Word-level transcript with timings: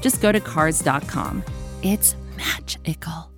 just 0.00 0.20
go 0.20 0.32
to 0.32 0.40
Cars.com. 0.40 1.42
It's 1.82 2.16
magical. 2.36 3.30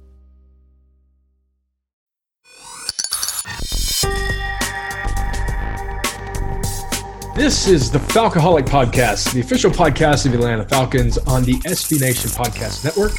This 7.38 7.68
is 7.68 7.88
the 7.88 8.00
Falcoholic 8.00 8.66
Podcast, 8.66 9.32
the 9.32 9.38
official 9.38 9.70
podcast 9.70 10.26
of 10.26 10.34
Atlanta 10.34 10.68
Falcons 10.68 11.18
on 11.18 11.44
the 11.44 11.52
SB 11.52 12.00
Nation 12.00 12.30
Podcast 12.30 12.84
Network. 12.84 13.12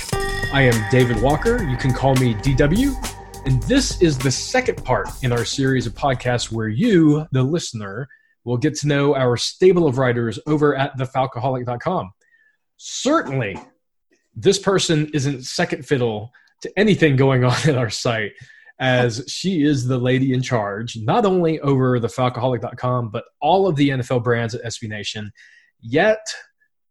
I 0.54 0.64
am 0.64 0.90
David 0.92 1.22
Walker. 1.22 1.64
You 1.64 1.78
can 1.78 1.94
call 1.94 2.16
me 2.16 2.34
DW. 2.34 2.94
And 3.46 3.64
this 3.64 4.02
is 4.02 4.18
the 4.18 4.30
second 4.30 4.84
part 4.84 5.08
in 5.24 5.32
our 5.32 5.46
series 5.46 5.88
of 5.88 5.94
podcasts 5.94 6.52
where 6.52 6.68
you, 6.68 7.26
the 7.32 7.42
listener, 7.42 8.10
will 8.44 8.58
get 8.58 8.76
to 8.80 8.88
know 8.88 9.16
our 9.16 9.38
stable 9.38 9.88
of 9.88 9.98
writers 9.98 10.38
over 10.48 10.76
at 10.76 10.98
thefalcoholic.com. 10.98 12.12
Certainly, 12.82 13.60
this 14.34 14.58
person 14.58 15.10
isn't 15.14 15.44
second 15.44 15.86
fiddle 15.86 16.32
to 16.62 16.72
anything 16.80 17.18
going 17.18 17.44
on 17.44 17.58
at 17.68 17.78
our 17.78 17.90
site 17.90 18.32
as 18.80 19.26
she 19.28 19.64
is 19.64 19.86
the 19.86 19.98
lady 19.98 20.34
in 20.34 20.42
charge, 20.42 20.98
not 20.98 21.26
only 21.26 21.60
over 21.60 22.00
the 22.00 22.08
falcoholic.com, 22.08 23.10
but 23.10 23.26
all 23.42 23.68
of 23.68 23.76
the 23.76 23.90
NFL 23.90 24.24
brands 24.24 24.56
at 24.56 24.64
SB 24.64 24.88
Nation. 24.88 25.30
Yet 25.82 26.26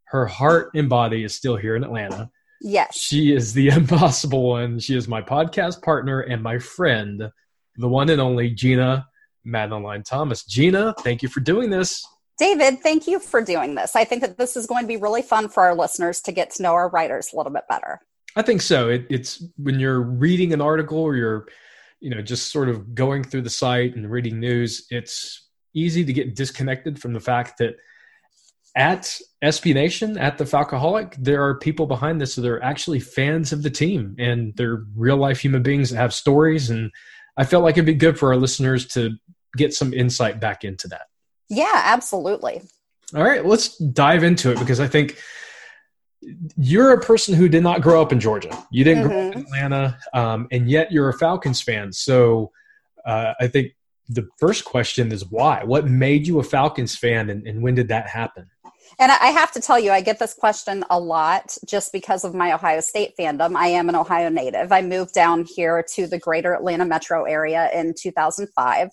her 0.08 0.26
heart 0.26 0.70
and 0.74 0.90
body 0.90 1.24
is 1.24 1.34
still 1.34 1.56
here 1.56 1.74
in 1.74 1.84
Atlanta. 1.84 2.30
Yes. 2.60 2.98
She 2.98 3.32
is 3.32 3.54
the 3.54 3.68
impossible 3.70 4.46
one. 4.46 4.78
She 4.78 4.94
is 4.94 5.08
my 5.08 5.22
podcast 5.22 5.82
partner 5.82 6.20
and 6.20 6.42
my 6.42 6.58
friend, 6.58 7.30
the 7.76 7.88
one 7.88 8.10
and 8.10 8.20
only 8.20 8.50
Jeanna 8.50 9.06
Madeline 9.44 10.02
Thomas. 10.02 10.44
Jeanna, 10.44 10.94
thank 10.98 11.22
you 11.22 11.30
for 11.30 11.40
doing 11.40 11.70
this. 11.70 12.06
David, 12.38 12.80
thank 12.80 13.06
you 13.06 13.18
for 13.18 13.42
doing 13.42 13.74
this. 13.74 13.96
I 13.96 14.04
think 14.04 14.22
that 14.22 14.38
this 14.38 14.56
is 14.56 14.66
going 14.66 14.84
to 14.84 14.88
be 14.88 14.96
really 14.96 15.22
fun 15.22 15.48
for 15.48 15.64
our 15.64 15.74
listeners 15.74 16.20
to 16.22 16.32
get 16.32 16.50
to 16.52 16.62
know 16.62 16.72
our 16.72 16.88
writers 16.88 17.30
a 17.32 17.36
little 17.36 17.52
bit 17.52 17.64
better. 17.68 18.00
I 18.36 18.42
think 18.42 18.62
so. 18.62 18.88
It, 18.88 19.06
it's 19.10 19.42
when 19.56 19.80
you're 19.80 20.00
reading 20.00 20.52
an 20.52 20.60
article 20.60 20.98
or 20.98 21.16
you're 21.16 21.48
you 22.00 22.10
know 22.10 22.22
just 22.22 22.52
sort 22.52 22.68
of 22.68 22.94
going 22.94 23.24
through 23.24 23.42
the 23.42 23.50
site 23.50 23.96
and 23.96 24.08
reading 24.08 24.38
news 24.38 24.86
it's 24.88 25.48
easy 25.74 26.04
to 26.04 26.12
get 26.12 26.36
disconnected 26.36 27.00
from 27.00 27.12
the 27.12 27.18
fact 27.18 27.58
that 27.58 27.76
at 28.76 29.18
SB 29.42 29.74
Nation, 29.74 30.16
at 30.18 30.38
the 30.38 30.44
Falcoholic, 30.44 31.16
there 31.18 31.44
are 31.44 31.58
people 31.58 31.86
behind 31.86 32.20
this 32.20 32.36
that 32.36 32.46
are 32.46 32.62
actually 32.62 33.00
fans 33.00 33.52
of 33.52 33.62
the 33.62 33.70
team 33.70 34.14
and 34.18 34.54
they're 34.56 34.84
real 34.94 35.16
life 35.16 35.40
human 35.40 35.62
beings 35.62 35.90
that 35.90 35.96
have 35.96 36.14
stories. 36.14 36.70
And 36.70 36.92
I 37.36 37.44
felt 37.44 37.64
like 37.64 37.74
it'd 37.74 37.86
be 37.86 37.94
good 37.94 38.18
for 38.18 38.32
our 38.32 38.36
listeners 38.36 38.86
to 38.88 39.16
get 39.56 39.74
some 39.74 39.92
insight 39.92 40.38
back 40.38 40.64
into 40.64 40.86
that. 40.88 41.06
Yeah, 41.48 41.82
absolutely. 41.84 42.62
All 43.14 43.22
right, 43.22 43.44
let's 43.44 43.76
dive 43.78 44.22
into 44.22 44.52
it 44.52 44.58
because 44.58 44.80
I 44.80 44.86
think 44.86 45.18
you're 46.56 46.92
a 46.92 47.00
person 47.00 47.34
who 47.34 47.48
did 47.48 47.62
not 47.62 47.80
grow 47.80 48.02
up 48.02 48.12
in 48.12 48.20
Georgia. 48.20 48.56
You 48.70 48.84
didn't 48.84 49.04
mm-hmm. 49.04 49.08
grow 49.08 49.28
up 49.28 49.34
in 49.34 49.44
mm-hmm. 49.44 49.54
Atlanta, 49.54 49.98
um, 50.12 50.48
and 50.50 50.68
yet 50.68 50.92
you're 50.92 51.08
a 51.08 51.14
Falcons 51.14 51.62
fan. 51.62 51.92
So 51.92 52.52
uh, 53.06 53.34
I 53.40 53.46
think 53.46 53.74
the 54.08 54.28
first 54.38 54.64
question 54.64 55.12
is 55.12 55.24
why? 55.30 55.64
What 55.64 55.86
made 55.86 56.26
you 56.26 56.38
a 56.38 56.44
Falcons 56.44 56.96
fan, 56.96 57.30
and, 57.30 57.46
and 57.46 57.62
when 57.62 57.74
did 57.74 57.88
that 57.88 58.08
happen? 58.08 58.50
And 59.00 59.12
I 59.12 59.28
have 59.28 59.52
to 59.52 59.60
tell 59.60 59.78
you, 59.78 59.92
I 59.92 60.00
get 60.00 60.18
this 60.18 60.34
question 60.34 60.84
a 60.90 60.98
lot 60.98 61.56
just 61.68 61.92
because 61.92 62.24
of 62.24 62.34
my 62.34 62.52
Ohio 62.52 62.80
State 62.80 63.14
fandom. 63.18 63.54
I 63.54 63.68
am 63.68 63.88
an 63.88 63.94
Ohio 63.94 64.28
native. 64.28 64.72
I 64.72 64.82
moved 64.82 65.14
down 65.14 65.44
here 65.44 65.84
to 65.94 66.08
the 66.08 66.18
greater 66.18 66.52
Atlanta 66.52 66.84
metro 66.84 67.24
area 67.24 67.70
in 67.72 67.94
2005. 67.96 68.88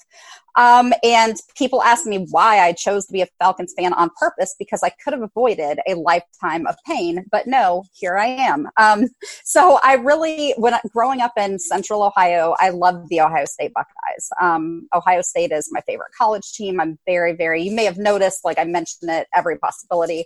Um, 0.56 0.94
and 1.04 1.36
people 1.58 1.84
ask 1.84 2.06
me 2.06 2.28
why 2.32 2.60
I 2.60 2.74
chose 2.74 3.06
to 3.08 3.14
be 3.14 3.22
a 3.22 3.28
Falcons 3.40 3.74
fan 3.78 3.94
on 3.94 4.10
purpose 4.18 4.56
because 4.58 4.82
I 4.84 4.90
could 5.04 5.14
have 5.14 5.22
avoided 5.22 5.80
a 5.88 5.96
lifetime 5.96 6.66
of 6.68 6.76
pain, 6.86 7.26
but 7.32 7.48
no, 7.48 7.84
here 7.94 8.18
I 8.18 8.28
am. 8.28 8.68
Um, 8.78 9.08
so 9.44 9.80
I 9.84 9.96
really, 9.96 10.54
when 10.58 10.74
I, 10.74 10.80
growing 10.92 11.22
up 11.22 11.34
in 11.38 11.60
Central 11.60 12.04
Ohio, 12.04 12.56
I 12.60 12.70
loved 12.70 13.10
the 13.10 13.22
Ohio 13.22 13.46
State 13.46 13.74
Buckeyes. 13.74 14.30
Um, 14.42 14.88
Ohio 14.94 15.22
State 15.22 15.52
is 15.52 15.70
my 15.72 15.82
favorite 15.82 16.12
college 16.18 16.54
team. 16.54 16.80
I'm 16.80 16.98
very, 17.06 17.34
very. 17.34 17.64
You 17.64 17.76
may 17.76 17.86
have 17.86 17.98
noticed, 17.98 18.46
like 18.46 18.58
I 18.58 18.64
mentioned 18.64 19.12
it 19.12 19.28
every 19.36 19.58
possibility. 19.58 20.26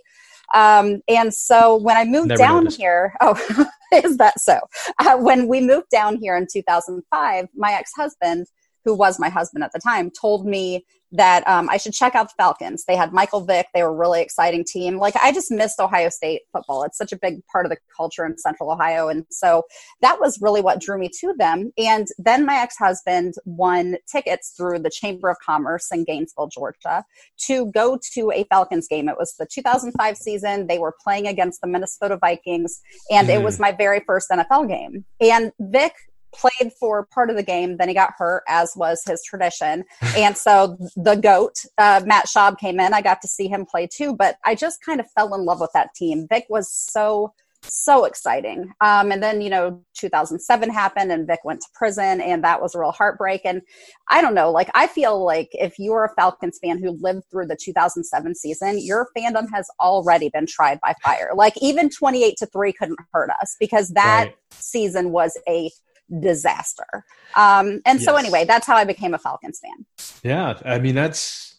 Um, 0.54 1.00
and 1.08 1.32
so 1.32 1.76
when 1.76 1.96
I 1.96 2.04
moved 2.04 2.28
Never 2.28 2.38
down 2.38 2.64
noticed. 2.64 2.78
here, 2.78 3.14
oh, 3.20 3.66
is 3.92 4.16
that 4.18 4.38
so? 4.40 4.58
Uh, 4.98 5.16
when 5.16 5.48
we 5.48 5.60
moved 5.60 5.88
down 5.90 6.16
here 6.16 6.36
in 6.36 6.46
2005, 6.52 7.48
my 7.54 7.72
ex 7.72 7.92
husband 7.96 8.46
who 8.84 8.94
was 8.94 9.18
my 9.18 9.28
husband 9.28 9.64
at 9.64 9.72
the 9.72 9.80
time, 9.80 10.10
told 10.10 10.46
me 10.46 10.84
that 11.12 11.46
um, 11.48 11.68
I 11.68 11.76
should 11.76 11.92
check 11.92 12.14
out 12.14 12.28
the 12.28 12.34
Falcons. 12.36 12.84
They 12.84 12.94
had 12.94 13.12
Michael 13.12 13.40
Vick. 13.40 13.66
They 13.74 13.82
were 13.82 13.88
a 13.88 13.94
really 13.94 14.22
exciting 14.22 14.64
team. 14.64 14.98
Like 14.98 15.16
I 15.16 15.32
just 15.32 15.50
missed 15.50 15.80
Ohio 15.80 16.08
State 16.08 16.42
football. 16.52 16.84
It's 16.84 16.96
such 16.96 17.12
a 17.12 17.18
big 17.18 17.44
part 17.46 17.66
of 17.66 17.70
the 17.70 17.78
culture 17.96 18.24
in 18.24 18.38
Central 18.38 18.70
Ohio, 18.70 19.08
and 19.08 19.24
so 19.30 19.64
that 20.02 20.20
was 20.20 20.40
really 20.40 20.60
what 20.60 20.80
drew 20.80 20.98
me 20.98 21.10
to 21.20 21.34
them. 21.36 21.72
And 21.76 22.06
then 22.18 22.46
my 22.46 22.56
ex-husband 22.56 23.34
won 23.44 23.96
tickets 24.10 24.54
through 24.56 24.80
the 24.80 24.90
Chamber 24.90 25.28
of 25.28 25.36
Commerce 25.44 25.88
in 25.92 26.04
Gainesville, 26.04 26.48
Georgia, 26.48 27.04
to 27.46 27.70
go 27.72 27.98
to 28.14 28.30
a 28.30 28.44
Falcons 28.44 28.86
game. 28.86 29.08
It 29.08 29.16
was 29.18 29.34
the 29.38 29.46
2005 29.46 30.16
season. 30.16 30.66
They 30.68 30.78
were 30.78 30.94
playing 31.02 31.26
against 31.26 31.60
the 31.60 31.66
Minnesota 31.66 32.18
Vikings, 32.20 32.80
and 33.10 33.28
mm. 33.28 33.34
it 33.34 33.42
was 33.42 33.56
mm. 33.56 33.60
my 33.60 33.72
very 33.72 34.00
first 34.06 34.30
NFL 34.30 34.68
game. 34.68 35.04
And 35.20 35.52
Vick 35.58 35.94
played 36.32 36.72
for 36.78 37.06
part 37.06 37.30
of 37.30 37.36
the 37.36 37.42
game. 37.42 37.76
Then 37.76 37.88
he 37.88 37.94
got 37.94 38.14
hurt, 38.16 38.42
as 38.48 38.72
was 38.76 39.02
his 39.06 39.22
tradition. 39.22 39.84
and 40.16 40.36
so 40.36 40.76
the 40.96 41.16
GOAT, 41.16 41.64
uh, 41.78 42.02
Matt 42.04 42.26
Schaub, 42.26 42.58
came 42.58 42.80
in. 42.80 42.94
I 42.94 43.02
got 43.02 43.20
to 43.22 43.28
see 43.28 43.48
him 43.48 43.66
play 43.66 43.86
too, 43.86 44.14
but 44.14 44.36
I 44.44 44.54
just 44.54 44.84
kind 44.84 45.00
of 45.00 45.10
fell 45.10 45.34
in 45.34 45.44
love 45.44 45.60
with 45.60 45.70
that 45.74 45.94
team. 45.94 46.26
Vick 46.28 46.46
was 46.48 46.70
so 46.70 47.32
so 47.62 48.04
exciting. 48.04 48.72
Um, 48.80 49.12
and 49.12 49.22
then, 49.22 49.40
you 49.40 49.50
know, 49.50 49.82
2007 49.94 50.70
happened 50.70 51.12
and 51.12 51.26
Vick 51.26 51.40
went 51.44 51.60
to 51.60 51.66
prison 51.74 52.20
and 52.20 52.42
that 52.44 52.60
was 52.60 52.74
a 52.74 52.78
real 52.78 52.92
heartbreak. 52.92 53.42
And 53.44 53.62
I 54.08 54.20
don't 54.20 54.34
know, 54.34 54.50
like, 54.50 54.70
I 54.74 54.86
feel 54.86 55.24
like 55.24 55.48
if 55.52 55.78
you're 55.78 56.04
a 56.04 56.14
Falcons 56.14 56.58
fan 56.62 56.78
who 56.82 56.98
lived 57.00 57.24
through 57.30 57.46
the 57.46 57.56
2007 57.56 58.34
season, 58.34 58.78
your 58.78 59.08
fandom 59.16 59.46
has 59.52 59.68
already 59.78 60.30
been 60.30 60.46
tried 60.46 60.80
by 60.80 60.94
fire. 61.02 61.30
Like, 61.34 61.54
even 61.60 61.90
28 61.90 62.36
to 62.38 62.46
3 62.46 62.72
couldn't 62.72 62.98
hurt 63.12 63.30
us 63.42 63.56
because 63.60 63.90
that 63.90 64.26
right. 64.26 64.36
season 64.52 65.10
was 65.10 65.38
a 65.48 65.70
disaster. 66.18 67.04
Um, 67.34 67.80
and 67.86 68.00
yes. 68.00 68.04
so, 68.04 68.16
anyway, 68.16 68.44
that's 68.44 68.66
how 68.66 68.76
I 68.76 68.84
became 68.84 69.14
a 69.14 69.18
Falcons 69.18 69.60
fan. 69.60 69.86
Yeah, 70.22 70.58
I 70.64 70.78
mean, 70.78 70.94
that's 70.94 71.58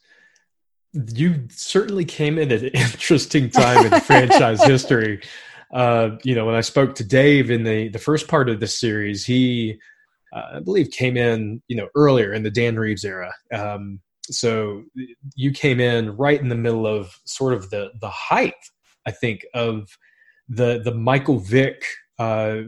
you 0.94 1.48
certainly 1.50 2.06
came 2.06 2.38
in 2.38 2.52
at 2.52 2.62
an 2.62 2.68
interesting 2.74 3.50
time 3.50 3.92
in 3.92 4.02
franchise 4.02 4.64
history. 4.64 5.22
Uh, 5.74 6.18
you 6.24 6.36
know, 6.36 6.46
when 6.46 6.56
I 6.56 6.62
spoke 6.62 6.96
to 6.96 7.04
Dave 7.04 7.50
in 7.50 7.64
the 7.64 7.90
the 7.90 8.00
first 8.00 8.28
part 8.28 8.50
of 8.50 8.60
this 8.60 8.78
series, 8.78 9.26
he, 9.26 9.80
uh, 10.34 10.56
I 10.56 10.60
believe, 10.60 10.92
came 10.92 11.16
in 11.16 11.62
you 11.68 11.78
know 11.78 11.88
earlier 11.96 12.34
in 12.34 12.44
the 12.44 12.52
Dan 12.52 12.78
Reeves 12.78 13.06
era. 13.06 13.32
Um, 13.54 14.02
so 14.30 14.84
you 15.36 15.52
came 15.52 15.80
in 15.80 16.16
right 16.18 16.40
in 16.40 16.50
the 16.50 16.56
middle 16.56 16.86
of 16.86 17.14
sort 17.26 17.54
of 17.54 17.70
the 17.70 17.92
the 18.02 18.10
height, 18.10 18.54
I 19.06 19.12
think, 19.12 19.46
of 19.54 19.98
the 20.50 20.82
the 20.84 20.94
Michael 20.94 21.40
Vick 21.40 21.86
uh, 22.20 22.62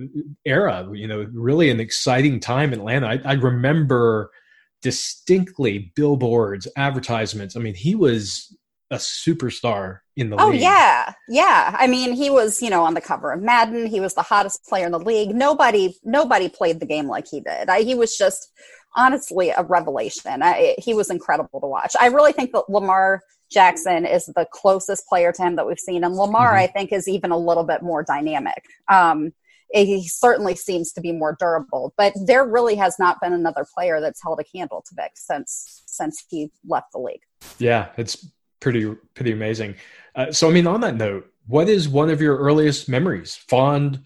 era. 0.46 0.90
You 0.94 1.08
know, 1.08 1.28
really 1.34 1.70
an 1.70 1.80
exciting 1.80 2.40
time 2.40 2.74
in 2.74 2.80
Atlanta. 2.80 3.08
I, 3.08 3.22
I 3.26 3.34
remember 3.34 4.32
distinctly 4.82 5.92
billboards, 5.96 6.68
advertisements. 6.76 7.56
I 7.56 7.60
mean, 7.60 7.76
he 7.76 7.96
was 7.96 8.56
a 8.92 8.98
superstar 8.98 10.00
in 10.16 10.30
the 10.30 10.38
oh, 10.40 10.50
league. 10.50 10.62
yeah. 10.62 11.14
Yeah. 11.28 11.76
I 11.78 11.88
mean, 11.88 12.14
he 12.14 12.30
was, 12.30 12.62
you 12.62 12.70
know, 12.70 12.84
on 12.84 12.94
the 12.94 13.02
cover 13.02 13.32
of 13.32 13.42
Madden. 13.42 13.88
He 13.88 14.00
was 14.00 14.14
the 14.14 14.22
hottest 14.22 14.64
player 14.66 14.86
in 14.86 14.92
the 14.92 15.00
league. 15.00 15.34
Nobody 15.34 15.98
nobody 16.04 16.50
played 16.50 16.80
the 16.80 16.86
game 16.86 17.08
like 17.08 17.28
he 17.28 17.40
did. 17.40 17.70
I, 17.70 17.82
he 17.82 17.96
was 17.96 18.16
just 18.16 18.52
honestly 18.96 19.50
a 19.50 19.64
revelation. 19.64 20.44
I, 20.44 20.76
he 20.78 20.94
was 20.94 21.10
incredible 21.10 21.60
to 21.62 21.68
watch. 21.68 21.96
I 22.00 22.08
really 22.08 22.34
think 22.34 22.52
that 22.52 22.70
Lamar 22.70 23.22
Jackson 23.54 24.06
is 24.06 24.26
the 24.26 24.48
closest 24.52 25.08
player 25.08 25.32
to 25.32 25.42
him 25.42 25.56
that 25.56 25.68
we've 25.68 25.80
seen 25.80 26.04
and 26.04 26.16
Lamar 26.16 26.54
mm-hmm. 26.54 26.64
I 26.64 26.68
think 26.68 26.92
is 26.92 27.08
even 27.08 27.32
a 27.32 27.38
little 27.38 27.64
bit 27.64 27.82
more 27.82 28.04
dynamic. 28.04 28.66
Um, 28.90 29.34
he 29.74 30.08
certainly 30.08 30.56
seems 30.56 30.92
to 30.94 31.02
be 31.02 31.12
more 31.12 31.36
durable. 31.40 31.94
But 31.98 32.14
there 32.26 32.46
really 32.46 32.76
has 32.76 33.00
not 33.00 33.20
been 33.22 33.34
another 33.34 33.66
player 33.74 34.00
that's 34.00 34.22
held 34.22 34.40
a 34.40 34.44
candle 34.44 34.84
to 34.88 34.96
Vick 34.96 35.12
since 35.16 35.82
since 35.86 36.24
he 36.30 36.52
left 36.66 36.92
the 36.92 37.00
league. 37.00 37.22
Yeah, 37.58 37.90
it's 37.98 38.28
pretty 38.60 38.94
pretty 39.14 39.32
amazing. 39.32 39.76
Uh, 40.16 40.32
so 40.32 40.50
I 40.50 40.54
mean, 40.54 40.68
on 40.68 40.82
that 40.82 40.96
note, 40.96 41.32
what 41.48 41.70
is 41.70 41.90
one 41.90 42.10
of 42.10 42.22
your 42.22 42.38
earliest 42.38 42.88
memories, 42.88 43.36
fond 43.36 44.06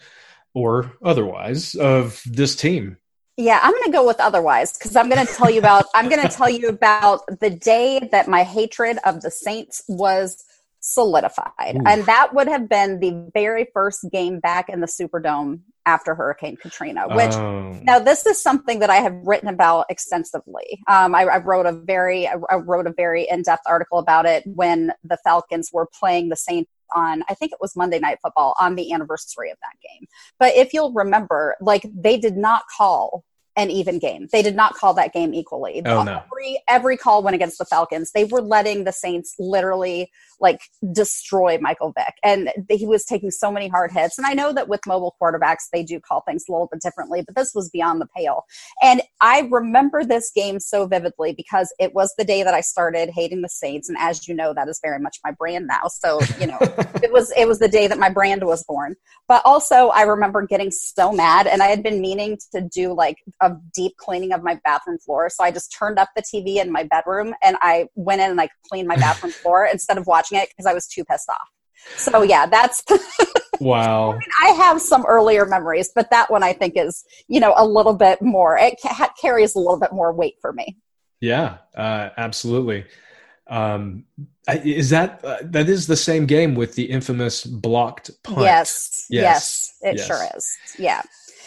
or 0.53 0.93
otherwise, 1.03 1.75
of 1.75 2.21
this 2.25 2.55
team? 2.55 2.97
Yeah, 3.37 3.59
I'm 3.61 3.71
going 3.71 3.85
to 3.85 3.91
go 3.91 4.05
with 4.05 4.19
otherwise 4.19 4.73
because 4.73 4.95
I'm 4.95 5.09
going 5.09 5.25
to 5.25 5.31
tell 5.31 5.49
you 5.49 5.59
about 5.59 5.85
I'm 5.93 6.09
going 6.09 6.21
to 6.21 6.27
tell 6.27 6.49
you 6.49 6.69
about 6.69 7.21
the 7.39 7.51
day 7.51 8.09
that 8.11 8.27
my 8.27 8.43
hatred 8.43 8.97
of 9.05 9.21
the 9.21 9.29
Saints 9.29 9.83
was 9.87 10.43
solidified. 10.79 11.75
Ooh. 11.75 11.83
And 11.85 12.03
that 12.05 12.33
would 12.33 12.47
have 12.47 12.67
been 12.67 12.99
the 12.99 13.29
very 13.33 13.67
first 13.73 14.05
game 14.11 14.39
back 14.39 14.69
in 14.69 14.79
the 14.79 14.87
Superdome 14.87 15.61
after 15.85 16.15
Hurricane 16.15 16.57
Katrina, 16.57 17.07
which 17.15 17.33
oh. 17.33 17.71
now 17.83 17.99
this 17.99 18.25
is 18.25 18.41
something 18.41 18.79
that 18.79 18.89
I 18.89 18.97
have 18.97 19.13
written 19.23 19.47
about 19.47 19.85
extensively. 19.89 20.79
Um, 20.87 21.15
I, 21.15 21.23
I, 21.23 21.37
wrote 21.37 21.65
a 21.65 21.71
very, 21.71 22.27
I 22.27 22.55
wrote 22.55 22.87
a 22.87 22.93
very 22.93 23.27
in-depth 23.29 23.63
article 23.65 23.97
about 23.99 24.25
it 24.25 24.43
when 24.45 24.91
the 25.03 25.17
Falcons 25.23 25.69
were 25.71 25.87
playing 25.97 26.27
the 26.27 26.35
Saints 26.35 26.69
on, 26.95 27.23
I 27.29 27.33
think 27.33 27.51
it 27.51 27.59
was 27.61 27.75
Monday 27.75 27.99
Night 27.99 28.19
Football 28.21 28.55
on 28.59 28.75
the 28.75 28.91
anniversary 28.91 29.51
of 29.51 29.57
that 29.61 29.79
game. 29.81 30.07
But 30.39 30.55
if 30.55 30.73
you'll 30.73 30.93
remember, 30.93 31.55
like 31.61 31.83
they 31.93 32.17
did 32.17 32.37
not 32.37 32.63
call 32.75 33.23
an 33.57 33.71
even 33.71 33.99
game. 33.99 34.29
They 34.31 34.41
did 34.41 34.55
not 34.55 34.75
call 34.75 34.93
that 34.93 35.11
game 35.11 35.33
equally. 35.33 35.81
Oh, 35.85 36.03
no. 36.03 36.21
Every 36.31 36.61
every 36.69 36.97
call 36.97 37.23
went 37.23 37.35
against 37.35 37.57
the 37.57 37.65
Falcons. 37.65 38.11
They 38.11 38.23
were 38.23 38.41
letting 38.41 38.85
the 38.85 38.93
Saints 38.93 39.35
literally 39.39 40.11
like 40.39 40.61
destroy 40.91 41.57
Michael 41.59 41.91
Vick. 41.97 42.15
And 42.23 42.51
he 42.69 42.85
was 42.85 43.05
taking 43.05 43.31
so 43.31 43.51
many 43.51 43.67
hard 43.67 43.91
hits. 43.91 44.17
And 44.17 44.27
I 44.27 44.33
know 44.33 44.53
that 44.53 44.67
with 44.67 44.81
mobile 44.85 45.15
quarterbacks, 45.21 45.69
they 45.71 45.83
do 45.83 45.99
call 45.99 46.21
things 46.21 46.45
a 46.47 46.51
little 46.51 46.67
bit 46.71 46.81
differently, 46.81 47.21
but 47.21 47.35
this 47.35 47.53
was 47.55 47.69
beyond 47.69 48.01
the 48.01 48.07
pale. 48.15 48.45
And 48.81 49.01
I 49.21 49.47
remember 49.51 50.03
this 50.03 50.31
game 50.31 50.59
so 50.59 50.85
vividly 50.85 51.33
because 51.33 51.73
it 51.79 51.93
was 51.93 52.13
the 52.17 52.23
day 52.23 52.43
that 52.43 52.53
I 52.53 52.61
started 52.61 53.09
hating 53.09 53.41
the 53.41 53.49
Saints. 53.49 53.89
And 53.89 53.97
as 53.99 54.27
you 54.27 54.35
know, 54.35 54.53
that 54.53 54.67
is 54.67 54.79
very 54.83 54.99
much 54.99 55.17
my 55.23 55.31
brand 55.31 55.67
now. 55.67 55.87
So, 55.87 56.19
you 56.39 56.47
know, 56.47 56.57
it 56.61 57.11
was 57.11 57.31
it 57.35 57.47
was 57.47 57.59
the 57.59 57.67
day 57.67 57.87
that 57.87 57.97
my 57.97 58.09
brand 58.09 58.43
was 58.43 58.63
born. 58.63 58.95
But 59.27 59.41
also 59.45 59.87
I 59.89 60.03
remember 60.03 60.45
getting 60.45 60.71
so 60.71 61.11
mad 61.11 61.47
and 61.47 61.61
I 61.61 61.67
had 61.67 61.83
been 61.83 62.01
meaning 62.01 62.37
to 62.53 62.61
do 62.61 62.93
like 62.93 63.17
a 63.41 63.46
deep 63.73 63.97
cleaning 63.97 64.33
of 64.33 64.43
my 64.43 64.59
bathroom 64.63 64.97
floor. 64.99 65.29
So 65.29 65.43
I 65.43 65.51
just 65.51 65.75
turned 65.77 65.99
up 65.99 66.09
the 66.15 66.21
TV 66.21 66.57
in 66.57 66.71
my 66.71 66.83
bedroom 66.83 67.33
and 67.43 67.57
I 67.61 67.87
went 67.95 68.21
in 68.21 68.31
and 68.31 68.41
I 68.41 68.49
cleaned 68.69 68.87
my 68.87 68.97
bathroom 68.97 69.31
floor 69.43 69.67
instead 69.71 69.97
of 69.97 70.07
watching 70.07 70.37
it 70.37 70.49
because 70.49 70.65
I 70.65 70.73
was 70.73 70.87
too 70.87 71.03
pissed 71.05 71.29
off. 71.29 71.47
So 71.95 72.21
yeah, 72.23 72.45
that's 72.47 72.83
wow. 73.59 74.11
I, 74.11 74.13
mean, 74.13 74.29
I, 74.43 74.49
have 74.49 74.81
some 74.81 75.05
earlier 75.05 75.45
memories, 75.45 75.91
but 75.93 76.09
that 76.09 76.29
one 76.29 76.43
I 76.43 76.53
think 76.53 76.73
is 76.75 77.05
you 77.27 77.39
know 77.39 77.53
a 77.55 77.65
little 77.65 77.93
bit 77.93 78.21
more. 78.21 78.57
It 78.57 78.75
ca- 78.81 79.13
carries 79.21 79.55
a 79.55 79.59
little 79.59 79.79
bit 79.79 79.93
more 79.93 80.11
weight 80.11 80.35
for 80.41 80.51
me. 80.51 80.77
Yeah, 81.21 81.57
uh, 81.75 82.09
absolutely. 82.17 82.85
Um, 83.47 84.05
is 84.47 84.89
that 84.89 85.23
uh, 85.23 85.37
that 85.43 85.69
is 85.69 85.87
the 85.87 85.95
same 85.95 86.25
game 86.25 86.55
with 86.55 86.75
the 86.75 86.83
infamous 86.83 87.45
blocked 87.45 88.11
punt? 88.23 88.41
Yes, 88.41 89.05
yes, 89.09 89.23
yes 89.23 89.73
it 89.81 89.97
yes. 89.97 90.07
sure 90.07 90.25
is. 90.35 90.57
Yeah. 90.77 91.01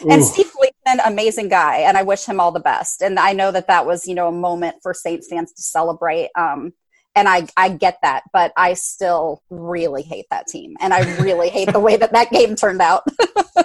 And 0.09 0.25
Steve 0.25 0.50
Gleason, 0.91 1.11
amazing 1.11 1.49
guy, 1.49 1.77
and 1.77 1.97
I 1.97 2.03
wish 2.03 2.25
him 2.25 2.39
all 2.39 2.51
the 2.51 2.59
best. 2.59 3.01
And 3.01 3.19
I 3.19 3.33
know 3.33 3.51
that 3.51 3.67
that 3.67 3.85
was, 3.85 4.07
you 4.07 4.15
know, 4.15 4.27
a 4.27 4.31
moment 4.31 4.77
for 4.81 4.93
Saints 4.93 5.27
fans 5.27 5.51
to 5.53 5.61
celebrate. 5.61 6.29
Um, 6.35 6.73
and 7.15 7.27
I, 7.27 7.47
I 7.57 7.69
get 7.69 7.97
that, 8.03 8.23
but 8.31 8.53
I 8.55 8.73
still 8.73 9.43
really 9.49 10.01
hate 10.01 10.25
that 10.31 10.47
team, 10.47 10.75
and 10.79 10.93
I 10.93 11.21
really 11.21 11.49
hate 11.49 11.71
the 11.71 11.79
way 11.79 11.97
that 11.97 12.13
that 12.13 12.31
game 12.31 12.55
turned 12.55 12.81
out. 12.81 13.03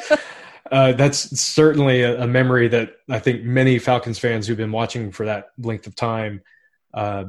uh, 0.72 0.92
that's 0.92 1.38
certainly 1.40 2.02
a, 2.02 2.22
a, 2.22 2.26
memory 2.26 2.66
that 2.68 2.96
I 3.08 3.20
think 3.20 3.44
many 3.44 3.78
Falcons 3.78 4.18
fans 4.18 4.46
who've 4.48 4.56
been 4.56 4.72
watching 4.72 5.12
for 5.12 5.26
that 5.26 5.50
length 5.58 5.86
of 5.86 5.94
time 5.94 6.42
uh, 6.92 7.26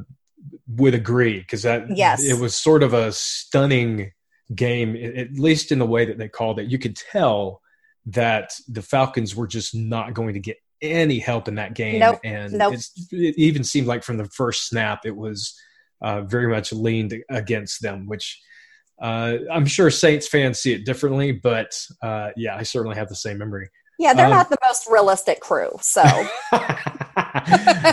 would 0.66 0.94
agree, 0.94 1.38
because 1.38 1.62
that 1.62 1.96
yes. 1.96 2.24
it 2.24 2.40
was 2.40 2.56
sort 2.56 2.82
of 2.82 2.94
a 2.94 3.12
stunning 3.12 4.12
game, 4.52 4.96
at 4.96 5.34
least 5.34 5.70
in 5.70 5.78
the 5.78 5.86
way 5.86 6.04
that 6.04 6.18
they 6.18 6.28
called 6.28 6.58
it. 6.58 6.66
You 6.66 6.80
could 6.80 6.96
tell 6.96 7.62
that 8.08 8.52
the 8.68 8.82
Falcons 8.82 9.34
were 9.34 9.46
just 9.46 9.74
not 9.74 10.14
going 10.14 10.34
to 10.34 10.40
get 10.40 10.56
any 10.80 11.18
help 11.18 11.48
in 11.48 11.56
that 11.56 11.74
game, 11.74 11.98
nope. 12.00 12.20
and 12.24 12.52
nope. 12.52 12.74
it 12.74 13.34
even 13.36 13.64
seemed 13.64 13.86
like 13.86 14.04
from 14.04 14.16
the 14.16 14.26
first 14.26 14.68
snap 14.68 15.00
it 15.04 15.16
was 15.16 15.58
uh, 16.00 16.22
very 16.22 16.48
much 16.48 16.72
leaned 16.72 17.14
against 17.30 17.82
them, 17.82 18.06
which 18.06 18.40
uh, 19.00 19.38
I'm 19.50 19.66
sure 19.66 19.90
Saints 19.90 20.28
fans 20.28 20.60
see 20.60 20.72
it 20.72 20.84
differently, 20.84 21.32
but 21.32 21.78
uh, 22.02 22.30
yeah, 22.36 22.56
I 22.56 22.62
certainly 22.62 22.96
have 22.96 23.08
the 23.08 23.16
same 23.16 23.38
memory. 23.38 23.68
Yeah, 23.98 24.14
they're 24.14 24.26
um, 24.26 24.32
not 24.32 24.48
the 24.48 24.58
most 24.64 24.88
realistic 24.88 25.40
crew, 25.40 25.70
so. 25.80 26.02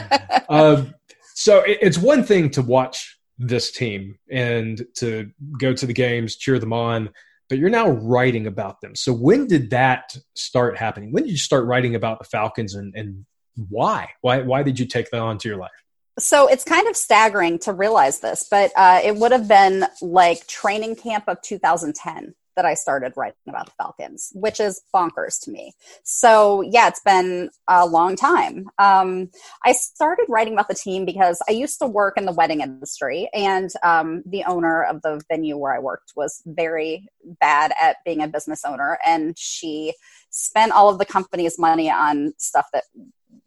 Um, 0.50 0.94
so 1.34 1.62
it, 1.62 1.80
it's 1.82 1.98
one 1.98 2.24
thing 2.24 2.50
to 2.52 2.62
watch 2.62 3.20
this 3.38 3.72
team 3.72 4.18
and 4.32 4.86
to 4.98 5.32
go 5.60 5.74
to 5.74 5.86
the 5.86 5.94
games, 5.94 6.38
cheer 6.38 6.60
them 6.60 6.74
on, 6.74 7.10
but 7.50 7.58
you're 7.58 7.70
now 7.70 7.90
writing 7.90 8.48
about 8.48 8.82
them. 8.82 8.96
So 8.96 9.14
when 9.14 9.48
did 9.48 9.70
that 9.70 10.16
start 10.36 10.78
happening? 10.78 11.12
When 11.12 11.24
did 11.24 11.32
you 11.32 11.38
start 11.38 11.66
writing 11.66 11.96
about 11.96 12.20
the 12.20 12.26
Falcons, 12.26 12.76
and, 12.76 12.94
and 12.96 13.26
why? 13.70 14.10
Why 14.22 14.42
why 14.42 14.64
did 14.64 14.80
you 14.80 14.86
take 14.86 15.10
that 15.12 15.22
onto 15.22 15.50
your 15.50 15.58
life? 15.58 15.72
so 16.18 16.48
it's 16.48 16.64
kind 16.64 16.88
of 16.88 16.96
staggering 16.96 17.60
to 17.60 17.74
realize 17.74 18.20
this, 18.20 18.48
but 18.50 18.72
uh, 18.76 19.02
it 19.04 19.16
would 19.16 19.32
have 19.32 19.48
been 19.48 19.86
like 20.02 20.48
training 20.48 20.96
camp 20.96 21.26
of 21.28 21.42
2010 21.42 22.34
that 22.56 22.66
I 22.66 22.74
started 22.74 23.14
writing 23.16 23.38
about 23.48 23.68
the 23.68 23.72
Falcons, 23.78 24.32
which 24.34 24.60
is 24.60 24.82
bonkers 24.94 25.40
to 25.44 25.52
me. 25.52 25.74
So 26.04 26.62
yeah, 26.62 26.88
it's 26.88 27.02
been 27.02 27.50
a 27.68 27.86
long 27.86 28.16
time. 28.16 28.68
Um, 28.78 29.30
I 29.64 29.74
started 29.74 30.26
writing 30.30 30.54
about 30.54 30.68
the 30.68 30.76
team 30.76 31.06
because 31.06 31.42
I 31.50 31.52
used 31.52 31.80
to 31.80 31.88
work 31.88 32.18
in 32.18 32.26
the 32.26 32.32
wedding 32.32 32.62
industry, 32.62 33.30
and 33.34 33.70
um, 33.84 34.24
the 34.26 34.44
owner 34.46 34.84
of 34.84 35.02
the 35.02 35.22
venue 35.30 35.58
where 35.58 35.74
I 35.74 35.80
worked 35.80 36.14
was 36.16 36.42
very 36.46 37.08
bad 37.42 37.74
at 37.82 37.98
being 38.06 38.22
a 38.22 38.28
business 38.28 38.64
owner, 38.66 38.98
and 39.06 39.38
she 39.38 39.94
spent 40.30 40.72
all 40.72 40.90
of 40.90 41.00
the 41.00 41.06
company's 41.06 41.58
money 41.58 41.90
on 41.90 42.34
stuff 42.38 42.68
that 42.74 42.84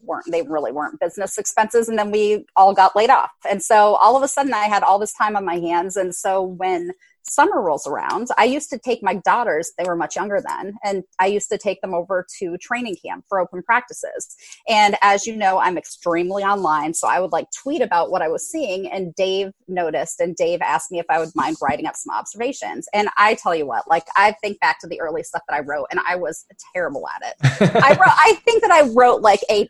weren't 0.01 0.25
they 0.31 0.43
really 0.43 0.73
weren't 0.73 0.99
business 1.01 1.39
expenses 1.39 1.89
and 1.89 1.99
then 1.99 2.11
we 2.11 2.45
all 2.57 2.73
got 2.73 2.97
laid 2.97 3.11
off 3.11 3.31
and 3.49 3.63
so 3.63 3.97
all 3.97 4.17
of 4.17 4.23
a 4.23 4.29
sudden 4.29 4.55
i 4.55 4.65
had 4.65 4.83
all 4.83 4.99
this 4.99 5.13
time 5.13 5.37
on 5.37 5.45
my 5.45 5.59
hands 5.59 5.97
and 5.97 6.15
so 6.15 6.43
when 6.43 6.93
summer 7.31 7.63
rolls 7.63 7.87
around. 7.87 8.29
I 8.37 8.45
used 8.45 8.71
to 8.71 8.79
take 8.79 9.03
my 9.03 9.15
daughters 9.25 9.73
they 9.79 9.85
were 9.85 9.97
much 9.97 10.17
younger 10.17 10.41
then 10.47 10.77
and 10.85 11.05
i 11.19 11.27
used 11.27 11.49
to 11.51 11.59
take 11.59 11.81
them 11.81 11.95
over 11.95 12.27
to 12.39 12.57
training 12.59 12.97
camp 13.05 13.25
for 13.29 13.39
open 13.41 13.63
practices. 13.63 14.37
And 14.69 14.97
as 15.03 15.27
you 15.27 15.37
know 15.37 15.59
i'm 15.59 15.79
extremely 15.79 16.43
online 16.43 16.95
so 16.95 17.09
i 17.09 17.21
would 17.21 17.33
like 17.33 17.47
tweet 17.63 17.83
about 17.83 18.11
what 18.11 18.23
i 18.23 18.29
was 18.29 18.51
seeing 18.51 18.91
and 18.91 19.15
dave 19.15 19.53
noticed 19.67 20.21
and 20.21 20.37
dave 20.37 20.61
asked 20.63 20.91
me 20.91 20.99
if 20.99 21.07
i 21.11 21.19
would 21.19 21.31
mind 21.35 21.57
writing 21.63 21.87
up 21.87 21.97
some 21.97 22.15
observations. 22.15 22.89
And 22.93 23.09
i 23.17 23.35
tell 23.35 23.55
you 23.55 23.67
what 23.67 23.89
like 23.89 24.07
i 24.17 24.33
think 24.43 24.61
back 24.61 24.81
to 24.81 24.87
the 24.87 25.01
early 25.01 25.23
stuff 25.23 25.43
that 25.49 25.55
i 25.55 25.61
wrote 25.61 25.87
and 25.91 26.01
i 26.07 26.17
was 26.17 26.45
terrible 26.75 27.05
at 27.09 27.23
it. 27.29 27.35
I 27.85 27.91
wrote 27.91 28.09
i 28.09 28.41
think 28.45 28.63
that 28.63 28.71
i 28.71 28.89
wrote 28.93 29.23
like 29.23 29.41
a 29.51 29.69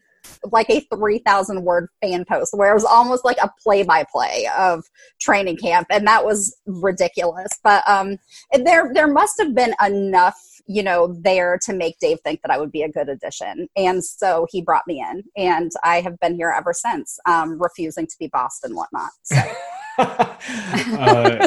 like 0.52 0.68
a 0.70 0.80
3000 0.94 1.64
word 1.64 1.88
fan 2.00 2.25
post 2.25 2.54
where 2.56 2.70
it 2.70 2.75
was 2.75 2.84
almost 2.84 3.25
like 3.25 3.38
a 3.42 3.50
play 3.62 3.82
by 3.82 4.04
play 4.10 4.48
of 4.56 4.84
training 5.20 5.56
camp 5.56 5.87
and 5.90 6.06
that 6.06 6.25
was 6.25 6.56
ridiculous. 6.66 7.48
But 7.62 7.88
um 7.88 8.18
there 8.52 8.90
there 8.94 9.08
must 9.08 9.40
have 9.40 9.54
been 9.54 9.75
enough 9.84 10.37
you 10.66 10.82
know 10.82 11.16
there 11.20 11.58
to 11.64 11.72
make 11.72 11.98
Dave 11.98 12.20
think 12.20 12.42
that 12.42 12.50
I 12.50 12.58
would 12.58 12.72
be 12.72 12.82
a 12.82 12.88
good 12.88 13.08
addition. 13.08 13.68
And 13.76 14.04
so 14.04 14.46
he 14.50 14.62
brought 14.62 14.87
me 14.87 15.00
in 15.00 15.25
and 15.37 15.70
I 15.82 16.00
have 16.00 16.18
been 16.20 16.34
here 16.34 16.54
ever 16.56 16.72
since 16.72 17.18
um 17.26 17.60
refusing 17.60 18.06
to 18.06 18.16
be 18.18 18.28
bossed 18.28 18.64
and 18.64 18.75
whatnot 18.75 19.10
so. 19.22 19.37
Uh, 20.98 21.46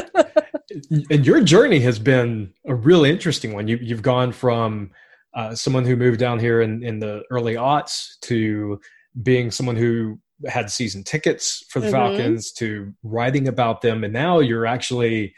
and 1.10 1.26
your 1.26 1.42
journey 1.42 1.80
has 1.80 1.98
been 1.98 2.52
a 2.66 2.74
really 2.74 3.10
interesting 3.10 3.52
one. 3.52 3.68
You, 3.68 3.78
you've 3.80 4.02
gone 4.02 4.32
from 4.32 4.90
uh, 5.34 5.54
someone 5.54 5.84
who 5.84 5.96
moved 5.96 6.18
down 6.18 6.38
here 6.38 6.60
in, 6.60 6.82
in 6.82 6.98
the 6.98 7.22
early 7.30 7.54
aughts 7.54 8.18
to 8.20 8.80
being 9.22 9.50
someone 9.50 9.76
who 9.76 10.18
had 10.46 10.70
season 10.70 11.02
tickets 11.04 11.64
for 11.68 11.80
the 11.80 11.86
mm-hmm. 11.86 11.94
Falcons 11.94 12.52
to 12.52 12.92
writing 13.02 13.48
about 13.48 13.80
them, 13.80 14.04
and 14.04 14.12
now 14.12 14.40
you're 14.40 14.66
actually, 14.66 15.34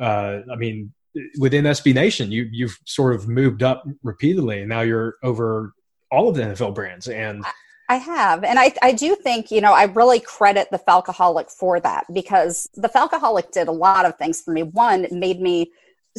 uh, 0.00 0.40
I 0.50 0.56
mean, 0.56 0.92
within 1.38 1.64
SB 1.64 1.94
Nation, 1.94 2.30
you 2.32 2.48
you've 2.50 2.78
sort 2.84 3.14
of 3.14 3.28
moved 3.28 3.62
up 3.62 3.84
repeatedly, 4.02 4.60
and 4.60 4.68
now 4.68 4.80
you're 4.80 5.16
over 5.22 5.74
all 6.10 6.28
of 6.28 6.36
the 6.36 6.42
NFL 6.42 6.74
brands. 6.74 7.08
And 7.08 7.44
I 7.88 7.96
have, 7.96 8.44
and 8.44 8.58
I 8.58 8.72
I 8.82 8.92
do 8.92 9.14
think 9.14 9.50
you 9.50 9.60
know 9.60 9.72
I 9.72 9.84
really 9.84 10.20
credit 10.20 10.68
the 10.70 10.78
Falcoholic 10.78 11.50
for 11.50 11.80
that 11.80 12.06
because 12.12 12.68
the 12.74 12.88
Falcoholic 12.88 13.52
did 13.52 13.68
a 13.68 13.72
lot 13.72 14.04
of 14.04 14.16
things 14.16 14.40
for 14.40 14.52
me. 14.52 14.62
One 14.62 15.06
made 15.10 15.40
me 15.40 15.72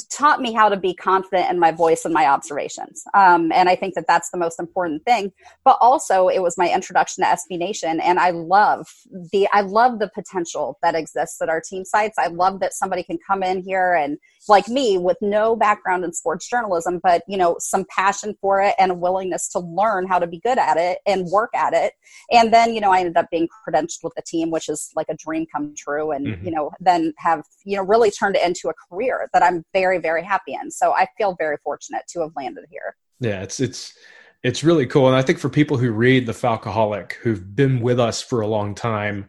taught 0.06 0.42
me 0.42 0.54
how 0.54 0.70
to 0.70 0.78
be 0.78 0.94
confident 0.94 1.50
in 1.50 1.60
my 1.60 1.72
voice 1.72 2.06
and 2.06 2.14
my 2.14 2.28
observations. 2.28 3.04
Um, 3.14 3.52
and 3.52 3.70
I 3.70 3.76
think 3.76 3.96
that 3.96 4.06
that's 4.08 4.30
the 4.30 4.38
most 4.38 4.60
important 4.60 5.04
thing. 5.06 5.32
But 5.64 5.78
also, 5.82 6.28
it 6.28 6.42
was 6.42 6.58
my 6.58 6.72
introduction 6.72 7.24
to 7.24 7.30
SB 7.30 7.58
Nation, 7.58 8.00
and 8.00 8.20
I 8.20 8.32
love 8.32 8.88
the 9.32 9.48
I 9.54 9.62
love 9.62 10.00
the 10.00 10.10
potential 10.10 10.78
that 10.84 10.96
exists 10.96 11.42
at 11.42 11.50
our 11.50 11.62
team 11.62 11.86
sites. 11.86 12.18
I 12.18 12.28
love 12.28 12.60
that 12.60 12.74
somebody 12.74 13.04
can 13.04 13.18
come 13.26 13.44
in 13.44 13.62
here 13.62 13.94
and 13.94 14.18
like 14.50 14.68
me 14.68 14.98
with 14.98 15.18
no 15.22 15.56
background 15.56 16.04
in 16.04 16.14
sports 16.14 16.48
journalism, 16.48 17.00
but 17.02 17.24
you 17.28 17.38
know, 17.38 17.56
some 17.60 17.86
passion 17.90 18.36
for 18.42 18.62
it 18.62 18.76
and 18.78 18.92
a 18.92 18.96
willingness 18.96 19.50
to 19.50 19.60
learn 19.60 20.08
how 20.08 20.20
to 20.20 20.28
be 20.28 20.40
good 20.40 20.58
at 20.58 20.78
it 20.78 21.00
and 21.06 21.26
work 21.28 21.50
at 21.56 21.74
it. 21.74 21.94
And 22.32 22.54
then, 22.54 22.74
you 22.74 22.82
know, 22.82 22.92
I 22.92 23.00
ended 23.00 23.18
up 23.18 23.28
being 23.32 23.48
credentialed 23.68 24.04
with 24.04 24.14
the 24.16 24.22
team, 24.22 24.52
which 24.52 24.70
is 24.70 24.92
like 24.96 25.08
a 25.10 25.16
dream 25.16 25.46
come 25.54 25.74
true. 25.78 26.12
And, 26.12 26.28
mm-hmm. 26.28 26.46
you 26.46 26.52
know, 26.52 26.72
then 26.80 27.14
have, 27.18 27.44
you 27.66 27.78
know, 27.78 27.84
really 27.84 28.12
turned 28.12 28.36
it 28.36 28.46
into 28.46 28.70
a 28.70 28.74
career 28.74 29.30
that 29.34 29.44
I'm 29.44 29.64
very, 29.74 30.00
very 30.00 30.24
happy 30.24 30.54
in. 30.54 30.72
So 30.72 30.94
I 30.94 31.08
feel 31.18 31.36
very 31.38 31.58
fortunate 31.64 32.04
to 32.10 32.22
have 32.22 32.32
landed 32.36 32.66
here. 32.70 32.96
Yeah, 33.20 33.42
it's 33.42 33.60
it's 33.60 33.96
it's 34.44 34.64
really 34.64 34.86
cool. 34.86 35.08
And 35.08 35.16
I 35.16 35.22
think 35.22 35.40
for 35.40 35.50
people 35.50 35.78
who 35.78 35.92
read 35.92 36.26
the 36.26 36.34
Falcoholic, 36.34 37.14
who've 37.14 37.56
been 37.56 37.82
with 37.82 38.00
us 38.00 38.22
for 38.22 38.42
a 38.42 38.48
long 38.48 38.76
time, 38.76 39.28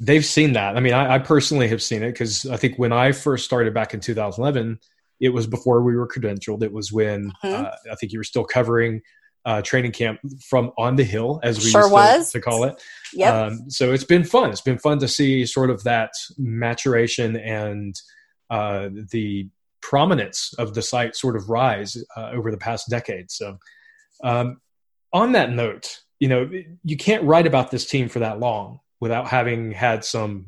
they've 0.00 0.24
seen 0.24 0.52
that. 0.52 0.76
I 0.76 0.80
mean, 0.80 0.92
I, 0.92 1.14
I 1.14 1.18
personally 1.18 1.68
have 1.68 1.82
seen 1.82 2.02
it 2.02 2.12
because 2.12 2.46
I 2.46 2.56
think 2.56 2.78
when 2.78 2.92
I 2.92 3.12
first 3.12 3.44
started 3.44 3.74
back 3.74 3.94
in 3.94 4.00
2011, 4.00 4.78
it 5.20 5.30
was 5.30 5.46
before 5.46 5.82
we 5.82 5.96
were 5.96 6.06
credentialed. 6.06 6.62
It 6.62 6.72
was 6.72 6.92
when 6.92 7.32
mm-hmm. 7.44 7.64
uh, 7.64 7.70
I 7.90 7.94
think 7.96 8.12
you 8.12 8.18
were 8.18 8.24
still 8.24 8.44
covering 8.44 9.02
uh, 9.46 9.62
training 9.62 9.92
camp 9.92 10.20
from 10.48 10.72
on 10.76 10.96
the 10.96 11.04
hill, 11.04 11.40
as 11.42 11.58
we 11.58 11.70
sure 11.70 11.82
used 11.82 11.90
to, 11.90 11.94
was. 11.94 12.32
to 12.32 12.40
call 12.40 12.64
it. 12.64 12.82
Yep. 13.14 13.34
Um, 13.34 13.70
so 13.70 13.92
it's 13.92 14.04
been 14.04 14.24
fun. 14.24 14.50
It's 14.50 14.60
been 14.60 14.78
fun 14.78 14.98
to 14.98 15.08
see 15.08 15.46
sort 15.46 15.70
of 15.70 15.84
that 15.84 16.10
maturation 16.36 17.36
and 17.36 17.94
uh, 18.50 18.88
the 19.12 19.48
prominence 19.80 20.52
of 20.58 20.74
the 20.74 20.82
site 20.82 21.14
sort 21.14 21.36
of 21.36 21.48
rise 21.48 21.96
uh, 22.16 22.30
over 22.32 22.50
the 22.50 22.58
past 22.58 22.90
decade. 22.90 23.30
So, 23.30 23.58
um, 24.24 24.60
on 25.12 25.32
that 25.32 25.52
note, 25.52 26.00
you 26.18 26.28
know, 26.28 26.50
you 26.82 26.96
can't 26.96 27.22
write 27.22 27.46
about 27.46 27.70
this 27.70 27.86
team 27.86 28.08
for 28.08 28.18
that 28.18 28.40
long 28.40 28.80
without 29.00 29.28
having 29.28 29.72
had 29.72 30.04
some 30.04 30.46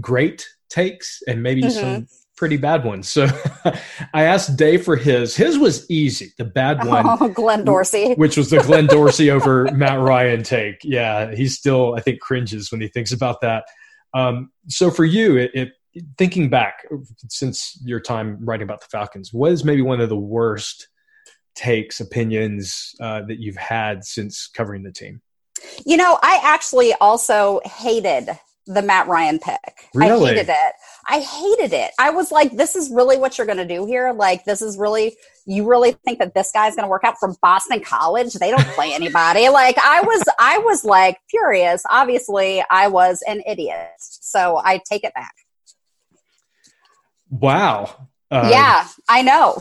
great 0.00 0.46
takes 0.68 1.22
and 1.26 1.42
maybe 1.42 1.62
mm-hmm. 1.62 1.70
some 1.70 2.06
pretty 2.36 2.56
bad 2.56 2.84
ones. 2.84 3.08
So 3.08 3.26
I 4.14 4.24
asked 4.24 4.56
Dave 4.56 4.84
for 4.84 4.96
his. 4.96 5.34
His 5.34 5.58
was 5.58 5.90
easy. 5.90 6.32
The 6.38 6.44
bad 6.44 6.84
one, 6.84 7.06
oh, 7.08 7.28
Glenn 7.34 7.64
Dorsey, 7.64 8.14
which 8.16 8.36
was 8.36 8.50
the 8.50 8.58
Glenn 8.58 8.86
Dorsey 8.86 9.30
over 9.30 9.70
Matt 9.72 10.00
Ryan 10.00 10.42
take. 10.42 10.76
Yeah, 10.82 11.34
he 11.34 11.48
still 11.48 11.94
I 11.94 12.00
think 12.00 12.20
cringes 12.20 12.70
when 12.70 12.80
he 12.80 12.88
thinks 12.88 13.12
about 13.12 13.40
that. 13.40 13.64
Um, 14.14 14.50
so 14.68 14.90
for 14.90 15.04
you, 15.04 15.36
it, 15.36 15.50
it, 15.54 15.72
thinking 16.16 16.48
back 16.48 16.86
since 17.28 17.80
your 17.84 18.00
time 18.00 18.38
writing 18.40 18.64
about 18.64 18.80
the 18.80 18.86
Falcons, 18.90 19.32
what 19.32 19.52
is 19.52 19.64
maybe 19.64 19.82
one 19.82 20.00
of 20.00 20.08
the 20.08 20.16
worst 20.16 20.88
takes, 21.54 22.00
opinions 22.00 22.94
uh, 23.00 23.22
that 23.22 23.40
you've 23.40 23.56
had 23.56 24.04
since 24.04 24.46
covering 24.46 24.82
the 24.82 24.92
team? 24.92 25.20
You 25.84 25.96
know, 25.96 26.18
I 26.22 26.40
actually 26.42 26.92
also 26.94 27.60
hated 27.64 28.30
the 28.66 28.82
Matt 28.82 29.06
Ryan 29.06 29.38
pick. 29.38 29.88
Really? 29.94 30.30
I 30.30 30.34
hated 30.34 30.48
it. 30.50 30.72
I 31.08 31.20
hated 31.20 31.72
it. 31.72 31.92
I 32.00 32.10
was 32.10 32.32
like, 32.32 32.56
this 32.56 32.74
is 32.74 32.90
really 32.90 33.16
what 33.16 33.38
you're 33.38 33.46
going 33.46 33.58
to 33.58 33.66
do 33.66 33.86
here? 33.86 34.12
Like, 34.12 34.44
this 34.44 34.60
is 34.60 34.76
really, 34.76 35.16
you 35.46 35.68
really 35.68 35.92
think 36.04 36.18
that 36.18 36.34
this 36.34 36.50
guy's 36.50 36.74
going 36.74 36.84
to 36.84 36.90
work 36.90 37.04
out 37.04 37.14
from 37.20 37.36
Boston 37.40 37.80
College? 37.80 38.32
They 38.34 38.50
don't 38.50 38.66
play 38.68 38.92
anybody. 38.92 39.48
like, 39.50 39.78
I 39.78 40.00
was, 40.00 40.22
I 40.40 40.58
was 40.58 40.84
like 40.84 41.18
furious. 41.30 41.84
Obviously, 41.88 42.64
I 42.70 42.88
was 42.88 43.22
an 43.28 43.42
idiot. 43.46 43.88
So 43.98 44.60
I 44.62 44.80
take 44.88 45.04
it 45.04 45.14
back. 45.14 45.34
Wow. 47.30 48.08
Um, 48.30 48.50
yeah, 48.50 48.88
I 49.08 49.22
know. 49.22 49.60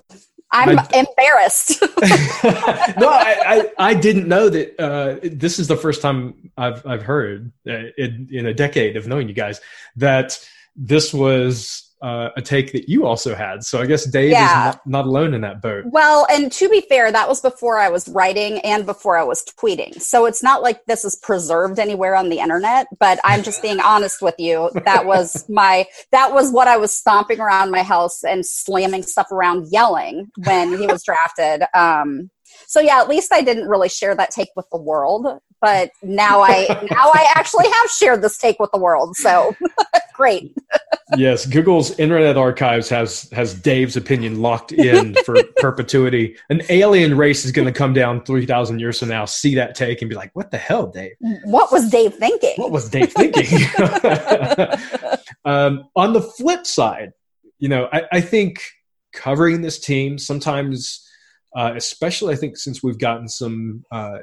I'm 0.52 0.80
I, 0.80 0.88
embarrassed. 0.94 1.82
no, 3.00 3.10
I, 3.10 3.36
I, 3.46 3.72
I, 3.78 3.94
didn't 3.94 4.28
know 4.28 4.50
that. 4.50 4.80
Uh, 4.80 5.20
this 5.24 5.60
is 5.60 5.68
the 5.68 5.76
first 5.76 6.02
time 6.02 6.52
I've 6.58 6.86
I've 6.86 7.02
heard 7.02 7.52
uh, 7.68 7.90
in, 7.98 8.30
in 8.32 8.46
a 8.46 8.54
decade 8.54 8.96
of 8.96 9.08
knowing 9.08 9.28
you 9.28 9.34
guys 9.34 9.60
that 9.98 10.40
this 10.76 11.14
was 11.14 11.85
uh, 12.06 12.30
a 12.38 12.42
take 12.42 12.72
that 12.72 12.88
you 12.88 13.04
also 13.04 13.34
had. 13.34 13.64
So 13.64 13.82
I 13.82 13.88
guess 13.88 14.06
Dave 14.06 14.30
yeah. 14.30 14.70
is 14.70 14.76
not, 14.76 14.88
not, 14.88 15.06
alone 15.08 15.34
in 15.34 15.42
that 15.42 15.60
boat. 15.60 15.86
Well, 15.88 16.28
and 16.30 16.52
to 16.52 16.70
be 16.70 16.82
fair, 16.82 17.12
that 17.12 17.28
was 17.28 17.42
before 17.42 17.80
I 17.80 17.90
was 17.90 18.08
writing 18.08 18.60
and 18.60 18.86
before 18.86 19.18
I 19.18 19.24
was 19.24 19.44
tweeting. 19.44 20.00
So 20.00 20.28
it's 20.28 20.44
not 20.44 20.62
like 20.62 20.86
this 20.86 21.04
is 21.04 21.16
preserved 21.16 21.80
anywhere 21.80 22.16
on 22.16 22.30
the 22.30 22.38
internet, 22.38 22.86
but 23.00 23.20
I'm 23.24 23.42
just 23.42 23.64
being 23.64 23.80
honest 23.84 24.22
with 24.22 24.36
you. 24.38 24.70
That 24.86 25.08
was 25.08 25.50
my, 25.50 25.88
that 26.12 26.32
was 26.32 26.52
what 26.52 26.68
I 26.68 26.78
was 26.78 26.96
stomping 26.96 27.40
around 27.40 27.72
my 27.72 27.82
house 27.82 28.24
and 28.24 28.46
slamming 28.46 29.02
stuff 29.02 29.32
around 29.32 29.72
yelling 29.72 30.30
when 30.46 30.78
he 30.78 30.86
was 30.86 31.04
drafted. 31.06 31.64
Um, 31.74 32.30
so 32.68 32.82
yeah, 32.82 33.00
at 33.00 33.10
least 33.10 33.34
I 33.34 33.42
didn't 33.42 33.68
really 33.68 33.90
share 33.90 34.16
that 34.16 34.30
take 34.30 34.50
with 34.56 34.68
the 34.72 34.78
world, 34.78 35.40
but 35.62 35.92
now 36.04 36.42
I 36.42 36.68
now 36.92 37.12
I 37.14 37.32
actually 37.36 37.70
have 37.70 37.90
shared 37.90 38.22
this 38.22 38.38
take 38.38 38.60
with 38.60 38.72
the 38.72 38.78
world. 38.78 39.16
So 39.16 39.56
great. 40.14 40.56
yes, 41.18 41.46
Google's 41.46 41.98
Internet 42.00 42.38
Archives 42.38 42.90
has 42.90 43.30
has 43.32 43.54
Dave's 43.54 43.98
opinion 43.98 44.42
locked 44.42 44.72
in 44.72 45.16
for 45.26 45.36
perpetuity. 45.58 46.36
An 46.50 46.62
alien 46.70 47.18
race 47.18 47.46
is 47.46 47.52
going 47.52 47.68
to 47.68 47.72
come 47.72 47.94
down 47.94 48.24
three 48.24 48.46
thousand 48.46 48.80
years 48.80 49.00
from 49.00 49.10
now, 49.10 49.26
see 49.26 49.56
that 49.56 49.76
take, 49.76 50.02
and 50.02 50.10
be 50.10 50.16
like, 50.16 50.32
"What 50.34 50.52
the 50.52 50.58
hell, 50.58 50.88
Dave? 50.88 51.14
What 51.44 51.72
was 51.72 51.90
Dave 51.90 52.16
thinking? 52.16 52.54
What 52.58 52.72
was 52.72 52.90
Dave 52.90 53.12
thinking?" 53.14 53.60
um, 55.46 55.90
on 55.96 56.14
the 56.14 56.22
flip 56.22 56.66
side, 56.66 57.14
you 57.60 57.70
know, 57.70 57.90
I, 57.92 58.04
I 58.12 58.22
think 58.22 58.62
covering 59.14 59.62
this 59.62 59.80
team 59.80 60.18
sometimes 60.18 61.05
uh, 61.56 61.74
especially 61.76 62.34
I 62.34 62.38
think 62.38 62.58
since 62.58 62.84
we've 62.84 63.00
gotten 63.00 63.28
some 63.28 63.86
uh, 63.92 64.20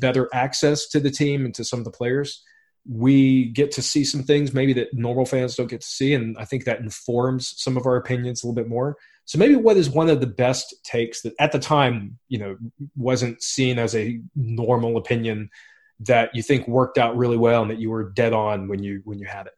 better 0.00 0.28
access 0.34 0.88
to 0.88 1.00
the 1.00 1.10
team 1.10 1.44
and 1.44 1.54
to 1.54 1.64
some 1.64 1.78
of 1.78 1.84
the 1.84 1.90
players, 1.90 2.42
we 2.88 3.46
get 3.46 3.70
to 3.72 3.82
see 3.82 4.04
some 4.04 4.24
things 4.24 4.52
maybe 4.52 4.72
that 4.72 4.92
normal 4.92 5.24
fans 5.24 5.54
don't 5.54 5.70
get 5.70 5.82
to 5.82 5.86
see, 5.86 6.14
and 6.14 6.36
I 6.38 6.44
think 6.44 6.64
that 6.64 6.80
informs 6.80 7.54
some 7.56 7.76
of 7.76 7.86
our 7.86 7.96
opinions 7.96 8.42
a 8.42 8.46
little 8.46 8.60
bit 8.60 8.68
more. 8.68 8.96
So 9.24 9.38
maybe 9.38 9.54
what 9.54 9.76
is 9.76 9.88
one 9.88 10.08
of 10.10 10.20
the 10.20 10.26
best 10.26 10.74
takes 10.82 11.22
that 11.22 11.34
at 11.38 11.52
the 11.52 11.60
time 11.60 12.18
you 12.28 12.38
know 12.38 12.56
wasn't 12.96 13.42
seen 13.42 13.78
as 13.78 13.94
a 13.94 14.20
normal 14.34 14.96
opinion 14.96 15.50
that 16.00 16.34
you 16.34 16.42
think 16.42 16.66
worked 16.66 16.98
out 16.98 17.16
really 17.16 17.36
well 17.36 17.62
and 17.62 17.70
that 17.70 17.78
you 17.78 17.90
were 17.90 18.10
dead 18.10 18.32
on 18.32 18.66
when 18.66 18.82
you 18.82 19.02
when 19.04 19.20
you 19.20 19.26
had 19.26 19.46
it. 19.46 19.52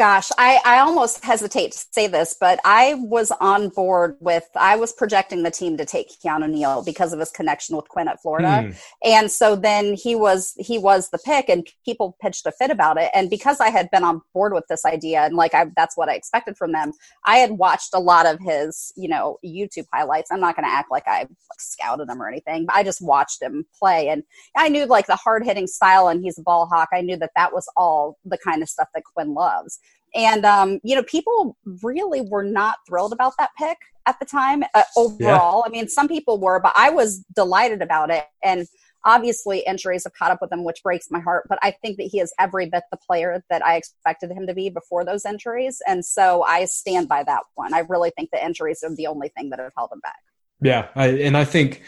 Gosh, 0.00 0.30
I, 0.38 0.60
I 0.64 0.78
almost 0.78 1.22
hesitate 1.22 1.72
to 1.72 1.84
say 1.92 2.06
this, 2.06 2.34
but 2.40 2.58
I 2.64 2.94
was 2.94 3.30
on 3.32 3.68
board 3.68 4.16
with, 4.18 4.48
I 4.56 4.76
was 4.76 4.94
projecting 4.94 5.42
the 5.42 5.50
team 5.50 5.76
to 5.76 5.84
take 5.84 6.08
Keanu 6.24 6.48
Neal 6.48 6.82
because 6.82 7.12
of 7.12 7.20
his 7.20 7.30
connection 7.30 7.76
with 7.76 7.86
Quinn 7.90 8.08
at 8.08 8.22
Florida. 8.22 8.62
Hmm. 8.62 8.70
And 9.04 9.30
so 9.30 9.56
then 9.56 9.92
he 9.92 10.16
was, 10.16 10.54
he 10.56 10.78
was 10.78 11.10
the 11.10 11.18
pick 11.18 11.50
and 11.50 11.68
people 11.84 12.16
pitched 12.18 12.46
a 12.46 12.52
fit 12.52 12.70
about 12.70 12.96
it. 12.96 13.10
And 13.12 13.28
because 13.28 13.60
I 13.60 13.68
had 13.68 13.90
been 13.90 14.02
on 14.02 14.22
board 14.32 14.54
with 14.54 14.64
this 14.70 14.86
idea 14.86 15.20
and 15.20 15.36
like 15.36 15.52
I, 15.52 15.66
that's 15.76 15.98
what 15.98 16.08
I 16.08 16.14
expected 16.14 16.56
from 16.56 16.72
them, 16.72 16.92
I 17.26 17.36
had 17.36 17.50
watched 17.50 17.90
a 17.92 18.00
lot 18.00 18.24
of 18.24 18.38
his, 18.40 18.94
you 18.96 19.06
know, 19.06 19.36
YouTube 19.44 19.84
highlights. 19.92 20.30
I'm 20.32 20.40
not 20.40 20.56
going 20.56 20.66
to 20.66 20.74
act 20.74 20.90
like 20.90 21.06
I 21.06 21.18
like, 21.18 21.28
scouted 21.58 22.08
him 22.08 22.22
or 22.22 22.28
anything, 22.30 22.64
but 22.64 22.74
I 22.74 22.84
just 22.84 23.02
watched 23.02 23.42
him 23.42 23.66
play. 23.78 24.08
And 24.08 24.22
I 24.56 24.70
knew 24.70 24.86
like 24.86 25.08
the 25.08 25.16
hard 25.16 25.44
hitting 25.44 25.66
style 25.66 26.08
and 26.08 26.22
he's 26.22 26.38
a 26.38 26.42
ball 26.42 26.64
hawk. 26.64 26.88
I 26.90 27.02
knew 27.02 27.18
that 27.18 27.32
that 27.36 27.52
was 27.52 27.68
all 27.76 28.16
the 28.24 28.38
kind 28.38 28.62
of 28.62 28.70
stuff 28.70 28.88
that 28.94 29.04
Quinn 29.04 29.34
loves. 29.34 29.78
And, 30.14 30.44
um, 30.44 30.80
you 30.82 30.94
know, 30.94 31.02
people 31.04 31.56
really 31.82 32.20
were 32.20 32.42
not 32.42 32.78
thrilled 32.86 33.12
about 33.12 33.34
that 33.38 33.50
pick 33.58 33.78
at 34.06 34.18
the 34.18 34.26
time 34.26 34.64
uh, 34.74 34.82
overall. 34.96 35.62
Yeah. 35.64 35.66
I 35.66 35.68
mean, 35.68 35.88
some 35.88 36.08
people 36.08 36.38
were, 36.38 36.60
but 36.60 36.72
I 36.76 36.90
was 36.90 37.24
delighted 37.34 37.82
about 37.82 38.10
it. 38.10 38.24
And 38.42 38.66
obviously, 39.04 39.60
injuries 39.66 40.04
have 40.04 40.12
caught 40.14 40.30
up 40.30 40.38
with 40.40 40.52
him, 40.52 40.64
which 40.64 40.82
breaks 40.82 41.10
my 41.10 41.20
heart. 41.20 41.46
But 41.48 41.58
I 41.62 41.70
think 41.70 41.96
that 41.98 42.04
he 42.04 42.20
is 42.20 42.32
every 42.38 42.66
bit 42.66 42.82
the 42.90 42.96
player 42.96 43.42
that 43.50 43.64
I 43.64 43.76
expected 43.76 44.32
him 44.32 44.46
to 44.46 44.54
be 44.54 44.68
before 44.68 45.04
those 45.04 45.24
injuries. 45.24 45.80
And 45.86 46.04
so 46.04 46.42
I 46.42 46.64
stand 46.64 47.08
by 47.08 47.22
that 47.24 47.42
one. 47.54 47.72
I 47.72 47.80
really 47.88 48.10
think 48.16 48.30
the 48.32 48.44
injuries 48.44 48.82
are 48.82 48.94
the 48.94 49.06
only 49.06 49.28
thing 49.28 49.50
that 49.50 49.58
have 49.58 49.72
held 49.76 49.92
him 49.92 50.00
back. 50.00 50.18
Yeah. 50.60 50.88
I, 50.94 51.06
and 51.08 51.36
I 51.36 51.44
think 51.44 51.82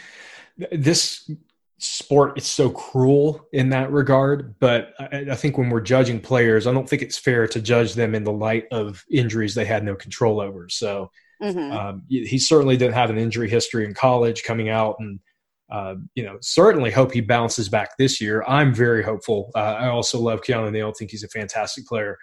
this 0.71 1.29
sport 1.83 2.37
is 2.37 2.45
so 2.45 2.69
cruel 2.69 3.47
in 3.51 3.69
that 3.69 3.91
regard. 3.91 4.55
But 4.59 4.93
I, 4.99 5.25
I, 5.31 5.35
think 5.35 5.57
when 5.57 5.69
we're 5.69 5.81
judging 5.81 6.19
players, 6.19 6.65
I 6.65 6.73
don't 6.73 6.87
think 6.87 7.01
it's 7.01 7.17
fair 7.17 7.47
to 7.47 7.61
judge 7.61 7.93
them 7.93 8.15
in 8.15 8.23
the 8.23 8.31
light 8.31 8.65
of 8.71 9.03
injuries 9.11 9.53
they 9.53 9.65
had 9.65 9.83
no 9.83 9.95
control 9.95 10.39
over. 10.39 10.69
So 10.69 11.11
mm-hmm. 11.41 11.71
um, 11.71 12.03
he 12.07 12.39
certainly 12.39 12.77
didn't 12.77 12.95
have 12.95 13.09
an 13.09 13.17
injury 13.17 13.49
history 13.49 13.85
in 13.85 13.93
college 13.93 14.43
coming 14.43 14.69
out, 14.69 14.95
and 14.99 15.19
uh, 15.71 15.95
you 16.15 16.23
know 16.23 16.37
certainly 16.41 16.91
hope 16.91 17.11
he 17.11 17.21
bounces 17.21 17.69
back 17.69 17.97
this 17.97 18.21
year. 18.21 18.43
I'm 18.47 18.73
very 18.73 19.03
hopeful. 19.03 19.51
Uh, 19.55 19.75
I 19.79 19.87
also 19.87 20.19
love 20.19 20.41
Keanu 20.41 20.71
Neal. 20.71 20.93
Think 20.93 21.11
he's 21.11 21.23
a 21.23 21.29
fantastic 21.29 21.85
player. 21.85 22.17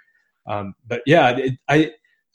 Um, 0.46 0.74
but 0.86 1.02
yeah, 1.06 1.36
it, 1.36 1.54
I 1.68 1.92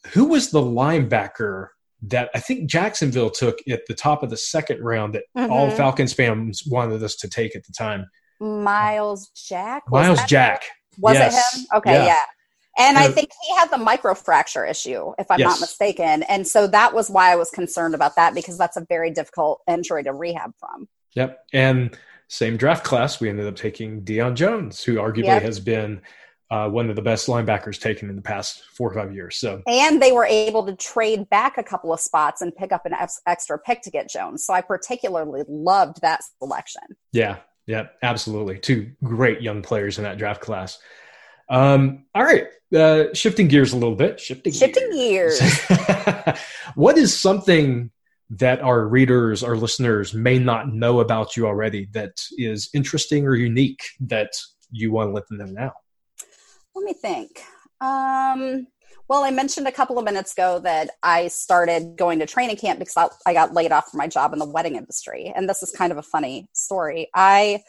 who 0.08 0.26
was 0.26 0.52
the 0.52 0.62
linebacker 0.62 1.70
that 2.10 2.30
I 2.34 2.40
think 2.40 2.70
Jacksonville 2.70 3.30
took 3.30 3.60
at 3.70 3.86
the 3.88 3.94
top 3.94 4.24
of 4.24 4.30
the 4.30 4.38
second 4.38 4.82
round 4.82 5.16
that 5.16 5.24
mm-hmm. 5.38 5.52
all 5.52 5.70
Falcons 5.72 6.14
fans 6.14 6.64
wanted 6.66 7.02
us 7.04 7.16
to 7.18 7.30
take 7.30 7.56
at 7.56 7.66
the 7.66 7.74
time. 7.74 8.06
Myles 8.40 9.30
Jack. 9.30 9.90
Was 9.90 10.06
Myles 10.06 10.24
Jack. 10.26 10.64
Was 10.98 11.16
yes. 11.16 11.56
it 11.56 11.60
him? 11.60 11.68
Okay, 11.78 11.94
yeah. 11.94 12.06
yeah. 12.06 12.24
And 12.78 12.98
I 12.98 13.08
think 13.08 13.30
he 13.48 13.56
had 13.56 13.70
the 13.70 13.78
microfracture 13.78 14.70
issue, 14.70 15.14
if 15.18 15.32
I'm 15.32 15.40
yes. 15.40 15.50
not 15.50 15.62
mistaken. 15.62 16.24
And 16.24 16.46
so 16.46 16.68
that 16.68 16.94
was 16.94 17.10
why 17.10 17.32
I 17.32 17.38
was 17.38 17.50
concerned 17.50 17.96
about 17.96 18.18
that 18.18 18.36
because 18.36 18.58
that's 18.58 18.76
a 18.76 18.86
very 18.90 19.12
difficult 19.12 19.62
injury 19.66 20.04
to 20.04 20.12
rehab 20.12 20.52
from. 20.60 20.90
Yep. 21.14 21.40
And 21.54 21.98
same 22.28 22.58
draft 22.58 22.84
class, 22.84 23.22
we 23.22 23.30
ended 23.30 23.48
up 23.48 23.56
taking 23.56 24.02
Deion 24.02 24.36
Jones, 24.36 24.84
who 24.84 24.96
arguably 24.96 25.24
yep. 25.26 25.44
has 25.44 25.60
been 25.60 26.02
uh, 26.52 26.70
one 26.70 26.90
of 26.90 26.96
the 26.96 27.02
best 27.02 27.28
linebackers 27.28 27.80
taken 27.80 28.10
in 28.10 28.16
the 28.16 28.22
past 28.22 28.64
four 28.74 28.92
or 28.92 28.94
five 28.94 29.14
years. 29.14 29.38
So, 29.38 29.62
and 29.68 30.02
they 30.02 30.12
were 30.12 30.26
able 30.26 30.66
to 30.66 30.76
trade 30.76 31.30
back 31.30 31.58
a 31.58 31.64
couple 31.64 31.92
of 31.92 32.00
spots 32.00 32.42
and 32.42 32.56
pick 32.56 32.72
up 32.72 32.86
an 32.86 32.94
extra 33.26 33.58
pick 33.58 33.82
to 33.84 33.92
get 33.92 34.10
Jones. 34.10 34.46
So 34.46 34.54
I 34.54 34.62
particularly 34.62 35.44
loved 35.48 36.02
that 36.02 36.22
selection. 36.40 36.84
Yeah, 37.12 37.38
yeah, 37.66 37.88
absolutely. 38.04 38.60
Two 38.60 38.92
great 39.04 39.42
young 39.42 39.62
players 39.62 39.98
in 39.98 40.04
that 40.04 40.18
draft 40.18 40.42
class. 40.42 40.78
Um, 41.50 42.06
all 42.14 42.24
right, 42.24 42.48
uh, 42.76 43.14
shifting 43.14 43.48
gears 43.48 43.74
a 43.74 43.78
little 43.78 43.96
bit. 43.96 44.20
Shifting, 44.20 44.54
shifting 44.54 44.92
gears. 44.92 45.40
gears. 45.40 46.40
what 46.76 46.98
is 46.98 47.18
something 47.18 47.92
that 48.32 48.62
our 48.62 48.88
readers, 48.88 49.44
our 49.44 49.56
listeners 49.56 50.14
may 50.14 50.40
not 50.40 50.74
know 50.74 51.00
about 51.00 51.38
you 51.38 51.46
already 51.46 51.88
that 51.94 52.20
is 52.38 52.70
interesting 52.74 53.26
or 53.26 53.36
unique 53.36 53.82
that 54.00 54.30
you 54.72 54.92
want 54.92 55.10
to 55.10 55.14
let 55.14 55.28
them 55.28 55.38
know 55.38 55.46
now? 55.46 55.74
Let 56.76 56.84
me 56.84 56.94
think. 56.94 57.42
Um, 57.82 58.68
well, 59.08 59.24
I 59.24 59.32
mentioned 59.32 59.68
a 59.68 59.72
couple 59.72 59.98
of 59.98 60.06
minutes 60.06 60.34
ago 60.34 60.60
that 60.60 60.90
I 61.04 61.28
started 61.28 61.96
going 61.96 62.20
to 62.20 62.26
training 62.26 62.58
camp 62.58 62.80
because 62.80 62.98
I 63.26 63.34
got 63.34 63.54
laid 63.54 63.72
off 63.72 63.90
from 63.92 64.00
my 64.00 64.08
job 64.08 64.34
in 64.34 64.40
the 64.40 64.46
wedding 64.46 64.76
industry. 64.76 65.32
And 65.36 65.48
this 65.48 65.64
is 65.64 65.72
kind 65.72 65.92
of 65.92 65.98
a 65.98 66.04
funny 66.04 66.50
story. 66.54 67.10
I 67.14 67.64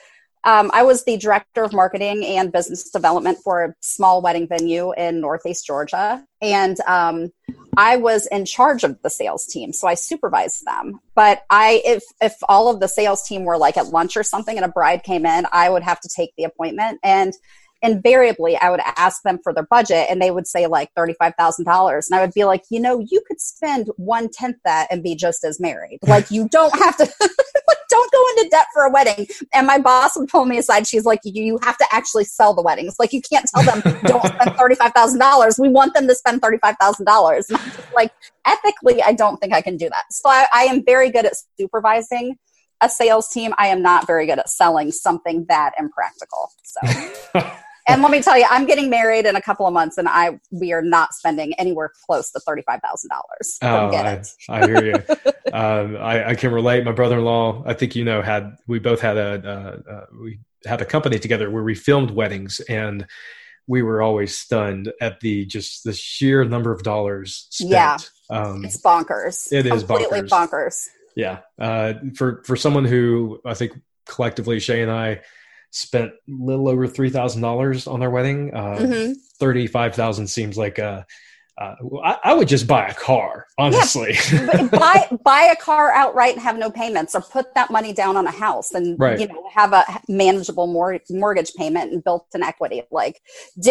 um, 0.44 0.70
I 0.72 0.84
was 0.84 1.04
the 1.04 1.16
director 1.16 1.64
of 1.64 1.72
marketing 1.72 2.24
and 2.24 2.52
business 2.52 2.88
development 2.90 3.38
for 3.42 3.64
a 3.64 3.74
small 3.80 4.22
wedding 4.22 4.46
venue 4.46 4.92
in 4.92 5.20
Northeast 5.20 5.66
Georgia. 5.66 6.24
And 6.40 6.78
um, 6.82 7.32
I 7.76 7.96
was 7.96 8.28
in 8.28 8.44
charge 8.44 8.84
of 8.84 9.02
the 9.02 9.10
sales 9.10 9.44
team, 9.44 9.72
so 9.72 9.88
I 9.88 9.94
supervised 9.94 10.64
them. 10.64 11.00
But 11.16 11.42
I, 11.50 11.82
if 11.84 12.04
if 12.20 12.34
all 12.48 12.68
of 12.68 12.78
the 12.78 12.86
sales 12.86 13.26
team 13.26 13.44
were 13.44 13.58
like 13.58 13.76
at 13.76 13.88
lunch 13.88 14.16
or 14.16 14.22
something, 14.22 14.56
and 14.56 14.64
a 14.64 14.68
bride 14.68 15.02
came 15.02 15.26
in, 15.26 15.46
I 15.50 15.68
would 15.68 15.82
have 15.82 16.00
to 16.00 16.08
take 16.08 16.30
the 16.36 16.44
appointment. 16.44 17.00
And 17.02 17.34
invariably 17.82 18.56
I 18.56 18.70
would 18.70 18.80
ask 18.96 19.22
them 19.22 19.38
for 19.42 19.52
their 19.52 19.66
budget 19.70 20.06
and 20.10 20.20
they 20.20 20.30
would 20.30 20.46
say 20.46 20.66
like 20.66 20.90
$35,000. 20.94 22.06
And 22.08 22.18
I 22.18 22.20
would 22.20 22.32
be 22.32 22.44
like, 22.44 22.64
you 22.70 22.80
know, 22.80 22.98
you 22.98 23.22
could 23.26 23.40
spend 23.40 23.90
one 23.96 24.28
tenth 24.32 24.56
that 24.64 24.88
and 24.90 25.02
be 25.02 25.14
just 25.14 25.44
as 25.44 25.60
married. 25.60 25.98
Like 26.16 26.30
you 26.30 26.48
don't 26.48 26.74
have 26.78 26.96
to, 26.96 27.04
don't 27.90 28.12
go 28.12 28.28
into 28.30 28.48
debt 28.48 28.66
for 28.72 28.84
a 28.84 28.90
wedding. 28.90 29.26
And 29.52 29.66
my 29.66 29.78
boss 29.78 30.16
would 30.16 30.28
pull 30.28 30.46
me 30.46 30.56
aside. 30.56 30.86
She's 30.86 31.04
like, 31.04 31.20
you 31.24 31.58
have 31.62 31.76
to 31.76 31.86
actually 31.92 32.24
sell 32.24 32.54
the 32.54 32.62
weddings. 32.62 32.94
Like 32.98 33.12
you 33.12 33.20
can't 33.20 33.44
tell 33.54 33.62
them 33.64 33.82
don't 34.04 34.24
spend 34.24 34.50
$35,000. 34.52 35.58
We 35.58 35.68
want 35.68 35.92
them 35.92 36.06
to 36.06 36.14
spend 36.14 36.40
$35,000. 36.40 37.92
Like 37.94 38.12
ethically, 38.46 39.02
I 39.02 39.12
don't 39.12 39.36
think 39.38 39.52
I 39.52 39.60
can 39.60 39.76
do 39.76 39.90
that. 39.90 40.04
So 40.10 40.30
I, 40.30 40.46
I 40.54 40.62
am 40.64 40.84
very 40.86 41.10
good 41.10 41.26
at 41.26 41.34
supervising 41.60 42.36
a 42.80 42.88
sales 42.88 43.28
team. 43.28 43.52
I 43.58 43.68
am 43.68 43.82
not 43.82 44.06
very 44.06 44.26
good 44.26 44.38
at 44.38 44.48
selling 44.48 44.92
something 44.92 45.46
that 45.48 45.72
impractical. 45.78 46.50
So 46.62 47.52
And 47.88 48.02
let 48.02 48.10
me 48.10 48.20
tell 48.20 48.36
you, 48.36 48.46
I'm 48.50 48.66
getting 48.66 48.90
married 48.90 49.26
in 49.26 49.36
a 49.36 49.40
couple 49.40 49.66
of 49.66 49.72
months, 49.72 49.96
and 49.96 50.08
I 50.08 50.40
we 50.50 50.72
are 50.72 50.82
not 50.82 51.14
spending 51.14 51.54
anywhere 51.54 51.92
close 52.06 52.30
to 52.32 52.40
thirty 52.40 52.62
five 52.62 52.80
thousand 52.80 53.10
dollars. 53.10 53.58
Oh, 53.62 53.96
I, 53.96 54.22
I, 54.48 54.66
hear 54.66 54.84
you. 54.84 54.94
um, 55.52 55.96
I, 55.96 56.30
I, 56.30 56.34
can 56.34 56.52
relate. 56.52 56.84
My 56.84 56.92
brother 56.92 57.18
in 57.18 57.24
law, 57.24 57.62
I 57.64 57.74
think 57.74 57.94
you 57.94 58.04
know, 58.04 58.22
had 58.22 58.56
we 58.66 58.80
both 58.80 59.00
had 59.00 59.16
a 59.16 59.82
uh, 59.88 59.90
uh, 59.90 60.06
we 60.20 60.40
had 60.64 60.82
a 60.82 60.84
company 60.84 61.18
together 61.18 61.48
where 61.48 61.62
we 61.62 61.76
filmed 61.76 62.10
weddings, 62.10 62.60
and 62.68 63.06
we 63.68 63.82
were 63.82 64.02
always 64.02 64.36
stunned 64.36 64.92
at 65.00 65.20
the 65.20 65.46
just 65.46 65.84
the 65.84 65.92
sheer 65.92 66.44
number 66.44 66.72
of 66.72 66.82
dollars 66.82 67.46
spent. 67.50 67.70
Yeah, 67.70 67.98
um, 68.30 68.64
it's 68.64 68.80
bonkers. 68.80 69.52
It 69.52 69.66
is 69.66 69.84
completely 69.84 70.22
bonkers. 70.22 70.28
bonkers. 70.28 70.88
Yeah, 71.14 71.38
uh, 71.58 71.94
for 72.16 72.42
for 72.44 72.56
someone 72.56 72.84
who 72.84 73.40
I 73.44 73.54
think 73.54 73.72
collectively 74.06 74.58
Shay 74.58 74.82
and 74.82 74.90
I 74.90 75.20
spent 75.76 76.10
a 76.10 76.14
little 76.26 76.68
over 76.68 76.86
three 76.86 77.10
thousand 77.10 77.42
dollars 77.42 77.86
on 77.86 78.00
their 78.00 78.10
wedding. 78.10 78.54
Uh, 78.54 78.78
mm-hmm. 78.78 79.12
Thirty 79.38 79.66
five 79.66 79.94
thousand 79.94 80.28
seems 80.28 80.56
like 80.56 80.78
a. 80.78 81.06
Uh, 81.58 81.74
I, 82.04 82.18
I, 82.24 82.34
would 82.34 82.48
just 82.48 82.66
buy 82.66 82.86
a 82.86 82.92
car, 82.92 83.46
honestly. 83.56 84.14
Yeah. 84.30 84.64
buy 84.72 85.08
buy 85.24 85.48
a 85.50 85.56
car 85.56 85.90
outright 85.90 86.34
and 86.34 86.42
have 86.42 86.58
no 86.58 86.70
payments, 86.70 87.14
or 87.14 87.22
put 87.22 87.54
that 87.54 87.70
money 87.70 87.94
down 87.94 88.14
on 88.14 88.26
a 88.26 88.30
house 88.30 88.72
and 88.72 89.00
right. 89.00 89.18
you 89.18 89.26
know 89.26 89.42
have 89.54 89.72
a 89.72 89.82
manageable 90.06 90.66
mor- 90.66 91.00
mortgage 91.08 91.54
payment 91.54 91.92
and 91.92 92.04
built 92.04 92.26
an 92.34 92.42
equity. 92.42 92.82
Like, 92.90 93.22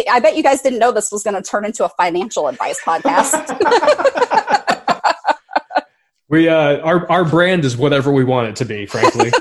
I 0.09 0.19
bet 0.19 0.35
you 0.35 0.41
guys 0.41 0.63
didn't 0.63 0.79
know 0.79 0.91
this 0.91 1.11
was 1.11 1.21
going 1.21 1.35
to 1.35 1.43
turn 1.43 1.63
into 1.63 1.85
a 1.85 1.89
financial 1.89 2.47
advice 2.47 2.79
podcast. 2.83 3.55
we 6.27 6.49
uh, 6.49 6.79
our 6.79 7.07
our 7.11 7.23
brand 7.23 7.65
is 7.65 7.77
whatever 7.77 8.11
we 8.11 8.23
want 8.23 8.47
it 8.47 8.55
to 8.57 8.65
be, 8.65 8.87
frankly. 8.87 9.31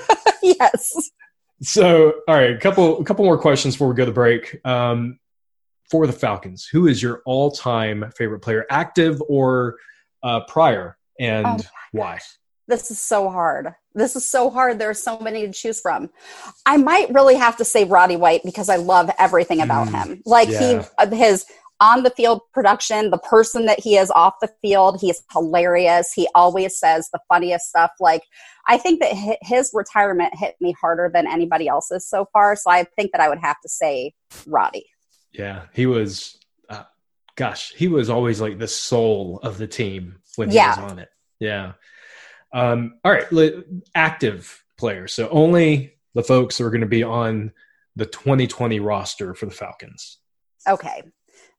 yes. 0.43 1.11
So, 1.65 2.15
all 2.29 2.35
right, 2.35 2.51
a 2.51 2.59
couple 2.59 3.01
a 3.01 3.05
couple 3.05 3.25
more 3.25 3.39
questions 3.39 3.75
before 3.75 3.89
we 3.89 3.95
go 3.95 4.07
to 4.07 4.13
break. 4.13 4.61
Um, 4.65 5.19
for 5.91 6.07
the 6.07 6.13
Falcons, 6.13 6.67
who 6.71 6.87
is 6.87 7.03
your 7.03 7.23
all-time 7.27 8.11
favorite 8.17 8.41
player, 8.41 8.65
active 8.71 9.23
or 9.29 9.77
uh, 10.23 10.41
prior, 10.41 10.97
and 11.21 11.47
oh 11.47 11.59
why? 11.93 12.19
This 12.67 12.91
is 12.91 12.99
so 12.99 13.29
hard. 13.29 13.75
This 13.95 14.17
is 14.17 14.29
so 14.29 14.49
hard. 14.49 14.79
There 14.79 14.89
are 14.89 14.95
so 14.95 15.19
many 15.19 15.47
to 15.47 15.53
choose 15.53 15.81
from. 15.81 16.11
I 16.65 16.79
might 16.79 17.13
really 17.13 17.37
have 17.37 17.59
to 17.59 17.65
say 17.65 17.85
Roddy 17.85 18.17
White 18.17 18.43
because 18.43 18.71
I 18.71 18.77
love 18.77 19.11
everything 19.19 19.61
about 19.61 19.89
mm, 19.89 19.93
him. 19.93 20.23
Like 20.25 20.49
yeah. 20.49 20.81
he, 20.81 20.89
uh, 20.97 21.11
his 21.11 21.45
on 21.81 22.03
the 22.03 22.11
field 22.11 22.41
production, 22.53 23.11
the 23.11 23.19
person 23.19 23.67
that 23.67 23.81
he 23.81 23.97
is 23.97 24.11
off 24.15 24.35
the 24.41 24.51
field, 24.63 25.01
he's 25.01 25.23
hilarious. 25.33 26.13
He 26.15 26.29
always 26.35 26.79
says 26.79 27.09
the 27.13 27.19
funniest 27.29 27.69
stuff. 27.69 27.91
Like, 28.01 28.23
I 28.69 28.79
think 28.79 29.01
that 29.01 29.39
his 29.43 29.71
retirement 29.75 30.35
hit 30.37 30.55
me 30.61 30.75
harder 30.81 31.11
than 31.13 31.27
anybody 31.27 31.69
else's 31.69 32.09
so 32.09 32.27
far. 32.33 32.57
So 32.57 32.71
I 32.71 32.85
think 32.97 33.13
that 33.13 33.21
I 33.21 33.29
would 33.29 33.41
have 33.41 33.61
to 33.63 33.69
say 33.69 34.15
Roddy. 34.47 34.87
Yeah, 35.33 35.63
he 35.73 35.87
was, 35.87 36.39
uh, 36.69 36.85
gosh, 37.35 37.73
he 37.75 37.89
was 37.89 38.09
always 38.09 38.41
like 38.41 38.59
the 38.59 38.69
soul 38.69 39.41
of 39.43 39.59
the 39.59 39.67
team 39.67 40.17
when 40.37 40.51
he 40.51 40.57
yeah. 40.57 40.81
was 40.81 40.93
on 40.93 40.99
it. 41.01 41.09
Yeah. 41.41 41.73
Um, 42.53 43.01
all 43.05 43.11
right, 43.11 43.27
active 43.97 44.65
players. 44.79 45.13
So 45.13 45.29
only 45.29 45.97
the 46.15 46.23
folks 46.23 46.57
who 46.57 46.65
are 46.65 46.71
going 46.71 46.83
to 46.83 46.87
be 46.87 47.03
on 47.03 47.51
the 47.97 48.07
2020 48.07 48.79
roster 48.79 49.35
for 49.35 49.47
the 49.47 49.53
Falcons. 49.53 50.19
Okay 50.69 51.03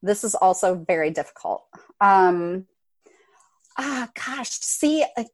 this 0.06 0.24
is 0.24 0.36
also 0.36 0.76
very 0.76 1.10
difficult. 1.10 1.63
Um, 2.00 2.68
ah, 3.78 4.10
gosh, 4.13 4.50
see, 4.50 5.06
like, 5.18 5.28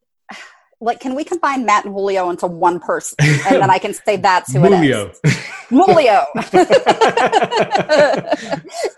like, 0.79 0.99
can 0.99 1.13
we 1.13 1.23
combine 1.23 1.65
Matt 1.65 1.85
and 1.85 1.93
Julio 1.93 2.29
into 2.29 2.47
one 2.47 2.79
person, 2.79 3.17
and 3.19 3.61
then 3.61 3.69
I 3.69 3.77
can 3.77 3.93
say 3.93 4.17
that's 4.17 4.51
who 4.53 4.61
Julio. 4.61 5.07
it 5.07 5.19
is. 5.23 5.37
Julio. 5.69 6.25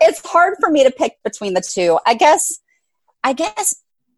it's 0.00 0.26
hard 0.26 0.54
for 0.60 0.70
me 0.70 0.84
to 0.84 0.90
pick 0.90 1.22
between 1.22 1.54
the 1.54 1.60
two. 1.60 1.98
I 2.06 2.14
guess. 2.14 2.60
I 3.22 3.32
guess. 3.32 3.74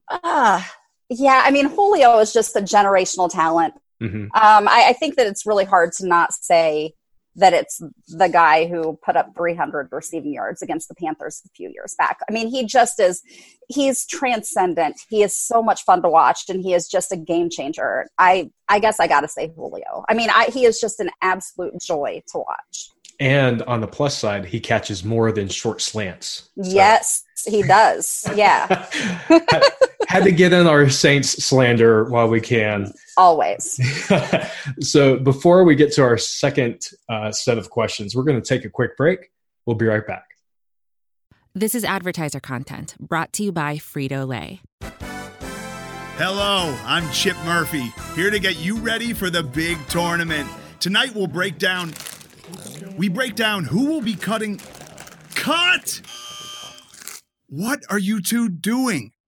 Uh, 0.09 0.63
yeah, 1.09 1.43
I 1.45 1.51
mean, 1.51 1.67
Julio 1.67 2.19
is 2.19 2.33
just 2.33 2.55
a 2.57 2.61
generational 2.61 3.31
talent. 3.31 3.75
Mm-hmm. 4.03 4.25
Um, 4.25 4.69
I, 4.69 4.87
I 4.89 4.93
think 4.93 5.17
that 5.17 5.27
it's 5.27 5.47
really 5.47 5.65
hard 5.65 5.93
to 5.95 6.07
not 6.07 6.33
say 6.33 6.95
that 7.37 7.53
it's 7.53 7.81
the 8.09 8.29
guy 8.29 8.67
who 8.67 8.99
put 9.05 9.17
up 9.17 9.33
300 9.37 9.89
receiving 9.93 10.33
yards 10.33 10.63
against 10.63 10.89
the 10.89 10.95
Panthers 10.95 11.43
a 11.47 11.49
few 11.51 11.71
years 11.71 11.95
back. 11.99 12.19
I 12.29 12.33
mean, 12.33 12.49
he 12.49 12.65
just 12.65 12.99
is, 12.99 13.23
he's 13.69 14.07
transcendent. 14.07 14.97
He 15.09 15.23
is 15.23 15.39
so 15.39 15.63
much 15.63 15.85
fun 15.85 16.03
to 16.03 16.09
watch 16.09 16.49
and 16.49 16.63
he 16.63 16.73
is 16.73 16.89
just 16.89 17.13
a 17.13 17.17
game 17.17 17.51
changer. 17.51 18.07
I, 18.19 18.51
I 18.69 18.79
guess 18.79 18.99
I 18.99 19.07
got 19.07 19.21
to 19.21 19.29
say 19.29 19.53
Julio. 19.55 20.05
I 20.09 20.15
mean, 20.15 20.31
I, 20.31 20.47
he 20.47 20.65
is 20.65 20.81
just 20.81 20.99
an 20.99 21.11
absolute 21.23 21.79
joy 21.81 22.23
to 22.33 22.39
watch. 22.39 22.91
And 23.19 23.63
on 23.63 23.81
the 23.81 23.87
plus 23.87 24.17
side, 24.17 24.45
he 24.45 24.61
catches 24.61 25.05
more 25.05 25.33
than 25.33 25.49
short 25.49 25.81
slants. 25.81 26.51
So. 26.63 26.71
Yes, 26.71 27.25
he 27.47 27.63
does. 27.63 28.29
Yeah. 28.35 28.87
Had 30.07 30.25
to 30.25 30.33
get 30.33 30.53
in 30.53 30.67
our 30.67 30.89
Saints 30.89 31.45
slander 31.45 32.05
while 32.05 32.29
we 32.29 32.41
can. 32.41 32.93
Always. 33.17 33.81
so 34.81 35.19
before 35.19 35.65
we 35.65 35.75
get 35.75 35.93
to 35.93 36.03
our 36.03 36.17
second 36.17 36.81
uh, 37.09 37.33
set 37.33 37.59
of 37.59 37.71
questions, 37.71 38.15
we're 38.15 38.25
going 38.25 38.41
to 38.41 38.47
take 38.47 38.65
a 38.65 38.71
quick 38.71 38.97
break. 38.97 39.31
We'll 39.67 39.77
be 39.77 39.87
right 39.87 40.07
back. 40.07 40.25
This 41.55 41.75
is 41.75 41.85
advertiser 41.85 42.41
content 42.41 42.95
brought 43.01 43.33
to 43.35 43.45
you 43.45 43.53
by 43.53 43.77
Frito 43.77 44.27
Lay. 44.27 44.61
Hello, 46.19 46.77
I'm 46.85 47.11
Chip 47.13 47.37
Murphy, 47.45 47.93
here 48.15 48.31
to 48.31 48.39
get 48.39 48.59
you 48.59 48.77
ready 48.77 49.13
for 49.13 49.29
the 49.29 49.43
big 49.43 49.79
tournament. 49.89 50.49
Tonight 50.81 51.15
we'll 51.15 51.27
break 51.27 51.59
down 51.59 51.93
we 52.97 53.09
break 53.09 53.35
down 53.35 53.65
who 53.65 53.87
will 53.87 54.01
be 54.01 54.15
cutting. 54.15 54.61
Cut! 55.35 56.01
What 57.49 57.81
are 57.91 57.99
you 57.99 58.21
two 58.21 58.49
doing? 58.49 59.13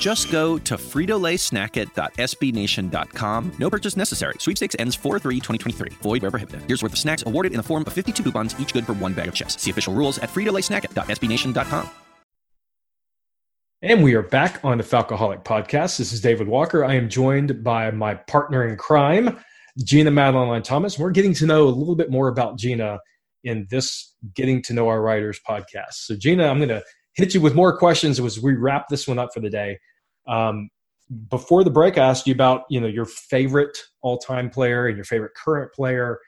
Just 0.00 0.32
go 0.32 0.58
to 0.58 0.76
fritolaysnacket.sbnation.com. 0.76 3.52
No 3.58 3.70
purchase 3.70 3.96
necessary. 3.98 4.36
Sweepstakes 4.38 4.74
ends 4.78 4.96
4-3-2023. 4.96 5.92
Void 5.94 6.22
where 6.22 6.30
prohibited. 6.30 6.62
Here's 6.62 6.82
worth 6.82 6.94
of 6.94 6.98
snacks 6.98 7.22
awarded 7.26 7.52
in 7.52 7.58
the 7.58 7.62
form 7.62 7.84
of 7.86 7.92
52 7.92 8.22
coupons, 8.22 8.58
each 8.58 8.72
good 8.72 8.86
for 8.86 8.94
one 8.94 9.12
bag 9.12 9.28
of 9.28 9.34
chips. 9.34 9.60
See 9.60 9.70
official 9.70 9.92
rules 9.92 10.16
at 10.18 10.30
fritolaysnacket.sbnation.com. 10.30 11.90
And 13.82 14.02
we 14.02 14.14
are 14.14 14.22
back 14.22 14.64
on 14.64 14.78
the 14.78 14.84
Falcoholic 14.84 15.44
Podcast. 15.44 15.98
This 15.98 16.12
is 16.12 16.22
David 16.22 16.48
Walker. 16.48 16.82
I 16.82 16.94
am 16.94 17.10
joined 17.10 17.62
by 17.62 17.90
my 17.90 18.14
partner 18.14 18.66
in 18.66 18.76
crime, 18.76 19.38
Jeanna 19.78 20.10
Madeline 20.10 20.62
Thomas. 20.62 20.98
We're 20.98 21.10
getting 21.10 21.34
to 21.34 21.46
know 21.46 21.68
a 21.68 21.68
little 21.68 21.94
bit 21.94 22.10
more 22.10 22.28
about 22.28 22.58
Jeanna 22.58 23.00
in 23.44 23.66
this 23.70 24.14
Getting 24.34 24.62
to 24.62 24.74
Know 24.74 24.88
Our 24.88 25.02
Writers 25.02 25.40
podcast. 25.46 25.92
So, 25.92 26.14
Jeanna, 26.14 26.46
I'm 26.46 26.58
going 26.58 26.70
to 26.70 26.82
hit 27.14 27.34
you 27.34 27.40
with 27.40 27.54
more 27.54 27.76
questions 27.76 28.20
as 28.20 28.40
we 28.40 28.54
wrap 28.54 28.88
this 28.88 29.08
one 29.08 29.18
up 29.18 29.30
for 29.34 29.40
the 29.40 29.50
day. 29.50 29.78
Um, 30.26 30.70
before 31.28 31.64
the 31.64 31.70
break, 31.70 31.98
I 31.98 32.06
asked 32.06 32.26
you 32.26 32.34
about 32.34 32.62
you 32.70 32.80
know 32.80 32.86
your 32.86 33.06
favorite 33.06 33.76
all-time 34.02 34.50
player 34.50 34.86
and 34.86 34.96
your 34.96 35.04
favorite 35.04 35.32
current 35.34 35.72
player, 35.72 36.20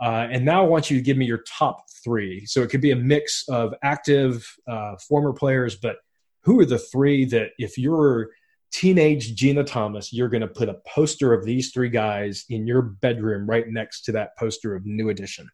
uh, 0.00 0.28
and 0.30 0.44
now 0.44 0.64
I 0.64 0.66
want 0.66 0.90
you 0.90 0.96
to 0.96 1.02
give 1.02 1.16
me 1.16 1.26
your 1.26 1.42
top 1.46 1.84
three. 2.02 2.46
So 2.46 2.62
it 2.62 2.70
could 2.70 2.80
be 2.80 2.92
a 2.92 2.96
mix 2.96 3.44
of 3.48 3.74
active, 3.82 4.46
uh, 4.66 4.96
former 5.08 5.32
players, 5.32 5.76
but 5.76 5.96
who 6.42 6.58
are 6.60 6.64
the 6.64 6.78
three 6.78 7.26
that 7.26 7.50
if 7.58 7.76
you're 7.76 8.30
teenage 8.72 9.34
Jeanna 9.34 9.64
Thomas, 9.64 10.12
you're 10.12 10.28
going 10.28 10.40
to 10.40 10.48
put 10.48 10.68
a 10.68 10.78
poster 10.86 11.34
of 11.34 11.44
these 11.44 11.72
three 11.72 11.90
guys 11.90 12.44
in 12.48 12.66
your 12.66 12.82
bedroom 12.82 13.48
right 13.48 13.68
next 13.68 14.02
to 14.02 14.12
that 14.12 14.36
poster 14.38 14.74
of 14.74 14.86
New 14.86 15.10
Edition? 15.10 15.48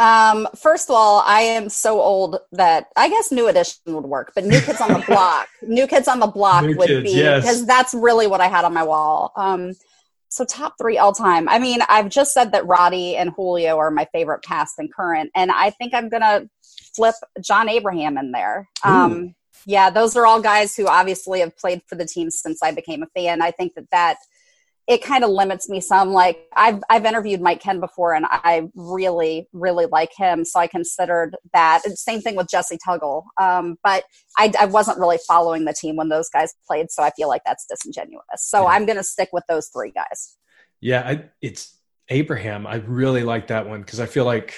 Um, 0.00 0.48
first 0.56 0.88
of 0.88 0.96
all, 0.96 1.22
I 1.26 1.42
am 1.42 1.68
so 1.68 2.00
old 2.00 2.38
that 2.52 2.86
I 2.96 3.10
guess 3.10 3.30
New 3.30 3.48
Edition 3.48 3.82
would 3.88 4.06
work, 4.06 4.32
but 4.34 4.44
New 4.44 4.58
Kids 4.62 4.80
on 4.80 4.94
the 4.94 5.04
Block, 5.06 5.46
New 5.62 5.86
Kids 5.86 6.08
on 6.08 6.20
the 6.20 6.26
Block 6.26 6.64
New 6.64 6.74
would 6.78 6.88
Kids, 6.88 7.12
be 7.12 7.18
yes. 7.18 7.42
because 7.42 7.66
that's 7.66 7.92
really 7.92 8.26
what 8.26 8.40
I 8.40 8.48
had 8.48 8.64
on 8.64 8.72
my 8.72 8.82
wall. 8.82 9.30
Um, 9.36 9.74
so 10.30 10.46
top 10.46 10.76
three 10.80 10.96
all 10.96 11.12
time. 11.12 11.50
I 11.50 11.58
mean, 11.58 11.80
I've 11.90 12.08
just 12.08 12.32
said 12.32 12.52
that 12.52 12.64
Roddy 12.64 13.16
and 13.16 13.30
Julio 13.36 13.76
are 13.76 13.90
my 13.90 14.06
favorite 14.10 14.42
past 14.42 14.78
and 14.78 14.90
current, 14.90 15.30
and 15.34 15.50
I 15.50 15.68
think 15.68 15.92
I'm 15.92 16.08
gonna 16.08 16.48
flip 16.96 17.16
John 17.42 17.68
Abraham 17.68 18.16
in 18.16 18.32
there. 18.32 18.70
Um, 18.82 19.34
yeah, 19.66 19.90
those 19.90 20.16
are 20.16 20.26
all 20.26 20.40
guys 20.40 20.74
who 20.74 20.86
obviously 20.86 21.40
have 21.40 21.54
played 21.58 21.82
for 21.86 21.96
the 21.96 22.06
team 22.06 22.30
since 22.30 22.62
I 22.62 22.72
became 22.72 23.02
a 23.02 23.06
fan. 23.08 23.42
I 23.42 23.50
think 23.50 23.74
that 23.74 23.90
that 23.90 24.16
it 24.90 25.04
kind 25.04 25.22
of 25.22 25.30
limits 25.30 25.68
me 25.68 25.80
some. 25.80 26.10
Like 26.10 26.48
I've 26.56 26.82
I've 26.90 27.04
interviewed 27.04 27.40
Mike 27.40 27.60
Kenn 27.60 27.78
before, 27.78 28.12
and 28.12 28.26
I 28.28 28.68
really 28.74 29.48
really 29.52 29.86
like 29.86 30.10
him, 30.16 30.44
so 30.44 30.58
I 30.58 30.66
considered 30.66 31.36
that. 31.52 31.82
And 31.84 31.96
same 31.96 32.20
thing 32.20 32.34
with 32.34 32.48
Jessie 32.50 32.78
Tuggle, 32.86 33.22
um, 33.40 33.76
but 33.84 34.02
I, 34.36 34.52
I 34.58 34.66
wasn't 34.66 34.98
really 34.98 35.18
following 35.28 35.64
the 35.64 35.72
team 35.72 35.94
when 35.94 36.08
those 36.08 36.28
guys 36.28 36.52
played, 36.66 36.90
so 36.90 37.04
I 37.04 37.10
feel 37.10 37.28
like 37.28 37.42
that's 37.46 37.66
disingenuous. 37.70 38.24
So 38.38 38.62
Yeah. 38.62 38.70
I'm 38.70 38.84
going 38.84 38.96
to 38.96 39.04
stick 39.04 39.28
with 39.32 39.44
those 39.48 39.68
three 39.68 39.92
guys. 39.92 40.36
Yeah, 40.80 41.02
I, 41.06 41.24
it's 41.40 41.76
Abraham. 42.08 42.66
I 42.66 42.76
really 42.76 43.22
like 43.22 43.46
that 43.46 43.68
one 43.68 43.82
because 43.82 44.00
I 44.00 44.06
feel 44.06 44.24
like, 44.24 44.54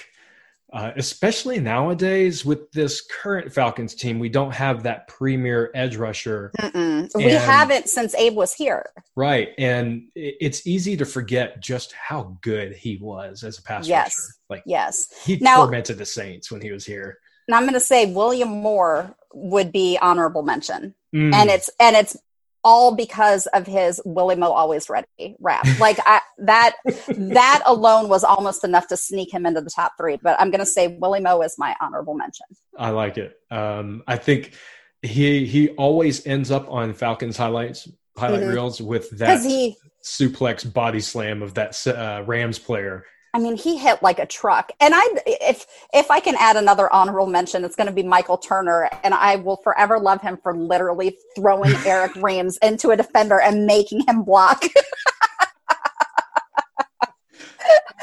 uh, 0.72 0.92
especially 0.96 1.60
nowadays 1.60 2.44
with 2.44 2.70
this 2.72 3.02
current 3.02 3.52
Falcons 3.52 3.94
team, 3.94 4.18
we 4.18 4.28
don't 4.28 4.54
have 4.54 4.82
that 4.84 5.06
premier 5.08 5.70
edge 5.74 5.96
rusher, 5.96 6.50
Mm-mm. 6.58 7.08
We 7.14 7.24
haven't 7.32 7.88
since 7.88 8.14
Abe 8.14 8.34
was 8.34 8.54
here. 8.54 8.86
right? 9.16 9.50
And 9.58 10.04
it's 10.14 10.66
easy 10.66 10.96
to 10.96 11.04
forget 11.04 11.60
just 11.60 11.92
how 11.92 12.38
good 12.42 12.72
he 12.74 12.96
was 13.00 13.42
as 13.44 13.58
a 13.58 13.62
pass 13.62 13.86
Yes. 13.86 14.14
rusher. 14.16 14.34
Like 14.48 14.62
Yes. 14.66 15.06
he 15.24 15.36
Now- 15.36 15.56
tormented 15.56 15.98
the 15.98 16.06
Saints 16.06 16.50
when 16.50 16.60
he 16.62 16.70
was 16.72 16.86
here. 16.86 17.18
And 17.48 17.54
I'm 17.56 17.62
going 17.64 17.74
to 17.74 17.80
say 17.80 18.06
William 18.12 18.48
Moore 18.48 19.14
would 19.34 19.72
be 19.72 19.98
honorable 20.00 20.42
mention. 20.42 20.94
Mm. 21.14 21.34
and 21.34 21.50
it's 21.50 21.68
and 21.78 21.94
it's 21.94 22.16
all 22.64 22.94
because 22.94 23.46
of 23.48 23.66
his 23.66 24.00
Willie 24.04 24.36
Mo 24.36 24.50
always 24.52 24.88
ready 24.88 25.36
rap. 25.40 25.66
Like 25.80 25.98
I, 26.06 26.20
that 26.38 26.76
that 27.08 27.62
alone 27.66 28.08
was 28.08 28.24
almost 28.24 28.64
enough 28.64 28.86
to 28.88 28.96
sneak 28.96 29.32
him 29.32 29.46
into 29.46 29.60
the 29.60 29.70
top 29.70 29.92
three. 29.98 30.18
But 30.22 30.40
I'm 30.40 30.50
going 30.50 30.60
to 30.60 30.66
say 30.66 30.88
Willie 30.88 31.20
Mo 31.20 31.42
is 31.42 31.56
my 31.58 31.74
honorable 31.80 32.14
mention. 32.14 32.46
I 32.78 32.90
like 32.90 33.18
it. 33.18 33.36
Um, 33.50 34.02
I 34.06 34.16
think 34.16 34.54
he 35.02 35.46
he 35.46 35.70
always 35.70 36.26
ends 36.26 36.50
up 36.50 36.70
on 36.70 36.94
Falcons 36.94 37.36
highlights 37.36 37.88
highlight 38.16 38.42
Mhm. 38.42 38.52
reels 38.54 38.80
with 38.80 39.10
that 39.18 39.42
he 39.42 39.76
suplex 40.04 40.70
body 40.70 41.00
slam 41.00 41.42
of 41.42 41.54
that 41.54 41.86
uh, 41.86 42.22
Rams 42.26 42.58
player. 42.58 43.04
I 43.34 43.38
mean 43.38 43.56
he 43.56 43.78
hit 43.78 44.02
like 44.02 44.18
a 44.18 44.26
truck. 44.26 44.72
And 44.80 44.94
I 44.94 45.02
if 45.26 45.66
if 45.94 46.10
I 46.10 46.20
can 46.20 46.34
add 46.38 46.56
another 46.56 46.92
honorable 46.92 47.26
mention, 47.26 47.64
it's 47.64 47.76
going 47.76 47.86
to 47.86 47.92
be 47.92 48.02
Michael 48.02 48.36
Turner, 48.36 48.90
and 49.02 49.14
I 49.14 49.36
will 49.36 49.56
forever 49.56 49.98
love 49.98 50.20
him 50.20 50.38
for 50.42 50.54
literally 50.56 51.16
throwing 51.36 51.74
Eric 51.86 52.14
Weems 52.16 52.58
into 52.62 52.90
a 52.90 52.96
defender 52.96 53.40
and 53.40 53.64
making 53.66 54.02
him 54.06 54.22
block. 54.22 54.62
It 54.64 54.84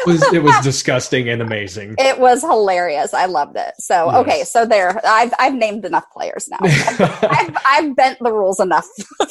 was 0.08 0.34
it 0.34 0.42
was 0.42 0.56
disgusting 0.64 1.30
and 1.30 1.44
amazing. 1.44 1.94
It 2.00 2.20
was 2.20 2.42
hilarious. 2.42 3.14
I 3.14 3.26
loved 3.26 3.56
it. 3.56 3.74
So 3.78 4.08
Yes. 4.08 4.16
okay, 4.16 4.44
so 4.46 4.66
there, 4.66 5.00
I've 5.06 5.34
I've 5.38 5.54
named 5.54 5.86
enough 5.86 6.06
players 6.12 6.48
now. 6.50 6.58
I've 6.64 7.56
I've 7.68 7.96
bent 7.96 8.18
the 8.20 8.32
rules 8.32 8.60
enough 8.60 8.88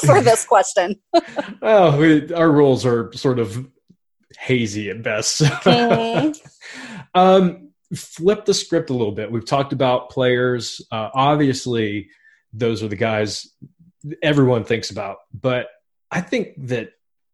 for 0.06 0.20
this 0.20 0.44
question. 0.44 0.94
well, 1.61 1.98
we, 1.98 2.32
our 2.34 2.52
rules 2.52 2.87
are 2.87 3.12
sort 3.14 3.40
of 3.40 3.66
hazy 4.48 4.90
at 4.90 5.02
best. 5.02 5.42
Um, 7.14 7.70
flip 7.94 8.44
the 8.44 8.54
script 8.54 8.90
a 8.90 8.92
little 8.92 9.14
bit. 9.14 9.32
We've 9.32 9.46
talked 9.46 9.72
about 9.72 10.11
players. 10.11 10.80
Uh, 10.92 11.08
obviously, 11.14 12.11
those 12.52 12.82
are 12.82 12.88
the 12.88 12.96
guys 12.96 13.46
everyone 14.22 14.64
thinks 14.64 14.90
about. 14.90 15.16
But 15.32 15.66
I 16.11 16.20
think 16.20 16.48
that 16.68 16.90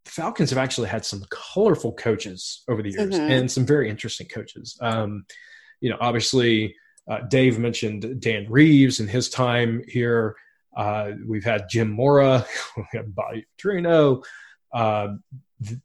Falcons 0.06 0.50
have 0.50 0.58
actually 0.58 0.88
had 0.88 1.04
some 1.04 1.24
colorful 1.30 1.92
coaches 1.92 2.62
over 2.68 2.82
the 2.82 2.90
years 2.90 3.14
Mhm. 3.14 3.30
and 3.30 3.50
some 3.50 3.66
very 3.66 3.88
interesting 3.90 4.28
coaches. 4.28 4.78
Um, 4.80 5.26
you 5.80 5.90
know, 5.90 5.96
obviously, 6.00 6.76
uh, 7.10 7.20
Dave 7.28 7.58
mentioned 7.58 8.20
Dan 8.20 8.46
Reeves 8.48 9.00
and 9.00 9.10
his 9.10 9.28
time 9.28 9.82
here. 9.88 10.36
Uh, 10.76 11.12
we've 11.26 11.44
had 11.44 11.68
Jim 11.68 11.90
Mora, 11.90 12.46
we 12.76 12.84
have 12.92 13.14
Bobby 13.14 13.44
Petrino. 13.58 14.22
Uh, 14.74 15.14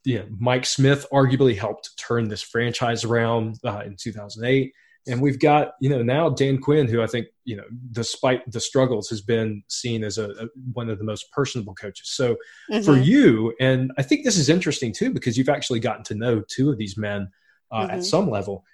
you 0.04 0.26
Mike 0.38 0.66
Smith 0.66 1.06
arguably 1.14 1.56
helped 1.58 1.92
turn 1.98 2.28
this 2.28 2.42
franchise 2.42 3.04
around 3.06 3.58
uh, 3.64 3.84
in 3.86 3.96
2008. 3.96 4.74
And 5.08 5.22
we've 5.22 5.40
got, 5.40 5.72
you 5.80 5.90
know, 5.90 6.04
now 6.04 6.30
Dan 6.30 6.60
Quinn, 6.60 6.88
who 6.88 7.02
I 7.02 7.08
think, 7.08 7.28
you 7.46 7.56
know, 7.56 7.64
despite 7.92 8.42
the 8.52 8.60
struggles, 8.60 9.10
has 9.10 9.22
been 9.22 9.64
seen 9.68 10.04
as 10.04 10.18
a, 10.18 10.30
a 10.32 10.48
one 10.74 10.90
of 10.90 10.98
the 11.00 11.06
most 11.06 11.32
personable 11.32 11.74
coaches. 11.74 12.10
So 12.10 12.36
for 12.84 12.96
Mhm. 12.96 13.06
you, 13.06 13.54
and 13.60 13.92
I 13.98 14.04
think 14.04 14.24
this 14.24 14.38
is 14.38 14.50
interesting 14.50 14.92
too, 14.94 15.12
because 15.12 15.38
you've 15.38 15.50
actually 15.50 15.80
gotten 15.80 16.04
to 16.06 16.16
know 16.16 16.42
two 16.48 16.70
of 16.70 16.78
these 16.78 16.98
men 16.98 17.30
uh, 17.72 17.88
at 17.90 18.00
Mhm. 18.00 18.04
some 18.04 18.30
level. 18.30 18.66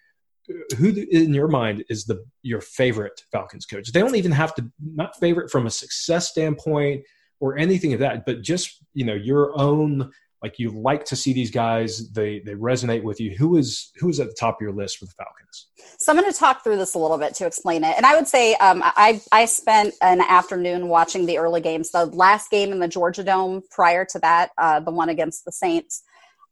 Who, 0.78 0.88
in 1.12 1.34
your 1.34 1.48
mind, 1.48 1.86
is 1.90 2.06
the 2.06 2.24
your 2.42 2.62
favorite 2.62 3.24
Falcons 3.32 3.66
coach? 3.66 3.92
They 3.92 4.00
don't 4.00 4.16
even 4.16 4.32
have 4.32 4.54
to 4.56 4.72
not 4.80 5.18
favorite 5.20 5.50
from 5.52 5.68
a 5.68 5.72
success 5.72 6.30
standpoint 6.30 7.04
or 7.40 7.58
anything 7.58 7.94
of 7.94 8.00
that, 8.00 8.26
but 8.26 8.42
just 8.42 8.84
you 8.94 9.06
know 9.06 9.14
your 9.14 9.58
own. 9.60 10.12
Like 10.44 10.60
you 10.60 10.70
like 10.70 11.06
to 11.06 11.16
see 11.16 11.34
these 11.34 11.50
guys, 11.50 12.12
they 12.12 12.40
they 12.40 12.54
resonate 12.54 13.02
with 13.02 13.20
you. 13.20 13.36
Who 13.36 13.58
is 13.58 13.92
who 13.96 14.10
is 14.10 14.20
at 14.20 14.28
the 14.28 14.36
top 14.40 14.58
of 14.58 14.62
your 14.62 14.74
list 14.74 15.00
for 15.00 15.06
the 15.06 15.14
Falcons? 15.18 15.70
So 15.98 16.12
I'm 16.12 16.20
going 16.20 16.32
to 16.32 16.38
talk 16.38 16.64
through 16.64 16.78
this 16.78 16.94
a 16.94 17.00
little 17.00 17.18
bit 17.18 17.34
to 17.36 17.48
explain 17.48 17.84
it. 17.84 17.96
And 17.98 18.06
I 18.06 18.16
would 18.16 18.28
say 18.28 18.54
um, 18.56 18.82
I 18.84 19.22
I 19.32 19.46
spent 19.46 19.96
an 20.02 20.22
afternoon 20.22 20.88
watching 20.88 21.26
the 21.26 21.40
early 21.40 21.62
games. 21.62 21.90
The 21.90 22.06
last 22.06 22.52
game 22.52 22.72
in 22.72 22.80
the 22.80 22.88
Georgia 22.88 23.24
Dome 23.24 23.64
prior 23.72 24.06
to 24.06 24.20
that, 24.20 24.52
uh, 24.60 24.82
the 24.82 24.92
one 24.92 25.10
against 25.10 25.46
the 25.46 25.52
Saints. 25.52 26.04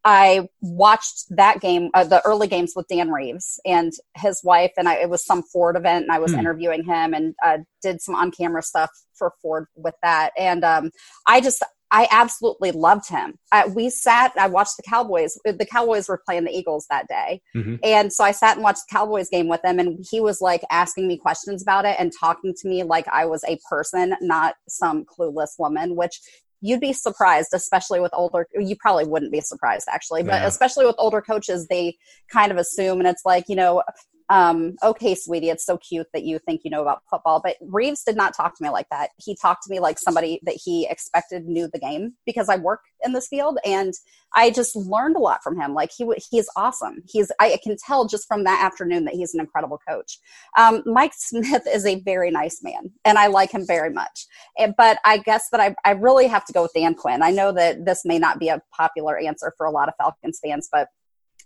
I 0.05 0.49
watched 0.61 1.25
that 1.35 1.61
game, 1.61 1.89
uh, 1.93 2.03
the 2.03 2.25
early 2.25 2.47
games 2.47 2.73
with 2.75 2.87
Dan 2.87 3.09
Reeves 3.11 3.59
and 3.65 3.93
his 4.15 4.41
wife, 4.43 4.71
and 4.77 4.87
I, 4.89 4.95
it 4.95 5.09
was 5.09 5.25
some 5.25 5.43
Ford 5.43 5.77
event, 5.77 6.03
and 6.03 6.11
I 6.11 6.19
was 6.19 6.33
Hmm. 6.33 6.39
interviewing 6.39 6.83
him 6.83 7.13
and 7.13 7.35
uh, 7.43 7.59
did 7.81 8.01
some 8.01 8.15
on 8.15 8.31
camera 8.31 8.61
stuff 8.61 8.89
for 9.13 9.33
Ford 9.41 9.65
with 9.75 9.95
that. 10.03 10.31
And 10.37 10.63
um, 10.65 10.91
I 11.27 11.39
just, 11.39 11.63
I 11.91 12.07
absolutely 12.09 12.71
loved 12.71 13.07
him. 13.07 13.35
I, 13.51 13.67
we 13.67 13.89
sat, 13.91 14.33
I 14.35 14.47
watched 14.47 14.77
the 14.77 14.83
Cowboys. 14.83 15.37
The 15.45 15.65
Cowboys 15.65 16.09
were 16.09 16.19
playing 16.25 16.45
the 16.45 16.51
Eagles 16.51 16.87
that 16.89 17.07
day, 17.07 17.41
Mhm. 17.55 17.79
and 17.83 18.11
so 18.11 18.23
I 18.23 18.31
sat 18.31 18.55
and 18.57 18.63
watched 18.63 18.81
the 18.89 18.95
Cowboys 18.95 19.29
game 19.29 19.47
with 19.47 19.63
him, 19.63 19.79
and 19.79 20.03
he 20.09 20.19
was 20.19 20.41
like 20.41 20.63
asking 20.71 21.07
me 21.07 21.17
questions 21.17 21.61
about 21.61 21.85
it 21.85 21.95
and 21.99 22.11
talking 22.19 22.53
to 22.57 22.67
me 22.67 22.83
like 22.83 23.07
I 23.07 23.25
was 23.25 23.43
a 23.47 23.59
person, 23.69 24.15
not 24.21 24.55
some 24.67 25.05
clueless 25.05 25.59
woman, 25.59 25.95
which 25.95 26.19
you'd 26.63 26.79
be 26.79 26.93
surprised, 26.93 27.49
especially 27.53 27.99
with 27.99 28.13
older. 28.13 28.47
You 28.57 28.75
probably 28.77 29.03
wouldn't 29.05 29.33
be 29.33 29.41
surprised 29.41 29.87
actually, 29.91 30.23
but 30.23 30.41
Yeah. 30.41 30.47
especially 30.47 30.85
with 30.85 30.95
older 30.97 31.21
coaches, 31.21 31.67
they 31.67 31.97
kind 32.31 32.51
of 32.53 32.57
assume, 32.57 32.99
and 32.99 33.07
it's 33.07 33.25
like 33.25 33.49
you 33.49 33.55
know, 33.57 33.83
um, 34.29 34.75
okay, 34.83 35.15
sweetie, 35.15 35.49
it's 35.49 35.65
so 35.65 35.77
cute 35.77 36.07
that 36.13 36.23
you 36.23 36.39
think 36.39 36.61
you 36.63 36.71
know 36.71 36.81
about 36.81 37.01
football. 37.09 37.41
But 37.43 37.57
Reeves 37.61 38.03
did 38.03 38.15
not 38.15 38.35
talk 38.35 38.57
to 38.57 38.63
me 38.63 38.69
like 38.69 38.87
that. 38.89 39.11
He 39.17 39.35
talked 39.35 39.63
to 39.63 39.71
me 39.71 39.79
like 39.79 39.99
somebody 39.99 40.39
that 40.43 40.59
he 40.63 40.87
expected 40.89 41.45
knew 41.45 41.67
the 41.71 41.79
game 41.79 42.13
because 42.25 42.49
I 42.49 42.55
work 42.57 42.81
in 43.03 43.13
this 43.13 43.27
field 43.27 43.57
and 43.65 43.93
I 44.35 44.49
just 44.49 44.75
learned 44.75 45.15
a 45.15 45.19
lot 45.19 45.43
from 45.43 45.59
him. 45.59 45.73
Like 45.73 45.91
he 45.95 46.07
he's 46.31 46.49
awesome. 46.55 47.03
He's 47.07 47.31
I 47.39 47.57
can 47.63 47.77
tell 47.77 48.07
just 48.07 48.27
from 48.27 48.43
that 48.45 48.63
afternoon 48.63 49.05
that 49.05 49.13
he's 49.13 49.33
an 49.33 49.39
incredible 49.39 49.79
coach. 49.87 50.19
Um, 50.57 50.83
Mike 50.85 51.13
Smith 51.17 51.63
is 51.67 51.85
a 51.85 51.99
very 52.01 52.31
nice 52.31 52.61
man, 52.63 52.91
and 53.05 53.17
I 53.17 53.27
like 53.27 53.51
him 53.51 53.65
very 53.67 53.91
much. 53.91 54.25
And- 54.57 54.73
But 54.77 54.99
I 55.05 55.17
guess 55.17 55.49
that 55.51 55.59
I 55.61 55.75
I 55.85 55.91
really 55.91 56.27
have 56.27 56.45
to 56.45 56.53
go 56.53 56.63
with 56.63 56.73
Dan 56.73 56.95
Quinn. 56.95 57.21
I 57.21 57.31
know 57.31 57.51
that 57.51 57.85
this 57.85 58.03
may 58.05 58.19
not 58.19 58.39
be 58.39 58.49
a 58.49 58.61
popular 58.75 59.17
answer 59.17 59.53
for 59.57 59.65
a 59.65 59.71
lot 59.71 59.87
of 59.87 59.95
Falcons 59.97 60.39
fans, 60.43 60.69
but 60.71 60.87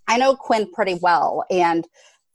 I 0.08 0.18
know 0.18 0.36
Quinn 0.36 0.72
pretty 0.72 0.94
well, 1.02 1.44
and 1.50 1.86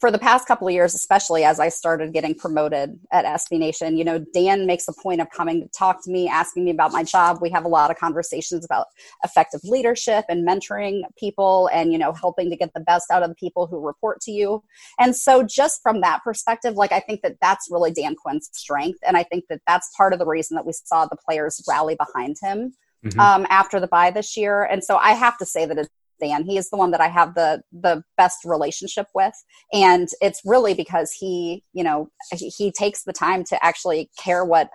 for 0.03 0.11
the 0.11 0.19
past 0.19 0.49
couple 0.49 0.67
of 0.67 0.75
years, 0.75 0.95
especially 0.95 1.45
as 1.45 1.61
I 1.61 1.69
started 1.69 2.13
getting 2.13 2.35
promoted 2.35 2.99
at 3.13 3.25
SB 3.25 3.61
Nation, 3.61 3.97
you 3.97 4.03
know, 4.03 4.19
Dan 4.35 4.67
makes 4.67 4.89
a 4.89 4.93
point 4.93 5.21
of 5.21 5.31
coming 5.31 5.61
to 5.61 5.69
talk 5.69 6.03
to 6.03 6.11
me, 6.11 6.27
asking 6.27 6.65
me 6.65 6.73
about 6.73 6.91
my 6.91 7.05
job. 7.05 7.39
We 7.41 7.51
have 7.51 7.65
a 7.65 7.69
lot 7.69 7.89
of 7.89 7.97
conversations 7.99 8.65
about 8.65 8.89
effective 9.23 9.61
leadership 9.63 10.25
and 10.29 10.45
mentoring 10.45 11.03
people 11.17 11.71
and, 11.73 11.93
you 11.93 11.99
know, 11.99 12.13
helping 12.13 12.51
to 12.51 12.57
get 12.57 12.75
the 12.75 12.81
best 12.81 13.13
out 13.13 13.23
of 13.23 13.29
the 13.29 13.37
people 13.37 13.69
who 13.69 13.79
report 13.79 14.21
to 14.23 14.33
you. 14.33 14.65
And 14.99 15.15
so, 15.15 15.45
just 15.45 15.81
from 15.85 16.01
that 16.01 16.25
perspective, 16.25 16.75
like, 16.75 16.91
I 16.91 16.99
think 16.99 17.23
that 17.23 17.37
that's 17.41 17.69
really 17.71 17.93
Dan 17.93 18.17
Quinn's 18.17 18.51
strength. 18.53 18.99
And 19.07 19.17
I 19.17 19.23
think 19.23 19.45
that 19.51 19.61
that's 19.69 19.89
part 19.97 20.13
of 20.13 20.19
the 20.19 20.27
reason 20.27 20.57
that 20.57 20.67
we 20.67 20.73
saw 20.73 21.07
the 21.07 21.15
players 21.15 21.65
rally 21.69 21.95
behind 21.95 22.39
him 22.43 22.75
Mhm. 23.05 23.21
um, 23.21 23.47
after 23.51 23.79
the 23.79 23.87
bye 23.87 24.11
this 24.11 24.37
year. 24.37 24.65
And 24.65 24.83
so, 24.83 24.97
I 24.97 25.13
have 25.13 25.39
to 25.39 25.47
say 25.47 25.65
that 25.65 25.79
it's 25.79 25.89
Dan. 26.23 26.45
He 26.45 26.57
is 26.57 26.71
the 26.71 26.77
one 26.77 26.91
that 26.93 27.01
I 27.01 27.09
have 27.09 27.35
the 27.35 27.63
the 27.73 28.03
best 28.17 28.45
relationship 28.45 29.07
with, 29.15 29.35
and 29.73 30.09
it's 30.21 30.41
really 30.45 30.75
because 30.75 31.13
he, 31.13 31.65
you 31.73 31.85
know, 31.85 32.09
he, 32.33 32.49
he 32.49 32.73
takes 32.73 33.03
the 33.03 33.13
time 33.13 33.45
to 33.45 33.65
actually 33.65 34.11
care 34.19 34.45
what 34.45 34.71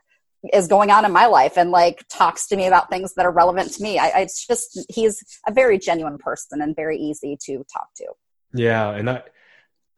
is 0.53 0.67
going 0.67 0.91
on 0.91 1.05
in 1.05 1.12
my 1.12 1.25
life 1.25 1.57
and 1.57 1.71
like 1.71 2.05
talks 2.10 2.47
to 2.47 2.55
me 2.55 2.67
about 2.67 2.89
things 2.89 3.13
that 3.15 3.25
are 3.25 3.31
relevant 3.31 3.71
to 3.73 3.83
me. 3.83 3.97
I, 3.97 4.07
I 4.07 4.19
it's 4.21 4.45
just 4.45 4.79
he's 4.89 5.23
a 5.47 5.51
very 5.51 5.79
genuine 5.79 6.17
person 6.17 6.62
and 6.62 6.75
very 6.75 6.97
easy 6.97 7.38
to 7.45 7.65
talk 7.73 7.88
to. 7.97 8.05
Yeah, 8.53 8.91
and 8.91 9.10
I 9.10 9.23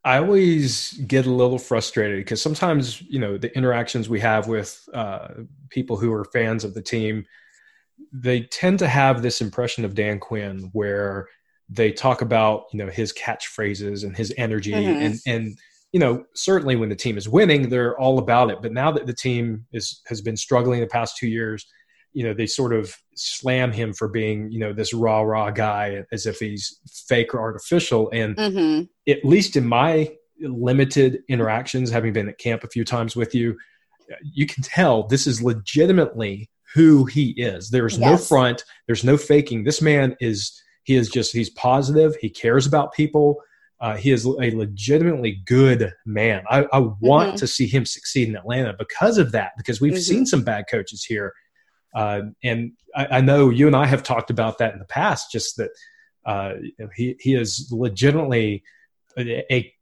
I 0.04 0.18
always 0.18 0.94
get 0.94 1.26
a 1.26 1.32
little 1.32 1.60
frustrated 1.60 2.20
because 2.20 2.42
sometimes 2.42 3.02
you 3.02 3.20
know 3.20 3.38
the 3.38 3.56
interactions 3.56 4.08
we 4.08 4.20
have 4.22 4.48
with 4.48 4.88
uh, 4.94 5.30
people 5.70 5.98
who 5.98 6.14
are 6.14 6.24
fans 6.26 6.64
of 6.64 6.74
the 6.74 6.82
team, 6.82 7.26
they 8.12 8.42
tend 8.42 8.80
to 8.80 8.88
have 8.88 9.22
this 9.22 9.42
impression 9.42 9.84
of 9.84 9.96
Dan 9.96 10.20
Quinn 10.20 10.70
where 10.74 11.28
they 11.70 11.92
talk 11.92 12.22
about 12.22 12.64
you 12.74 12.80
know 12.80 12.90
his 12.92 13.14
catchphrases 13.14 14.04
and 14.04 14.16
his 14.18 14.34
energy 14.38 14.72
Mhm. 14.72 15.02
and 15.06 15.20
and 15.28 15.58
you 15.92 16.00
know 16.00 16.24
certainly 16.36 16.76
when 16.76 16.90
the 16.90 16.96
team 16.96 17.18
is 17.18 17.30
winning 17.30 17.70
they're 17.70 17.98
all 18.00 18.18
about 18.20 18.50
it 18.52 18.60
but 18.62 18.72
now 18.74 18.92
that 18.92 19.06
the 19.06 19.14
team 19.14 19.66
is 19.74 20.02
has 20.08 20.22
been 20.22 20.38
struggling 20.38 20.80
the 20.80 20.88
past 20.88 21.18
two 21.18 21.28
years 21.28 21.66
you 22.14 22.24
know 22.24 22.34
they 22.34 22.48
sort 22.48 22.74
of 22.74 22.96
slam 23.16 23.72
him 23.72 23.94
for 23.94 24.08
being 24.08 24.52
you 24.52 24.60
know 24.60 24.74
this 24.74 24.94
raw 24.94 25.22
raw 25.22 25.52
guy 25.52 26.04
as 26.12 26.26
if 26.26 26.40
he's 26.40 26.80
fake 27.08 27.34
or 27.36 27.40
artificial 27.40 28.10
and 28.12 28.36
Mm-hmm. 28.36 28.84
at 29.12 29.24
least 29.24 29.56
in 29.56 29.68
my 29.68 30.10
limited 30.42 31.20
interactions, 31.28 31.92
having 31.92 32.14
been 32.14 32.30
at 32.30 32.38
camp 32.38 32.64
a 32.64 32.68
few 32.70 32.86
times 32.86 33.14
with 33.14 33.36
you, 33.36 33.58
you 34.34 34.46
can 34.46 34.64
tell 34.64 35.04
this 35.04 35.28
is 35.28 35.42
legitimately 35.44 36.50
who 36.74 37.04
he 37.06 37.32
is. 37.32 37.70
There's 37.70 38.00
no 38.00 38.16
front, 38.16 38.64
there's 38.88 39.04
no 39.04 39.18
faking. 39.18 39.66
This 39.66 39.82
man 39.82 40.16
is, 40.22 40.62
he 40.84 40.96
is 40.96 41.10
just, 41.10 41.34
he's 41.34 41.50
positive, 41.52 42.16
he 42.22 42.30
cares 42.30 42.66
about 42.66 42.94
people. 42.94 43.38
Uh, 43.82 43.96
he 43.96 44.12
is 44.12 44.26
a 44.26 44.52
legitimately 44.52 45.42
good 45.46 45.94
man. 46.06 46.44
I, 46.50 46.66
I 46.74 46.80
want 47.00 47.36
Mhm. 47.36 47.38
to 47.40 47.48
see 47.48 47.66
him 47.66 47.86
succeed 47.86 48.28
in 48.28 48.36
Atlanta 48.36 48.74
because 48.78 49.18
of 49.18 49.32
that, 49.32 49.52
because 49.58 49.80
we've 49.80 49.94
Mhm. 49.94 50.02
seen 50.02 50.26
some 50.26 50.44
bad 50.44 50.66
coaches 50.70 51.06
here. 51.06 51.34
Uh, 51.96 52.22
and 52.44 52.72
I, 52.96 53.06
I 53.18 53.22
know 53.22 53.50
you 53.50 53.68
and 53.68 53.76
I 53.76 53.86
have 53.86 54.04
talked 54.04 54.30
about 54.30 54.58
that 54.58 54.74
in 54.74 54.80
the 54.80 54.86
past, 54.86 55.32
just 55.32 55.56
that 55.58 55.70
uh, 56.26 56.54
he, 56.96 57.16
he 57.20 57.36
is 57.36 57.70
legitimately 57.72 58.64
a, 59.18 59.54
a 59.54 59.74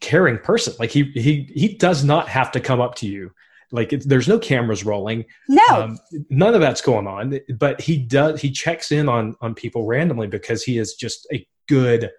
caring 0.00 0.38
person. 0.38 0.74
Like 0.78 0.90
he, 0.90 1.04
he, 1.14 1.50
he 1.54 1.74
does 1.74 2.04
not 2.04 2.28
have 2.28 2.52
to 2.52 2.60
come 2.60 2.80
up 2.80 2.96
to 2.96 3.08
you. 3.08 3.32
Like 3.72 3.90
there's 3.90 4.28
no 4.28 4.38
cameras 4.38 4.84
rolling. 4.84 5.24
No, 5.48 5.62
Um, 5.70 5.98
none 6.30 6.54
of 6.54 6.60
that's 6.60 6.82
going 6.82 7.06
on, 7.06 7.40
but 7.58 7.80
he 7.80 7.96
does, 7.96 8.40
he 8.40 8.50
checks 8.50 8.92
in 8.92 9.08
on, 9.08 9.34
on 9.40 9.54
people 9.54 9.86
randomly 9.86 10.26
because 10.26 10.62
he 10.62 10.78
is 10.78 10.94
just 10.94 11.26
a 11.32 11.46
good, 11.68 12.10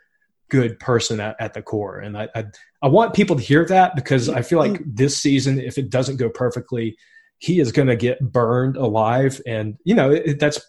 good 0.50 0.80
person 0.80 1.20
at, 1.20 1.36
at 1.40 1.54
the 1.54 1.62
core. 1.62 2.00
And 2.00 2.18
I, 2.18 2.28
I, 2.36 2.46
I 2.82 2.88
want 2.88 3.14
people 3.14 3.36
to 3.36 3.42
hear 3.42 3.66
that 3.66 3.96
because 3.96 4.30
I 4.30 4.42
feel 4.42 4.60
like 4.60 4.82
this 4.86 5.18
season, 5.18 5.60
if 5.60 5.78
it 5.78 5.90
doesn't 5.90 6.18
go 6.18 6.30
perfectly, 6.30 6.98
he 7.38 7.60
is 7.60 7.72
going 7.72 7.88
to 7.88 7.96
get 7.96 8.20
burned 8.32 8.76
alive. 8.78 9.40
And, 9.46 9.78
you 9.84 9.94
know, 9.96 10.10
it, 10.12 10.40
that's 10.40 10.60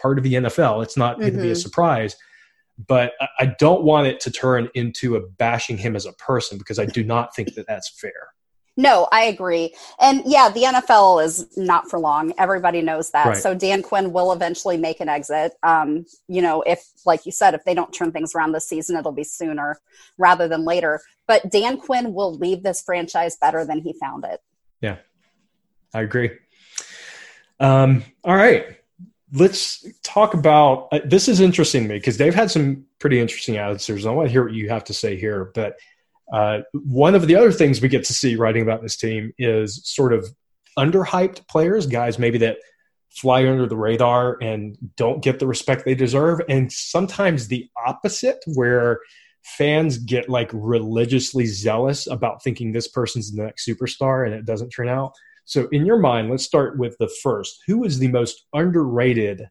part 0.00 0.18
of 0.18 0.24
the 0.24 0.34
NFL. 0.34 0.82
It's 0.82 0.96
not 0.96 1.18
going 1.18 1.32
to 1.32 1.40
be 1.40 1.48
a 1.50 1.52
Mhm. 1.54 1.62
surprise. 1.62 2.16
But 2.88 3.12
I- 3.20 3.28
I 3.38 3.54
don't 3.60 3.84
want 3.84 4.08
it 4.08 4.18
to 4.20 4.30
turn 4.30 4.68
into 4.74 5.16
a 5.16 5.20
bashing 5.20 5.78
him 5.78 5.94
as 5.96 6.06
a 6.06 6.12
person 6.14 6.58
because 6.58 6.78
I 6.78 6.86
do 6.86 7.04
not 7.04 7.34
think 7.34 7.54
that 7.54 7.66
that's 7.68 7.88
fair. 8.00 8.33
No, 8.76 9.06
I 9.12 9.24
agree. 9.24 9.72
And 10.00 10.22
yeah, 10.26 10.50
the 10.50 10.62
NFL 10.62 11.24
is 11.24 11.56
not 11.56 11.88
for 11.88 11.98
long. 11.98 12.32
Everybody 12.38 12.82
knows 12.82 13.10
that. 13.10 13.26
Right. 13.26 13.36
So 13.36 13.54
Dan 13.54 13.82
Quinn 13.82 14.12
will 14.12 14.32
eventually 14.32 14.76
make 14.76 15.00
an 15.00 15.08
exit. 15.08 15.52
Um, 15.62 16.06
you 16.26 16.42
know, 16.42 16.62
if, 16.62 16.84
like 17.06 17.24
you 17.24 17.30
said, 17.30 17.54
if 17.54 17.64
they 17.64 17.74
don't 17.74 17.92
turn 17.92 18.10
things 18.10 18.34
around 18.34 18.52
this 18.52 18.68
season, 18.68 18.96
it'll 18.96 19.12
be 19.12 19.24
sooner 19.24 19.78
rather 20.18 20.48
than 20.48 20.64
later. 20.64 21.00
But 21.28 21.50
Dan 21.50 21.76
Quinn 21.76 22.14
will 22.14 22.34
leave 22.34 22.64
this 22.64 22.82
franchise 22.82 23.36
better 23.36 23.64
than 23.64 23.80
he 23.80 23.92
found 23.92 24.24
it. 24.24 24.42
Yeah, 24.80 24.96
I 25.94 26.02
agree. 26.02 26.32
Um, 27.60 28.04
all 28.24 28.34
right. 28.34 28.78
Let's 29.32 29.86
talk 30.02 30.34
about 30.34 30.88
uh, 30.92 31.00
this. 31.04 31.28
Is 31.28 31.40
interesting 31.40 31.84
to 31.84 31.88
me 31.88 31.94
because 31.96 32.18
they've 32.18 32.34
had 32.34 32.50
some 32.50 32.84
pretty 32.98 33.18
interesting 33.20 33.56
answers. 33.56 34.06
I 34.06 34.10
want 34.10 34.28
to 34.28 34.32
hear 34.32 34.44
what 34.44 34.52
you 34.52 34.68
have 34.68 34.84
to 34.84 34.94
say 34.94 35.16
here. 35.16 35.50
But 35.54 35.76
uh, 36.32 36.60
one 36.72 37.14
of 37.14 37.26
the 37.26 37.36
other 37.36 37.52
things 37.52 37.80
we 37.80 37.88
get 37.88 38.04
to 38.04 38.12
see 38.12 38.36
writing 38.36 38.62
about 38.62 38.82
this 38.82 38.96
team 38.96 39.32
is 39.38 39.80
sort 39.84 40.12
of 40.12 40.26
underhyped 40.78 41.46
players, 41.48 41.86
guys 41.86 42.18
maybe 42.18 42.38
that 42.38 42.58
fly 43.10 43.46
under 43.46 43.66
the 43.66 43.76
radar 43.76 44.38
and 44.42 44.76
don't 44.96 45.22
get 45.22 45.38
the 45.38 45.46
respect 45.46 45.84
they 45.84 45.94
deserve, 45.94 46.40
and 46.48 46.72
sometimes 46.72 47.48
the 47.48 47.68
opposite, 47.86 48.38
where 48.54 49.00
fans 49.42 49.98
get 49.98 50.28
like 50.28 50.50
religiously 50.52 51.46
zealous 51.46 52.06
about 52.06 52.42
thinking 52.42 52.72
this 52.72 52.88
person's 52.88 53.30
the 53.30 53.42
next 53.42 53.68
superstar 53.68 54.24
and 54.24 54.34
it 54.34 54.46
doesn't 54.46 54.70
turn 54.70 54.88
out. 54.88 55.12
So, 55.44 55.68
in 55.68 55.84
your 55.84 55.98
mind, 55.98 56.30
let's 56.30 56.44
start 56.44 56.78
with 56.78 56.96
the 56.98 57.12
first. 57.22 57.62
Who 57.66 57.84
is 57.84 57.98
the 57.98 58.08
most 58.08 58.46
underrated 58.54 59.46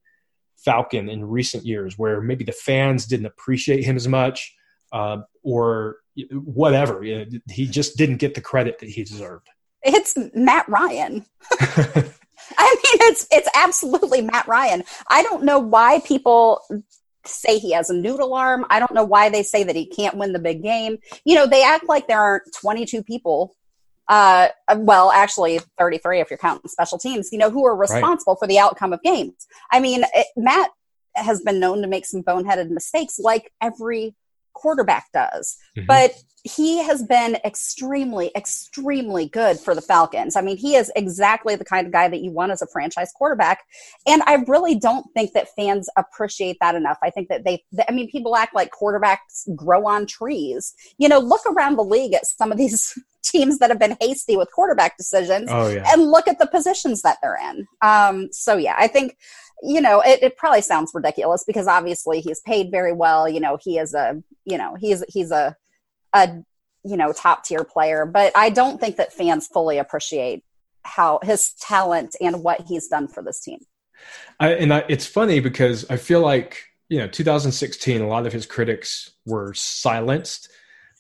Falcon 0.66 1.10
in 1.10 1.24
recent 1.24 1.66
years, 1.66 1.98
where 1.98 2.22
maybe 2.22 2.44
the 2.44 2.52
fans 2.52 3.06
didn't 3.06 3.28
appreciate 3.28 3.84
him 3.84 3.96
as 3.96 4.08
much, 4.08 4.56
uh, 4.92 5.18
or 5.44 5.98
whatever? 6.32 7.04
He 7.04 7.68
just 7.68 7.98
didn't 7.98 8.18
get 8.18 8.36
the 8.36 8.42
credit 8.42 8.80
that 8.80 8.90
he 8.90 9.04
deserved. 9.04 9.48
It's 9.84 10.18
Matt 10.34 10.68
Ryan. 10.70 11.26
I 12.58 12.70
mean, 12.70 13.10
it's 13.10 13.28
it's 13.32 13.50
absolutely 13.56 14.22
Matt 14.22 14.48
Ryan. 14.48 14.84
I 15.10 15.24
don't 15.24 15.44
know 15.44 15.60
why 15.60 16.02
people 16.06 16.62
say 17.26 17.58
he 17.58 17.72
has 17.72 17.90
a 17.90 17.94
noodle 17.94 18.34
arm. 18.34 18.66
I 18.70 18.80
don't 18.80 18.94
know 18.94 19.04
why 19.04 19.30
they 19.30 19.44
say 19.44 19.64
that 19.64 19.76
he 19.76 19.86
can't 19.86 20.18
win 20.18 20.34
the 20.34 20.40
big 20.40 20.62
game. 20.62 20.98
You 21.26 21.36
know, 21.36 21.48
they 21.48 21.64
act 21.64 21.88
like 21.88 22.08
there 22.08 22.20
aren't 22.20 22.44
22 22.60 23.04
people. 23.04 23.56
Uh, 24.10 24.50
well, 24.76 25.12
actually, 25.12 25.60
33 25.78 26.20
if 26.20 26.30
you're 26.30 26.38
counting 26.38 26.70
special 26.70 26.98
teams. 26.98 27.30
You 27.32 27.38
know, 27.38 27.50
who 27.50 27.66
are 27.66 27.76
responsible 27.76 28.36
for 28.36 28.48
the 28.48 28.60
outcome 28.60 28.94
of 28.94 29.02
games. 29.02 29.48
I 29.72 29.80
mean, 29.80 30.04
it, 30.14 30.28
Matt 30.36 30.70
has 31.16 31.42
been 31.42 31.60
known 31.60 31.82
to 31.82 31.88
make 31.88 32.06
some 32.06 32.24
boneheaded 32.24 32.70
mistakes, 32.70 33.20
like 33.20 33.52
every 33.62 34.16
quarterback 34.54 35.12
does. 35.14 35.58
Mhm. 35.78 35.88
But 35.88 36.16
he 36.44 36.84
has 36.84 37.02
been 37.04 37.38
extremely, 37.46 38.30
extremely 38.36 39.28
good 39.28 39.58
for 39.58 39.74
the 39.74 39.82
Falcons. 39.82 40.36
I 40.36 40.42
mean, 40.42 40.58
he 40.58 40.76
is 40.76 40.92
exactly 40.96 41.56
the 41.56 41.64
kind 41.64 41.88
of 41.88 41.94
guy 41.94 42.10
that 42.10 42.20
you 42.20 42.32
want 42.32 42.52
as 42.52 42.62
a 42.62 42.68
franchise 42.68 43.14
quarterback. 43.16 43.64
And 44.06 44.22
I 44.26 44.44
really 44.48 44.76
don't 44.76 45.06
think 45.14 45.32
that 45.34 45.56
fans 45.56 45.88
appreciate 45.98 46.58
that 46.60 46.76
enough. 46.76 46.98
I 47.02 47.12
think 47.12 47.30
that 47.30 47.46
they, 47.46 47.64
I 47.88 47.94
mean, 47.94 48.12
people 48.12 48.36
act 48.36 48.54
like 48.54 48.72
quarterbacks 48.72 49.56
grow 49.56 49.88
on 49.88 50.06
trees. 50.06 50.74
You 50.98 51.08
know, 51.08 51.20
look 51.20 51.46
around 51.46 51.78
the 51.78 51.84
league 51.84 52.14
at 52.14 52.28
some 52.28 52.52
of 52.52 52.58
these 52.58 52.94
teams 53.24 53.60
that 53.60 53.70
have 53.70 53.80
been 53.80 53.98
hasty 54.00 54.38
with 54.38 54.52
quarterback 54.52 54.98
decisions 54.98 55.50
Oh 55.52 55.70
yeah, 55.70 55.86
and 55.92 56.04
look 56.04 56.28
at 56.28 56.40
the 56.40 56.48
positions 56.48 57.02
that 57.02 57.18
they're 57.22 57.40
in. 57.50 57.68
Um, 57.82 58.30
so 58.32 58.58
yeah, 58.58 58.76
I 58.78 58.88
think 58.88 59.18
you 59.62 59.82
know 59.82 60.02
it, 60.02 60.22
it 60.22 60.38
probably 60.38 60.62
sounds 60.62 60.92
ridiculous 60.94 61.44
because 61.46 61.68
obviously 61.68 62.22
he's 62.22 62.42
paid 62.42 62.72
very 62.72 62.94
well. 62.94 63.28
You 63.28 63.40
know, 63.40 63.58
he 63.62 63.78
is 63.78 63.94
a 63.94 64.22
you 64.46 64.58
know 64.58 64.76
he's 64.80 65.04
he's 65.08 65.32
a 65.32 65.56
a 66.14 66.30
you 66.84 66.98
know 66.98 67.14
top 67.14 67.44
tier 67.44 67.64
player, 67.64 68.06
but 68.06 68.32
I 68.36 68.50
don't 68.50 68.80
think 68.80 68.98
that 68.98 69.14
fans 69.14 69.48
fully 69.48 69.78
appreciate 69.78 70.44
how 70.84 71.20
his 71.24 71.54
talent 71.60 72.16
and 72.20 72.44
what 72.44 72.62
he's 72.62 72.88
done 72.88 73.08
for 73.08 73.24
this 73.24 73.40
team. 73.42 73.60
I, 74.40 74.54
and 74.54 74.74
I, 74.74 74.84
it's 74.90 75.06
funny 75.06 75.40
because 75.40 75.90
I 75.90 75.98
feel 75.98 76.22
like 76.22 76.64
you 76.90 77.00
know 77.00 77.08
2016 77.08 78.02
a 78.02 78.08
lot 78.08 78.28
of 78.28 78.34
his 78.34 78.46
critics 78.46 79.12
were 79.26 79.54
silenced 79.54 80.50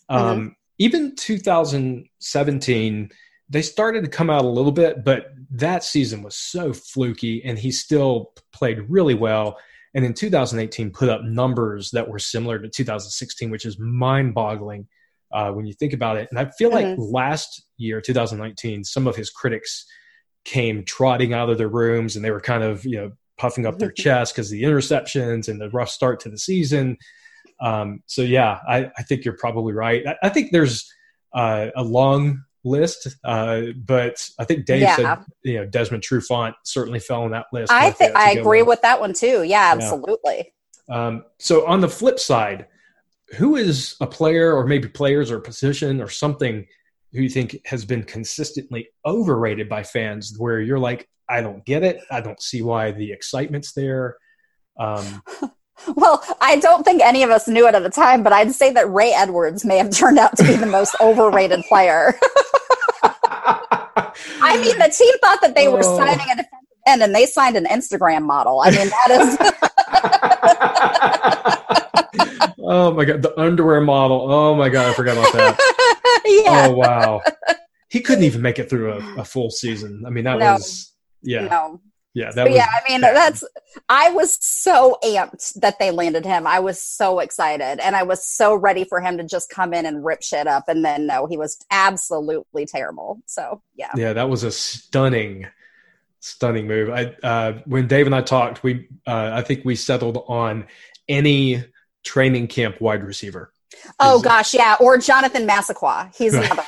mm-hmm. 0.09 0.47
Even 0.77 1.15
2017 1.15 3.09
they 3.49 3.61
started 3.61 4.03
to 4.03 4.09
come 4.09 4.29
out 4.29 4.45
a 4.45 4.49
little 4.49 4.71
bit 4.71 5.03
but 5.03 5.27
that 5.49 5.83
season 5.83 6.23
was 6.23 6.35
so 6.35 6.73
fluky 6.73 7.43
and 7.43 7.59
he 7.59 7.71
still 7.71 8.31
played 8.51 8.79
really 8.89 9.13
well 9.13 9.57
and 9.93 10.03
in 10.05 10.13
2018 10.13 10.91
put 10.91 11.09
up 11.09 11.23
numbers 11.23 11.91
that 11.91 12.07
were 12.07 12.19
similar 12.19 12.59
to 12.59 12.69
2016 12.69 13.49
which 13.49 13.65
is 13.65 13.77
mind-boggling 13.79 14.87
uh, 15.31 15.51
when 15.51 15.65
you 15.65 15.73
think 15.73 15.93
about 15.93 16.17
it 16.17 16.27
and 16.31 16.39
i 16.39 16.45
feel 16.57 16.71
mm-hmm. 16.71 16.99
like 16.99 17.11
last 17.11 17.65
year 17.77 18.01
2019 18.01 18.83
some 18.83 19.07
of 19.07 19.15
his 19.15 19.29
critics 19.29 19.85
came 20.45 20.83
trotting 20.83 21.33
out 21.33 21.49
of 21.49 21.57
their 21.57 21.69
rooms 21.69 22.15
and 22.15 22.23
they 22.23 22.31
were 22.31 22.41
kind 22.41 22.63
of 22.63 22.85
you 22.85 22.97
know 22.97 23.11
puffing 23.37 23.65
up 23.65 23.79
their 23.79 23.91
chest 23.91 24.33
because 24.33 24.49
the 24.49 24.63
interceptions 24.63 25.47
and 25.47 25.59
the 25.59 25.69
rough 25.69 25.89
start 25.89 26.19
to 26.21 26.29
the 26.29 26.37
season. 26.37 26.97
Um, 27.63 28.03
so 28.07 28.21
yeah, 28.21 28.59
I, 28.67 28.91
I, 28.97 29.03
think 29.03 29.23
you're 29.23 29.37
probably 29.37 29.73
right. 29.73 30.05
I, 30.05 30.15
I 30.23 30.29
think 30.29 30.51
there's 30.51 30.91
uh, 31.33 31.67
a 31.75 31.81
long 31.83 32.43
list, 32.65 33.07
uh, 33.23 33.61
but 33.77 34.29
I 34.37 34.43
think 34.43 34.65
Dave 34.65 34.81
yeah. 34.81 34.95
said 34.97 35.17
you 35.43 35.59
know 35.59 35.65
Desmond 35.65 36.03
Trufant 36.03 36.53
certainly 36.63 36.99
fell 36.99 37.23
on 37.23 37.31
that 37.31 37.45
list. 37.53 37.71
I 37.71 37.91
think 37.91 38.15
I 38.15 38.31
agree 38.31 38.61
one. 38.61 38.69
with 38.69 38.81
that 38.81 38.99
one 38.99 39.13
too. 39.13 39.43
Yeah, 39.43 39.71
absolutely. 39.73 40.51
Yeah. 40.89 41.07
Um, 41.07 41.25
so 41.39 41.65
on 41.65 41.79
the 41.79 41.87
flip 41.87 42.19
side, 42.19 42.67
who 43.37 43.55
is 43.55 43.95
a 44.01 44.07
player 44.07 44.53
or 44.53 44.67
maybe 44.67 44.89
players 44.89 45.31
or 45.31 45.39
position 45.39 46.01
or 46.01 46.09
something 46.09 46.67
who 47.13 47.21
you 47.21 47.29
think 47.29 47.57
has 47.65 47.85
been 47.85 48.03
consistently 48.03 48.89
overrated 49.05 49.69
by 49.69 49.83
fans 49.83 50.35
where 50.37 50.59
you're 50.59 50.79
like 50.79 51.07
I 51.29 51.39
don't 51.39 51.63
get 51.63 51.83
it. 51.83 52.01
I 52.11 52.19
don't 52.19 52.41
see 52.41 52.61
why 52.61 52.91
the 52.91 53.13
excitement's 53.13 53.71
there. 53.71 54.17
Um, 54.77 55.23
well, 55.95 56.23
I 56.41 56.57
don't 56.57 56.83
think 56.83 57.01
any 57.01 57.23
of 57.23 57.29
us 57.29 57.47
knew 57.47 57.67
it 57.67 57.75
at 57.75 57.83
the 57.83 57.89
time, 57.89 58.23
but 58.23 58.33
I'd 58.33 58.53
say 58.53 58.71
that 58.73 58.91
Ray 58.91 59.11
Edwards 59.13 59.65
may 59.65 59.77
have 59.77 59.91
turned 59.91 60.19
out 60.19 60.37
to 60.37 60.43
be 60.43 60.55
the 60.55 60.65
most 60.65 60.95
overrated 61.01 61.63
player. 61.69 62.13
I 64.41 64.57
mean, 64.57 64.77
the 64.77 64.93
team 64.95 65.13
thought 65.19 65.41
that 65.41 65.55
they 65.55 65.67
were 65.67 65.81
oh. 65.83 65.97
signing 65.97 66.27
a 66.31 66.35
defensive 66.35 66.63
end, 66.87 67.03
and 67.03 67.15
they 67.15 67.25
signed 67.25 67.57
an 67.57 67.65
Instagram 67.65 68.23
model. 68.23 68.61
I 68.61 68.71
mean, 68.71 68.89
that 68.89 69.11
is. 69.11 69.37
oh 72.59 72.93
my 72.93 73.05
god, 73.05 73.21
the 73.21 73.33
underwear 73.39 73.81
model. 73.81 74.31
Oh 74.31 74.55
my 74.55 74.69
god, 74.69 74.89
I 74.89 74.93
forgot 74.93 75.17
about 75.17 75.33
that. 75.33 76.21
yeah. 76.25 76.67
Oh 76.67 76.73
wow, 76.75 77.21
he 77.89 78.01
couldn't 78.01 78.23
even 78.23 78.41
make 78.41 78.59
it 78.59 78.69
through 78.69 78.93
a, 78.93 79.21
a 79.21 79.25
full 79.25 79.49
season. 79.49 80.03
I 80.05 80.09
mean, 80.09 80.25
that 80.25 80.39
no. 80.39 80.53
was 80.53 80.93
yeah. 81.21 81.47
No. 81.47 81.81
Yeah, 82.13 82.31
that 82.31 82.51
yeah. 82.51 82.67
I 82.67 82.89
mean, 82.89 83.01
bad. 83.01 83.15
that's. 83.15 83.43
I 83.89 84.11
was 84.11 84.37
so 84.39 84.97
amped 85.03 85.59
that 85.61 85.79
they 85.79 85.89
landed 85.89 86.25
him. 86.25 86.45
I 86.45 86.59
was 86.59 86.79
so 86.79 87.19
excited, 87.19 87.79
and 87.79 87.95
I 87.95 88.03
was 88.03 88.23
so 88.23 88.53
ready 88.53 88.83
for 88.83 89.01
him 89.01 89.17
to 89.17 89.23
just 89.23 89.49
come 89.49 89.73
in 89.73 89.87
and 89.87 90.05
rip 90.05 90.21
shit 90.21 90.45
up. 90.45 90.65
And 90.67 90.85
then 90.85 91.07
no, 91.07 91.25
he 91.25 91.37
was 91.37 91.57
absolutely 91.71 92.67
terrible. 92.67 93.19
So 93.25 93.63
yeah, 93.75 93.89
yeah, 93.95 94.13
that 94.13 94.29
was 94.29 94.43
a 94.43 94.51
stunning, 94.51 95.47
stunning 96.19 96.67
move. 96.67 96.91
I 96.91 97.15
uh, 97.23 97.61
when 97.65 97.87
Dave 97.87 98.05
and 98.05 98.13
I 98.13 98.21
talked, 98.21 98.61
we 98.61 98.87
uh, 99.07 99.31
I 99.33 99.41
think 99.41 99.65
we 99.65 99.75
settled 99.75 100.23
on 100.27 100.67
any 101.07 101.65
training 102.03 102.47
camp 102.47 102.79
wide 102.79 103.03
receiver. 103.03 103.51
Oh 103.99 104.21
gosh, 104.21 104.53
yeah, 104.53 104.75
or 104.79 104.99
Jonathan 104.99 105.47
Massaquoi. 105.47 106.11
He's 106.15 106.33
another 106.35 106.63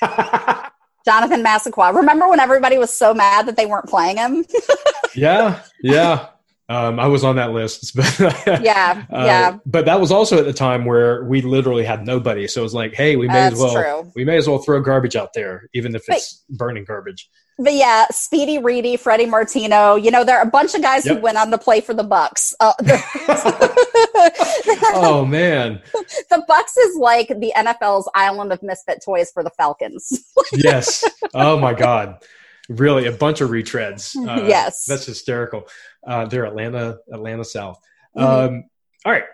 one. 0.00 0.60
Jonathan 1.04 1.42
Massaquoi. 1.42 1.94
Remember 1.94 2.28
when 2.28 2.40
everybody 2.40 2.78
was 2.78 2.92
so 2.92 3.12
mad 3.12 3.46
that 3.46 3.56
they 3.56 3.66
weren't 3.66 3.86
playing 3.86 4.16
him? 4.16 4.44
yeah, 5.14 5.62
yeah. 5.82 6.28
Um, 6.68 6.98
I 6.98 7.08
was 7.08 7.24
on 7.24 7.36
that 7.36 7.52
list, 7.52 7.94
but 7.94 8.62
yeah, 8.62 9.04
uh, 9.12 9.24
yeah. 9.26 9.58
But 9.66 9.84
that 9.84 10.00
was 10.00 10.10
also 10.10 10.38
at 10.38 10.46
the 10.46 10.52
time 10.52 10.86
where 10.86 11.24
we 11.24 11.42
literally 11.42 11.84
had 11.84 12.06
nobody, 12.06 12.48
so 12.48 12.60
it 12.60 12.64
was 12.64 12.74
like, 12.74 12.94
hey, 12.94 13.16
we 13.16 13.26
may 13.26 13.34
That's 13.34 13.54
as 13.54 13.60
well 13.60 14.02
true. 14.02 14.12
we 14.14 14.24
may 14.24 14.36
as 14.36 14.48
well 14.48 14.58
throw 14.58 14.80
garbage 14.80 15.14
out 15.14 15.34
there, 15.34 15.68
even 15.74 15.94
if 15.94 16.04
it's 16.08 16.42
but, 16.48 16.56
burning 16.56 16.84
garbage. 16.84 17.28
But 17.58 17.74
yeah, 17.74 18.06
Speedy 18.10 18.58
Reedy, 18.58 18.96
Freddie 18.96 19.26
Martino. 19.26 19.94
You 19.94 20.10
know, 20.10 20.24
there 20.24 20.38
are 20.38 20.42
a 20.42 20.50
bunch 20.50 20.74
of 20.74 20.80
guys 20.80 21.04
yep. 21.04 21.16
who 21.16 21.22
went 21.22 21.36
on 21.36 21.50
to 21.50 21.58
play 21.58 21.82
for 21.82 21.92
the 21.92 22.02
Bucs. 22.02 22.54
Uh, 22.58 22.72
oh 24.94 25.26
man, 25.28 25.82
the 25.92 26.42
Bucs 26.48 26.78
is 26.78 26.96
like 26.96 27.28
the 27.28 27.52
NFL's 27.54 28.08
island 28.14 28.52
of 28.52 28.62
misfit 28.62 29.02
toys 29.04 29.30
for 29.30 29.44
the 29.44 29.50
Falcons. 29.50 30.24
yes. 30.52 31.04
Oh 31.34 31.60
my 31.60 31.74
God. 31.74 32.24
Really, 32.68 33.06
a 33.06 33.12
bunch 33.12 33.40
of 33.40 33.50
retreads. 33.50 34.16
Uh, 34.28 34.46
yes, 34.46 34.86
that's 34.86 35.06
hysterical. 35.06 35.68
Uh, 36.06 36.24
they're 36.26 36.46
Atlanta, 36.46 36.98
Atlanta 37.12 37.44
South. 37.44 37.78
Mm-hmm. 38.16 38.54
Um, 38.54 38.64
all 39.04 39.12
right, 39.12 39.24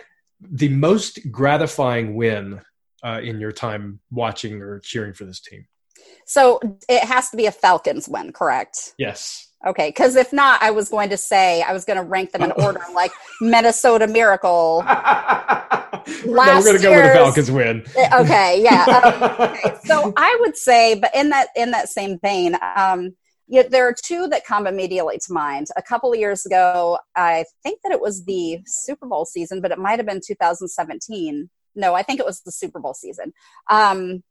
the 0.40 0.69
most 0.69 1.31
gratifying 1.31 2.14
win 2.14 2.61
uh, 3.05 3.21
in 3.23 3.40
your 3.40 3.53
time 3.53 4.01
watching 4.11 4.61
or 4.62 4.81
cheering 4.81 5.12
for 5.12 5.25
this 5.25 5.40
team. 5.40 5.66
So 6.27 6.61
it 6.88 7.05
has 7.05 7.31
to 7.31 7.37
be 7.37 7.47
a 7.47 7.53
Falcons 7.53 8.09
win, 8.09 8.33
correct? 8.33 8.95
Yes. 8.99 9.50
Okay, 9.66 9.90
because 9.90 10.16
if 10.16 10.33
not, 10.33 10.62
I 10.62 10.70
was 10.70 10.88
going 10.88 11.11
to 11.11 11.18
say 11.18 11.61
I 11.61 11.75
was 11.75 11.85
going 11.85 11.99
to 11.99 12.03
rank 12.03 12.33
them 12.33 12.42
in 12.42 12.53
order, 12.53 12.81
like 12.94 13.12
Minnesota 13.42 14.07
Miracle. 14.07 14.79
Last 14.79 16.25
no, 16.25 16.61
we're 16.61 16.62
going 16.62 16.77
to 16.77 16.83
go 16.83 16.90
with 16.90 17.05
the 17.05 17.12
Falcons 17.12 17.51
win. 17.51 17.85
Eh, 17.96 18.20
okay, 18.20 18.62
yeah. 18.62 18.87
Um, 19.01 19.51
okay. 19.51 19.77
So 19.85 20.12
I 20.16 20.37
would 20.40 20.57
say, 20.57 20.94
but 20.94 21.14
in 21.14 21.29
that 21.31 21.49
in 21.57 21.73
that 21.73 21.88
same 21.90 22.18
vein, 22.20 22.57
um, 22.75 23.14
you 23.49 23.62
know, 23.62 23.68
there 23.68 23.87
are 23.87 23.94
two 23.94 24.29
that 24.29 24.46
come 24.46 24.66
immediately 24.66 25.18
to 25.18 25.33
mind. 25.33 25.66
A 25.77 25.83
couple 25.83 26.12
of 26.12 26.18
years 26.18 26.46
ago, 26.46 26.99
I 27.14 27.44
think 27.62 27.81
that 27.83 27.92
it 27.92 28.01
was 28.01 28.25
the 28.25 28.61
Super 28.64 29.07
Bowl 29.07 29.27
season, 29.27 29.61
but 29.61 29.73
it 29.73 29.79
might 29.79 29.99
have 29.99 30.07
been 30.07 30.20
2017. 30.25 31.51
No, 31.75 31.94
I 31.94 32.03
think 32.03 32.18
it 32.18 32.27
was 32.27 32.40
the 32.40 32.53
Super 32.53 32.81
Bowl 32.81 32.94
season. 32.94 33.33
Um, 33.70 34.23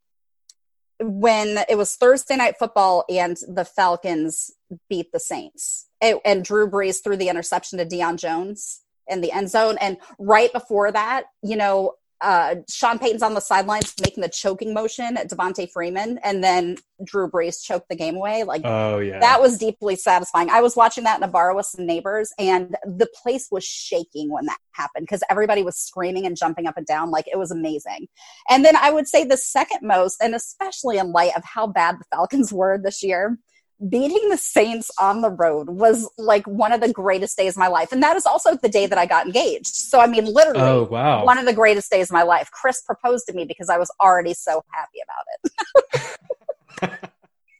when 1.00 1.58
it 1.68 1.76
was 1.76 1.96
Thursday 1.96 2.36
night 2.36 2.56
football 2.58 3.04
and 3.08 3.36
the 3.48 3.64
Falcons 3.64 4.50
beat 4.88 5.12
the 5.12 5.20
Saints, 5.20 5.88
it, 6.00 6.20
and 6.24 6.44
Drew 6.44 6.68
Brees 6.70 7.02
threw 7.02 7.16
the 7.16 7.28
interception 7.28 7.78
to 7.78 7.86
Deion 7.86 8.16
Jones 8.16 8.82
in 9.08 9.20
the 9.20 9.32
end 9.32 9.50
zone. 9.50 9.76
And 9.80 9.96
right 10.18 10.52
before 10.52 10.92
that, 10.92 11.24
you 11.42 11.56
know, 11.56 11.94
uh, 12.20 12.56
Sean 12.68 12.98
Payton's 12.98 13.22
on 13.22 13.34
the 13.34 13.40
sidelines 13.40 13.94
making 14.02 14.22
the 14.22 14.28
choking 14.28 14.74
motion 14.74 15.16
at 15.16 15.30
Devonta 15.30 15.70
Freeman, 15.70 16.18
and 16.22 16.44
then 16.44 16.76
Drew 17.02 17.30
Brees 17.30 17.62
choked 17.62 17.88
the 17.88 17.96
game 17.96 18.16
away. 18.16 18.44
Like, 18.44 18.62
oh 18.64 18.98
yeah, 18.98 19.20
that 19.20 19.40
was 19.40 19.56
deeply 19.56 19.96
satisfying. 19.96 20.50
I 20.50 20.60
was 20.60 20.76
watching 20.76 21.04
that 21.04 21.18
in 21.18 21.22
a 21.22 21.28
bar 21.28 21.54
with 21.54 21.66
some 21.66 21.86
neighbors, 21.86 22.32
and 22.38 22.76
the 22.84 23.08
place 23.22 23.48
was 23.50 23.64
shaking 23.64 24.30
when 24.30 24.46
that 24.46 24.58
happened 24.72 25.06
because 25.06 25.22
everybody 25.30 25.62
was 25.62 25.76
screaming 25.76 26.26
and 26.26 26.36
jumping 26.36 26.66
up 26.66 26.76
and 26.76 26.86
down. 26.86 27.10
Like, 27.10 27.26
it 27.26 27.38
was 27.38 27.50
amazing. 27.50 28.08
And 28.48 28.64
then 28.64 28.76
I 28.76 28.90
would 28.90 29.08
say 29.08 29.24
the 29.24 29.36
second 29.36 29.80
most, 29.82 30.22
and 30.22 30.34
especially 30.34 30.98
in 30.98 31.12
light 31.12 31.32
of 31.36 31.42
how 31.44 31.66
bad 31.66 31.96
the 31.98 32.04
Falcons 32.10 32.52
were 32.52 32.78
this 32.78 33.02
year, 33.02 33.38
beating 33.88 34.28
the 34.28 34.36
Saints 34.36 34.90
on 34.98 35.22
the 35.22 35.30
road 35.30 35.70
was 35.70 36.10
like 36.18 36.46
one 36.46 36.72
of 36.72 36.80
the 36.80 36.92
greatest 36.92 37.36
days 37.36 37.54
of 37.54 37.58
my 37.58 37.68
life. 37.68 37.92
And 37.92 38.02
that 38.02 38.16
is 38.16 38.26
also 38.26 38.56
the 38.56 38.68
day 38.68 38.86
that 38.86 38.98
I 38.98 39.06
got 39.06 39.26
engaged. 39.26 39.74
So, 39.74 40.00
I 40.00 40.06
mean, 40.06 40.26
literally, 40.26 40.60
oh, 40.60 40.84
wow. 40.84 41.24
one 41.24 41.38
of 41.38 41.46
the 41.46 41.52
greatest 41.52 41.90
days 41.90 42.10
of 42.10 42.12
my 42.12 42.22
life. 42.22 42.50
Chris 42.50 42.82
proposed 42.82 43.26
to 43.28 43.32
me 43.32 43.44
because 43.44 43.68
I 43.70 43.78
was 43.78 43.90
already 44.00 44.34
so 44.34 44.62
happy 44.70 44.98
about 45.04 46.92
it. 46.92 47.10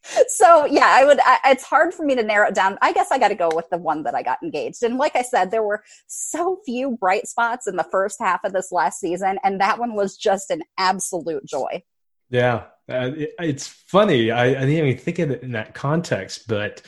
so, 0.28 0.66
yeah, 0.66 0.88
I 0.88 1.04
would, 1.04 1.20
I, 1.20 1.38
it's 1.46 1.64
hard 1.64 1.94
for 1.94 2.04
me 2.04 2.14
to 2.14 2.22
narrow 2.22 2.48
it 2.48 2.54
down. 2.54 2.76
I 2.82 2.92
guess 2.92 3.10
I 3.10 3.18
got 3.18 3.28
to 3.28 3.34
go 3.34 3.50
with 3.54 3.70
the 3.70 3.78
one 3.78 4.02
that 4.02 4.14
I 4.14 4.22
got 4.22 4.42
engaged. 4.42 4.82
And 4.82 4.98
like 4.98 5.16
I 5.16 5.22
said, 5.22 5.50
there 5.50 5.62
were 5.62 5.82
so 6.06 6.58
few 6.66 6.98
bright 6.98 7.28
spots 7.28 7.66
in 7.66 7.76
the 7.76 7.84
first 7.90 8.18
half 8.20 8.44
of 8.44 8.52
this 8.52 8.70
last 8.70 9.00
season. 9.00 9.38
And 9.42 9.60
that 9.60 9.78
one 9.78 9.94
was 9.94 10.16
just 10.16 10.50
an 10.50 10.62
absolute 10.76 11.46
joy. 11.46 11.82
Yeah, 12.30 12.64
uh, 12.88 13.12
it, 13.16 13.34
it's 13.38 13.66
funny. 13.66 14.30
I, 14.30 14.46
I 14.46 14.54
didn't 14.54 14.70
even 14.70 14.98
think 14.98 15.18
of 15.18 15.30
it 15.30 15.42
in 15.42 15.52
that 15.52 15.74
context, 15.74 16.48
but 16.48 16.82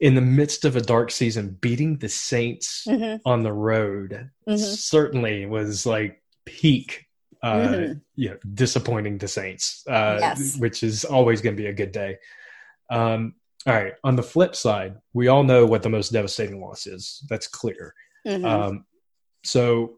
in 0.00 0.14
the 0.14 0.20
midst 0.20 0.64
of 0.64 0.76
a 0.76 0.80
dark 0.80 1.10
season, 1.10 1.58
beating 1.60 1.98
the 1.98 2.08
Saints 2.08 2.86
mm-hmm. 2.88 3.16
on 3.26 3.42
the 3.42 3.52
road 3.52 4.30
mm-hmm. 4.48 4.56
certainly 4.56 5.46
was 5.46 5.84
like 5.86 6.22
peak. 6.46 7.06
Uh, 7.42 7.56
mm-hmm. 7.56 7.92
you 8.16 8.28
know, 8.28 8.36
disappointing 8.52 9.16
the 9.16 9.26
Saints, 9.26 9.82
uh, 9.88 10.18
yes. 10.20 10.58
which 10.58 10.82
is 10.82 11.06
always 11.06 11.40
going 11.40 11.56
to 11.56 11.62
be 11.62 11.68
a 11.68 11.72
good 11.72 11.90
day. 11.90 12.18
Um, 12.90 13.34
all 13.66 13.74
right. 13.74 13.94
On 14.04 14.14
the 14.14 14.22
flip 14.22 14.54
side, 14.54 14.96
we 15.14 15.28
all 15.28 15.42
know 15.42 15.64
what 15.64 15.82
the 15.82 15.88
most 15.88 16.12
devastating 16.12 16.60
loss 16.60 16.86
is. 16.86 17.24
That's 17.30 17.46
clear. 17.46 17.94
Mm-hmm. 18.26 18.44
Um, 18.44 18.84
so, 19.42 19.96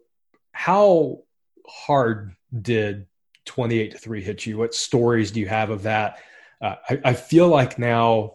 how 0.52 1.22
hard 1.66 2.36
did 2.60 3.06
28 3.44 3.92
to 3.92 3.98
3 3.98 4.22
hit 4.22 4.46
you? 4.46 4.58
What 4.58 4.74
stories 4.74 5.30
do 5.30 5.40
you 5.40 5.46
have 5.46 5.70
of 5.70 5.82
that? 5.82 6.18
Uh, 6.60 6.76
I, 6.88 7.00
I, 7.06 7.12
feel 7.14 7.48
like 7.48 7.78
now 7.78 8.34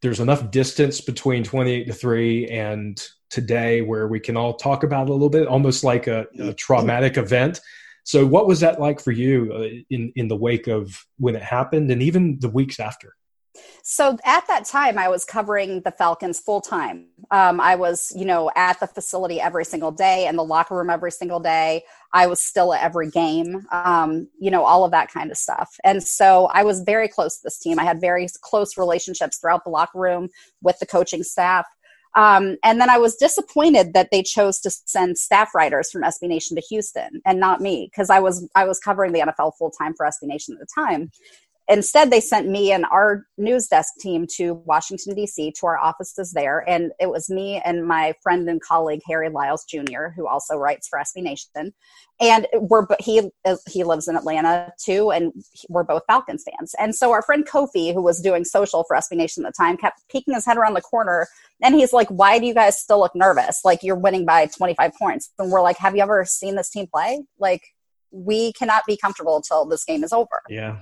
there's 0.00 0.20
enough 0.20 0.50
distance 0.50 1.00
between 1.00 1.44
28 1.44 1.84
to 1.86 1.92
3 1.92 2.46
and 2.46 3.08
today 3.30 3.82
where 3.82 4.08
we 4.08 4.20
can 4.20 4.36
all 4.36 4.54
talk 4.54 4.84
about 4.84 5.08
it 5.08 5.10
a 5.10 5.12
little 5.12 5.28
bit, 5.28 5.46
almost 5.46 5.84
like 5.84 6.06
a, 6.06 6.26
a 6.38 6.54
traumatic 6.54 7.18
event. 7.18 7.60
So, 8.04 8.24
what 8.24 8.46
was 8.46 8.60
that 8.60 8.80
like 8.80 9.00
for 9.00 9.12
you 9.12 9.52
uh, 9.52 9.82
in, 9.90 10.12
in 10.16 10.28
the 10.28 10.36
wake 10.36 10.66
of 10.66 11.04
when 11.18 11.36
it 11.36 11.42
happened 11.42 11.90
and 11.90 12.02
even 12.02 12.38
the 12.40 12.48
weeks 12.48 12.80
after? 12.80 13.14
So 13.90 14.18
at 14.26 14.46
that 14.48 14.66
time, 14.66 14.98
I 14.98 15.08
was 15.08 15.24
covering 15.24 15.80
the 15.80 15.90
Falcons 15.90 16.38
full 16.38 16.60
time. 16.60 17.06
Um, 17.30 17.58
I 17.58 17.74
was, 17.74 18.12
you 18.14 18.26
know, 18.26 18.50
at 18.54 18.78
the 18.80 18.86
facility 18.86 19.40
every 19.40 19.64
single 19.64 19.92
day 19.92 20.26
and 20.26 20.36
the 20.36 20.44
locker 20.44 20.76
room 20.76 20.90
every 20.90 21.10
single 21.10 21.40
day. 21.40 21.84
I 22.12 22.26
was 22.26 22.42
still 22.42 22.74
at 22.74 22.82
every 22.82 23.08
game, 23.08 23.66
um, 23.72 24.28
you 24.38 24.50
know, 24.50 24.62
all 24.66 24.84
of 24.84 24.90
that 24.90 25.10
kind 25.10 25.30
of 25.30 25.38
stuff. 25.38 25.74
And 25.84 26.02
so 26.02 26.50
I 26.52 26.64
was 26.64 26.82
very 26.82 27.08
close 27.08 27.36
to 27.36 27.40
this 27.44 27.58
team. 27.58 27.78
I 27.78 27.84
had 27.84 27.98
very 27.98 28.28
close 28.42 28.76
relationships 28.76 29.38
throughout 29.38 29.64
the 29.64 29.70
locker 29.70 29.98
room 29.98 30.28
with 30.60 30.78
the 30.80 30.86
coaching 30.86 31.22
staff. 31.22 31.64
Um, 32.14 32.56
and 32.62 32.80
then 32.80 32.90
I 32.90 32.98
was 32.98 33.16
disappointed 33.16 33.94
that 33.94 34.08
they 34.10 34.22
chose 34.22 34.60
to 34.60 34.70
send 34.70 35.16
staff 35.16 35.54
writers 35.54 35.90
from 35.90 36.02
SB 36.02 36.28
Nation 36.28 36.56
to 36.56 36.62
Houston 36.68 37.22
and 37.24 37.40
not 37.40 37.62
me 37.62 37.88
because 37.90 38.10
I 38.10 38.18
was 38.18 38.46
I 38.54 38.64
was 38.64 38.80
covering 38.80 39.12
the 39.12 39.20
NFL 39.20 39.52
full 39.58 39.70
time 39.70 39.94
for 39.94 40.04
SB 40.04 40.24
Nation 40.24 40.54
at 40.54 40.60
the 40.60 40.66
time. 40.74 41.10
Instead, 41.70 42.10
they 42.10 42.20
sent 42.20 42.48
me 42.48 42.72
and 42.72 42.86
our 42.86 43.26
news 43.36 43.66
desk 43.66 43.92
team 44.00 44.26
to 44.36 44.54
Washington, 44.64 45.14
D.C., 45.14 45.52
to 45.52 45.66
our 45.66 45.78
offices 45.78 46.32
there. 46.32 46.66
And 46.66 46.92
it 46.98 47.10
was 47.10 47.28
me 47.28 47.60
and 47.62 47.86
my 47.86 48.14
friend 48.22 48.48
and 48.48 48.58
colleague, 48.58 49.02
Harry 49.06 49.28
Lyles 49.28 49.66
Jr., 49.68 50.08
who 50.16 50.26
also 50.26 50.56
writes 50.56 50.88
for 50.88 50.98
SB 50.98 51.22
Nation. 51.22 51.74
And 52.20 52.46
we're, 52.54 52.86
he, 52.98 53.30
he 53.68 53.84
lives 53.84 54.08
in 54.08 54.16
Atlanta 54.16 54.72
too, 54.82 55.10
and 55.10 55.30
we're 55.68 55.84
both 55.84 56.04
Falcons 56.06 56.42
fans. 56.50 56.74
And 56.78 56.94
so 56.94 57.12
our 57.12 57.20
friend 57.22 57.46
Kofi, 57.46 57.92
who 57.92 58.02
was 58.02 58.22
doing 58.22 58.46
social 58.46 58.84
for 58.88 58.96
SB 58.96 59.18
Nation 59.18 59.44
at 59.44 59.52
the 59.52 59.62
time, 59.62 59.76
kept 59.76 60.08
peeking 60.10 60.32
his 60.32 60.46
head 60.46 60.56
around 60.56 60.72
the 60.72 60.80
corner. 60.80 61.28
And 61.62 61.74
he's 61.74 61.92
like, 61.92 62.08
Why 62.08 62.38
do 62.38 62.46
you 62.46 62.54
guys 62.54 62.80
still 62.80 62.98
look 62.98 63.14
nervous? 63.14 63.60
Like, 63.62 63.82
you're 63.82 63.94
winning 63.94 64.24
by 64.24 64.46
25 64.46 64.92
points. 64.94 65.30
And 65.38 65.50
we're 65.50 65.62
like, 65.62 65.76
Have 65.76 65.94
you 65.94 66.02
ever 66.02 66.24
seen 66.24 66.56
this 66.56 66.70
team 66.70 66.86
play? 66.86 67.24
Like, 67.38 67.62
we 68.10 68.54
cannot 68.54 68.84
be 68.86 68.96
comfortable 68.96 69.36
until 69.36 69.66
this 69.66 69.84
game 69.84 70.02
is 70.02 70.14
over. 70.14 70.40
Yeah 70.48 70.78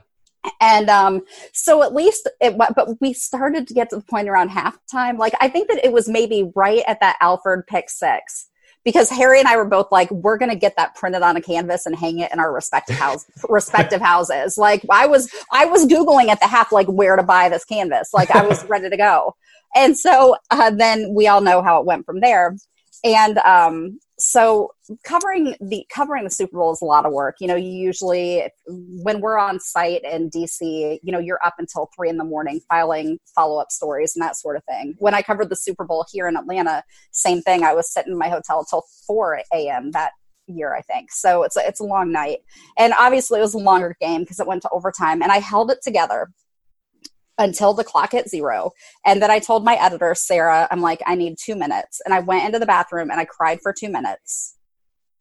and 0.61 0.89
um, 0.91 1.23
so 1.53 1.83
at 1.83 1.95
least 1.95 2.29
it 2.41 2.57
but 2.59 3.01
we 3.01 3.13
started 3.13 3.67
to 3.69 3.75
get 3.75 3.91
to 3.91 3.97
the 3.97 4.03
point 4.03 4.29
around 4.29 4.51
halftime. 4.51 5.19
Like 5.19 5.35
i 5.41 5.49
think 5.49 5.69
that 5.69 5.85
it 5.85 5.93
was 5.93 6.09
maybe 6.09 6.51
right 6.55 6.83
at 6.87 7.01
that 7.01 7.17
alford 7.21 7.67
pick 7.67 7.91
six 7.91 8.49
because 8.85 9.11
harry 9.11 9.39
and 9.41 9.49
i 9.49 9.57
were 9.57 9.65
both 9.65 9.91
like 9.91 10.11
we're 10.11 10.39
going 10.39 10.51
to 10.51 10.57
get 10.57 10.77
that 10.77 10.95
printed 10.95 11.23
on 11.23 11.37
a 11.37 11.41
canvas 11.41 11.87
and 11.87 11.97
hang 11.97 12.21
it 12.21 12.33
in 12.33 12.39
our 12.39 12.53
respective 12.53 12.97
house 12.97 13.27
respective 13.49 14.01
houses. 14.01 14.57
Like 14.59 14.85
i 14.91 15.07
was 15.07 15.31
i 15.53 15.65
was 15.65 15.87
googling 15.87 16.29
at 16.29 16.41
the 16.41 16.47
half 16.47 16.73
like 16.73 16.87
where 16.87 17.17
to 17.17 17.23
buy 17.23 17.49
this 17.49 17.65
canvas. 17.65 18.11
Like 18.13 18.31
i 18.31 18.47
was 18.47 18.65
ready 18.69 18.91
to 18.91 18.97
go. 18.97 19.35
And 19.75 19.97
so 19.97 20.37
uh, 20.51 20.71
then 20.71 21.13
we 21.13 21.29
all 21.29 21.43
know 21.43 21.63
how 21.63 21.79
it 21.81 21.87
went 21.87 22.07
from 22.07 22.21
there. 22.21 22.57
And 23.05 23.39
um, 23.39 24.01
so 24.19 24.71
covering 25.05 25.55
the 25.61 25.87
covering 25.93 26.25
the 26.25 26.31
Super 26.31 26.57
Bowl 26.57 26.73
is 26.73 26.81
a 26.81 26.87
lot 26.87 27.05
of 27.05 27.13
work. 27.13 27.37
You 27.41 27.49
know, 27.49 27.55
you 27.55 27.71
usually 27.71 28.49
when 28.67 29.21
we're 29.21 29.39
on 29.39 29.61
site 29.61 30.05
in 30.05 30.31
DC, 30.31 30.99
you 31.03 31.13
know, 31.13 31.19
you're 31.19 31.45
up 31.45 31.55
until 31.59 31.91
three 31.95 32.09
in 32.09 32.17
the 32.17 32.25
morning 32.25 32.61
filing 32.69 33.19
follow 33.35 33.61
up 33.61 33.71
stories 33.71 34.15
and 34.17 34.23
that 34.23 34.37
sort 34.37 34.57
of 34.57 34.65
thing. 34.65 34.95
When 34.99 35.15
I 35.15 35.23
covered 35.23 35.51
the 35.51 35.57
Super 35.57 35.85
Bowl 35.85 36.07
here 36.11 36.29
in 36.29 36.37
Atlanta, 36.37 36.83
same 37.13 37.43
thing. 37.43 37.63
I 37.63 37.75
was 37.75 37.93
sitting 37.93 38.13
in 38.13 38.19
my 38.19 38.29
hotel 38.29 38.65
till 38.65 38.85
four 39.07 39.41
a.m. 39.53 39.91
that 39.93 40.13
year, 40.47 40.75
I 40.75 40.81
think. 40.83 41.13
So 41.13 41.43
it's 41.43 41.57
a, 41.57 41.67
it's 41.67 41.81
a 41.81 41.85
long 41.85 42.11
night, 42.11 42.39
and 42.79 42.95
obviously 42.99 43.39
it 43.39 43.43
was 43.43 43.55
a 43.55 43.59
longer 43.59 43.97
game 44.01 44.23
because 44.23 44.41
it 44.41 44.47
went 44.47 44.63
to 44.63 44.71
overtime, 44.71 45.23
and 45.23 45.31
I 45.31 45.39
held 45.39 45.71
it 45.71 45.79
together 45.83 46.31
until 47.39 47.75
the 47.75 47.85
clock 47.85 48.13
hit 48.13 48.29
zero. 48.29 48.73
And 49.05 49.21
then 49.21 49.31
I 49.31 49.39
told 49.39 49.65
my 49.65 49.75
editor, 49.75 50.15
Sarah, 50.15 50.69
I'm 50.71 50.81
like, 50.81 51.03
I 51.07 51.15
need 51.15 51.37
two 51.39 51.55
minutes. 51.55 52.01
And 52.05 52.15
I 52.15 52.21
went 52.21 52.45
into 52.47 52.59
the 52.59 52.67
bathroom 52.67 53.11
and 53.11 53.21
I 53.21 53.25
cried 53.25 53.61
for 53.61 53.73
two 53.73 53.91
minutes. 53.91 54.57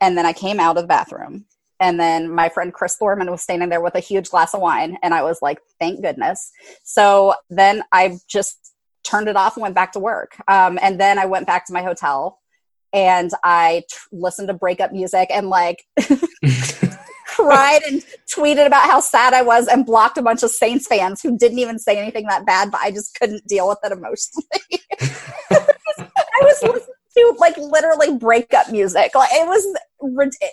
And 0.01 0.17
then 0.17 0.25
I 0.25 0.33
came 0.33 0.59
out 0.59 0.77
of 0.77 0.83
the 0.83 0.87
bathroom. 0.87 1.45
And 1.79 1.99
then 1.99 2.29
my 2.33 2.47
friend 2.49 2.73
Chris 2.73 2.95
Thorman 2.95 3.29
was 3.29 3.41
standing 3.41 3.69
there 3.69 3.81
with 3.81 3.95
a 3.95 3.99
huge 3.99 4.29
glass 4.29 4.53
of 4.53 4.61
wine. 4.61 4.97
And 5.03 5.13
I 5.13 5.23
was 5.23 5.41
like, 5.41 5.59
thank 5.79 6.01
goodness. 6.01 6.51
So 6.83 7.35
then 7.49 7.83
I 7.91 8.17
just 8.27 8.73
turned 9.03 9.27
it 9.27 9.35
off 9.35 9.55
and 9.57 9.61
went 9.61 9.75
back 9.75 9.91
to 9.93 9.99
work. 9.99 10.37
Um, 10.47 10.79
and 10.81 10.99
then 10.99 11.19
I 11.19 11.25
went 11.25 11.47
back 11.47 11.65
to 11.67 11.73
my 11.73 11.83
hotel 11.83 12.39
and 12.93 13.29
I 13.43 13.83
t- 13.89 13.97
listened 14.13 14.47
to 14.47 14.53
breakup 14.53 14.93
music 14.93 15.29
and 15.31 15.49
like 15.49 15.85
cried 17.35 17.81
and 17.83 18.03
tweeted 18.33 18.65
about 18.65 18.89
how 18.89 18.99
sad 18.99 19.33
I 19.33 19.41
was 19.41 19.67
and 19.67 19.85
blocked 19.85 20.17
a 20.17 20.21
bunch 20.21 20.43
of 20.43 20.51
Saints 20.51 20.87
fans 20.87 21.21
who 21.21 21.37
didn't 21.37 21.59
even 21.59 21.79
say 21.79 21.97
anything 21.97 22.27
that 22.27 22.45
bad, 22.45 22.71
but 22.71 22.81
I 22.81 22.91
just 22.91 23.17
couldn't 23.19 23.45
deal 23.47 23.67
with 23.67 23.79
it 23.83 23.91
emotionally. 23.91 24.81
I 25.51 26.41
was 26.41 26.63
listening 26.63 26.95
to 27.17 27.35
like 27.39 27.57
literally 27.57 28.17
breakup 28.17 28.71
music. 28.71 29.15
Like 29.15 29.29
it 29.33 29.47
was, 29.47 29.65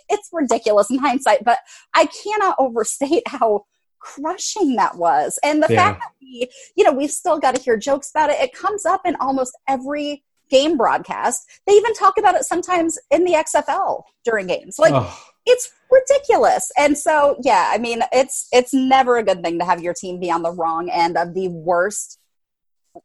it's 0.08 0.28
ridiculous 0.32 0.90
in 0.90 0.98
hindsight, 0.98 1.44
but 1.44 1.58
I 1.94 2.06
cannot 2.06 2.56
overstate 2.58 3.22
how 3.26 3.66
crushing 4.00 4.76
that 4.76 4.96
was. 4.96 5.38
And 5.44 5.62
the 5.62 5.68
yeah. 5.70 5.76
fact 5.76 6.00
that 6.00 6.12
we, 6.20 6.48
you 6.76 6.84
know, 6.84 6.92
we've 6.92 7.10
still 7.10 7.38
got 7.38 7.54
to 7.54 7.62
hear 7.62 7.76
jokes 7.76 8.10
about 8.10 8.30
it. 8.30 8.40
It 8.40 8.52
comes 8.52 8.84
up 8.84 9.02
in 9.04 9.14
almost 9.16 9.56
every 9.68 10.24
game 10.50 10.76
broadcast. 10.76 11.48
They 11.66 11.74
even 11.74 11.94
talk 11.94 12.18
about 12.18 12.34
it 12.34 12.44
sometimes 12.44 12.98
in 13.10 13.24
the 13.24 13.32
XFL 13.32 14.02
during 14.24 14.48
games. 14.48 14.78
Like, 14.78 14.94
oh 14.94 15.31
it's 15.46 15.70
ridiculous. 15.90 16.70
And 16.78 16.96
so, 16.96 17.36
yeah, 17.42 17.70
I 17.72 17.78
mean, 17.78 18.02
it's 18.12 18.48
it's 18.52 18.72
never 18.72 19.16
a 19.16 19.22
good 19.22 19.42
thing 19.42 19.58
to 19.58 19.64
have 19.64 19.82
your 19.82 19.94
team 19.94 20.20
be 20.20 20.30
on 20.30 20.42
the 20.42 20.52
wrong 20.52 20.88
end 20.88 21.16
of 21.16 21.34
the 21.34 21.48
worst 21.48 22.18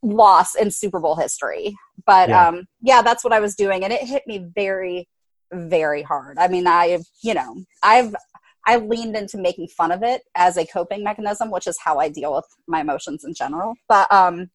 loss 0.02 0.56
in 0.56 0.72
Super 0.72 1.00
Bowl 1.00 1.16
history. 1.16 1.76
But 2.06 2.30
yeah. 2.30 2.48
um 2.48 2.66
yeah, 2.82 3.02
that's 3.02 3.24
what 3.24 3.34
I 3.34 3.40
was 3.40 3.56
doing 3.56 3.84
and 3.84 3.94
it 3.94 4.02
hit 4.02 4.24
me 4.28 4.46
very 4.56 5.08
very 5.54 6.02
hard. 6.02 6.38
I 6.38 6.50
mean, 6.50 6.68
I've, 6.68 7.06
you 7.24 7.34
know, 7.34 7.64
I've 7.84 8.14
I 8.66 8.78
leaned 8.78 9.16
into 9.16 9.38
making 9.38 9.70
fun 9.70 9.94
of 9.94 10.04
it 10.04 10.24
as 10.36 10.58
a 10.58 10.66
coping 10.66 11.04
mechanism, 11.04 11.52
which 11.52 11.68
is 11.68 11.78
how 11.82 12.00
I 12.00 12.10
deal 12.10 12.36
with 12.36 12.46
my 12.68 12.82
emotions 12.82 13.24
in 13.24 13.34
general. 13.34 13.76
But 13.88 14.12
um 14.12 14.50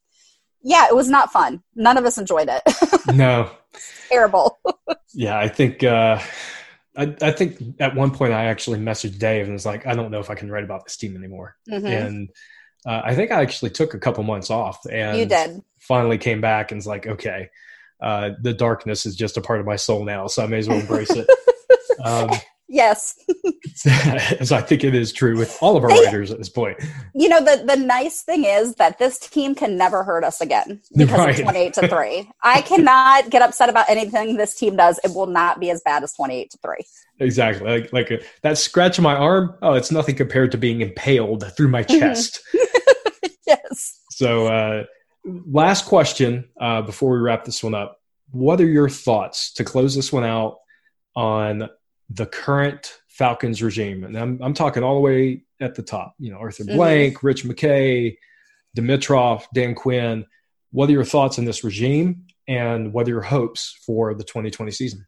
yeah, 0.64 0.86
it 0.88 0.94
was 0.94 1.08
not 1.08 1.32
fun. 1.32 1.62
None 1.74 1.96
of 1.96 2.04
us 2.04 2.18
enjoyed 2.18 2.48
it. 2.48 2.62
no. 3.14 3.50
Terrible. 4.08 4.58
yeah, 5.14 5.38
I 5.38 5.48
think 5.48 5.82
uh 5.82 6.20
I, 6.96 7.14
I, 7.22 7.30
think 7.32 7.58
at 7.80 7.94
one 7.94 8.10
point 8.10 8.32
I 8.32 8.46
actually 8.46 8.78
messaged 8.78 9.18
Dave 9.18 9.44
and 9.44 9.54
was 9.54 9.64
like, 9.64 9.86
I 9.86 9.94
don't 9.94 10.10
know 10.10 10.20
if 10.20 10.30
I 10.30 10.34
can 10.34 10.50
write 10.50 10.64
about 10.64 10.84
this 10.84 10.96
team 10.96 11.16
anymore. 11.16 11.56
Mm-hmm. 11.70 11.86
And 11.86 12.28
uh, 12.86 13.00
I 13.04 13.14
think 13.14 13.30
I 13.30 13.40
actually 13.40 13.70
took 13.70 13.94
a 13.94 13.98
couple 13.98 14.22
months 14.24 14.50
off 14.50 14.84
and 14.90 15.16
you 15.16 15.26
did. 15.26 15.62
finally 15.80 16.18
came 16.18 16.40
back 16.40 16.70
and 16.70 16.78
was 16.78 16.86
like, 16.86 17.06
okay, 17.06 17.48
uh, 18.02 18.30
the 18.40 18.52
darkness 18.52 19.06
is 19.06 19.16
just 19.16 19.36
a 19.36 19.40
part 19.40 19.60
of 19.60 19.66
my 19.66 19.76
soul 19.76 20.04
now, 20.04 20.26
so 20.26 20.42
I 20.42 20.46
may 20.46 20.58
as 20.58 20.68
well 20.68 20.80
embrace 20.80 21.10
it. 21.10 21.26
um, 22.04 22.30
Yes. 22.72 23.22
As 24.40 24.50
I 24.50 24.62
think 24.62 24.82
it 24.82 24.94
is 24.94 25.12
true 25.12 25.36
with 25.36 25.58
all 25.60 25.76
of 25.76 25.84
our 25.84 25.90
they, 25.90 26.06
writers 26.06 26.30
at 26.30 26.38
this 26.38 26.48
point. 26.48 26.78
You 27.14 27.28
know, 27.28 27.38
the, 27.38 27.64
the 27.66 27.76
nice 27.76 28.22
thing 28.22 28.44
is 28.44 28.76
that 28.76 28.98
this 28.98 29.18
team 29.18 29.54
can 29.54 29.76
never 29.76 30.02
hurt 30.02 30.24
us 30.24 30.40
again 30.40 30.80
because 30.96 31.18
right. 31.18 31.38
of 31.38 31.44
28 31.44 31.74
to 31.74 31.88
3. 31.94 32.30
I 32.42 32.62
cannot 32.62 33.28
get 33.28 33.42
upset 33.42 33.68
about 33.68 33.90
anything 33.90 34.38
this 34.38 34.54
team 34.54 34.76
does. 34.76 34.98
It 35.04 35.14
will 35.14 35.26
not 35.26 35.60
be 35.60 35.68
as 35.68 35.82
bad 35.84 36.02
as 36.02 36.14
28 36.14 36.50
to 36.50 36.58
3. 36.62 36.76
Exactly. 37.18 37.70
Like, 37.70 37.92
like 37.92 38.10
a, 38.10 38.20
uh, 38.20 38.22
that 38.40 38.56
scratch 38.56 38.98
on 38.98 39.02
my 39.02 39.16
arm, 39.16 39.54
oh, 39.60 39.74
it's 39.74 39.90
nothing 39.90 40.14
compared 40.14 40.50
to 40.52 40.58
being 40.58 40.80
impaled 40.80 41.44
through 41.54 41.68
my 41.68 41.84
mm-hmm. 41.84 42.00
chest. 42.00 42.40
yes. 43.46 44.00
So, 44.12 44.46
uh, 44.46 44.84
last 45.26 45.84
question 45.84 46.48
uh, 46.58 46.80
before 46.80 47.12
we 47.12 47.18
wrap 47.18 47.44
this 47.44 47.62
one 47.62 47.74
up. 47.74 48.00
What 48.30 48.62
are 48.62 48.66
your 48.66 48.88
thoughts 48.88 49.52
to 49.54 49.64
close 49.64 49.94
this 49.94 50.10
one 50.10 50.24
out 50.24 50.56
on 51.14 51.68
the 52.14 52.26
current 52.26 52.98
Falcons 53.08 53.62
regime, 53.62 54.04
and 54.04 54.16
I'm, 54.16 54.38
I'm 54.42 54.54
talking 54.54 54.82
all 54.82 54.94
the 54.94 55.00
way 55.00 55.44
at 55.60 55.74
the 55.74 55.82
top, 55.82 56.14
you 56.18 56.30
know, 56.30 56.38
Arthur 56.38 56.64
mm-hmm. 56.64 56.76
Blank, 56.76 57.22
Rich 57.22 57.44
McKay, 57.44 58.16
Dimitroff, 58.76 59.44
Dan 59.54 59.74
Quinn. 59.74 60.24
What 60.70 60.88
are 60.88 60.92
your 60.92 61.04
thoughts 61.04 61.38
on 61.38 61.44
this 61.44 61.62
regime 61.62 62.24
and 62.48 62.92
what 62.92 63.06
are 63.06 63.10
your 63.10 63.22
hopes 63.22 63.78
for 63.86 64.14
the 64.14 64.24
2020 64.24 64.72
season? 64.72 65.06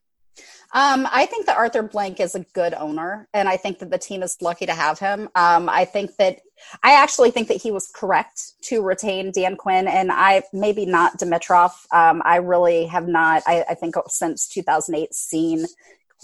Um, 0.74 1.06
I 1.12 1.26
think 1.26 1.46
that 1.46 1.56
Arthur 1.56 1.84
Blank 1.84 2.18
is 2.18 2.34
a 2.34 2.40
good 2.52 2.74
owner, 2.74 3.28
and 3.32 3.48
I 3.48 3.56
think 3.56 3.78
that 3.78 3.90
the 3.90 3.98
team 3.98 4.24
is 4.24 4.36
lucky 4.42 4.66
to 4.66 4.74
have 4.74 4.98
him. 4.98 5.28
Um, 5.36 5.68
I 5.68 5.84
think 5.84 6.16
that 6.16 6.40
I 6.82 7.00
actually 7.00 7.30
think 7.30 7.46
that 7.46 7.62
he 7.62 7.70
was 7.70 7.92
correct 7.94 8.54
to 8.62 8.82
retain 8.82 9.30
Dan 9.30 9.54
Quinn, 9.54 9.86
and 9.86 10.10
I 10.10 10.42
maybe 10.52 10.84
not 10.84 11.16
Dimitroff. 11.16 11.72
Um, 11.92 12.22
I 12.24 12.36
really 12.36 12.86
have 12.86 13.06
not. 13.06 13.44
I, 13.46 13.64
I, 13.70 13.74
think 13.74 13.94
since 14.08 14.48
2008 14.48 15.14
seen 15.14 15.66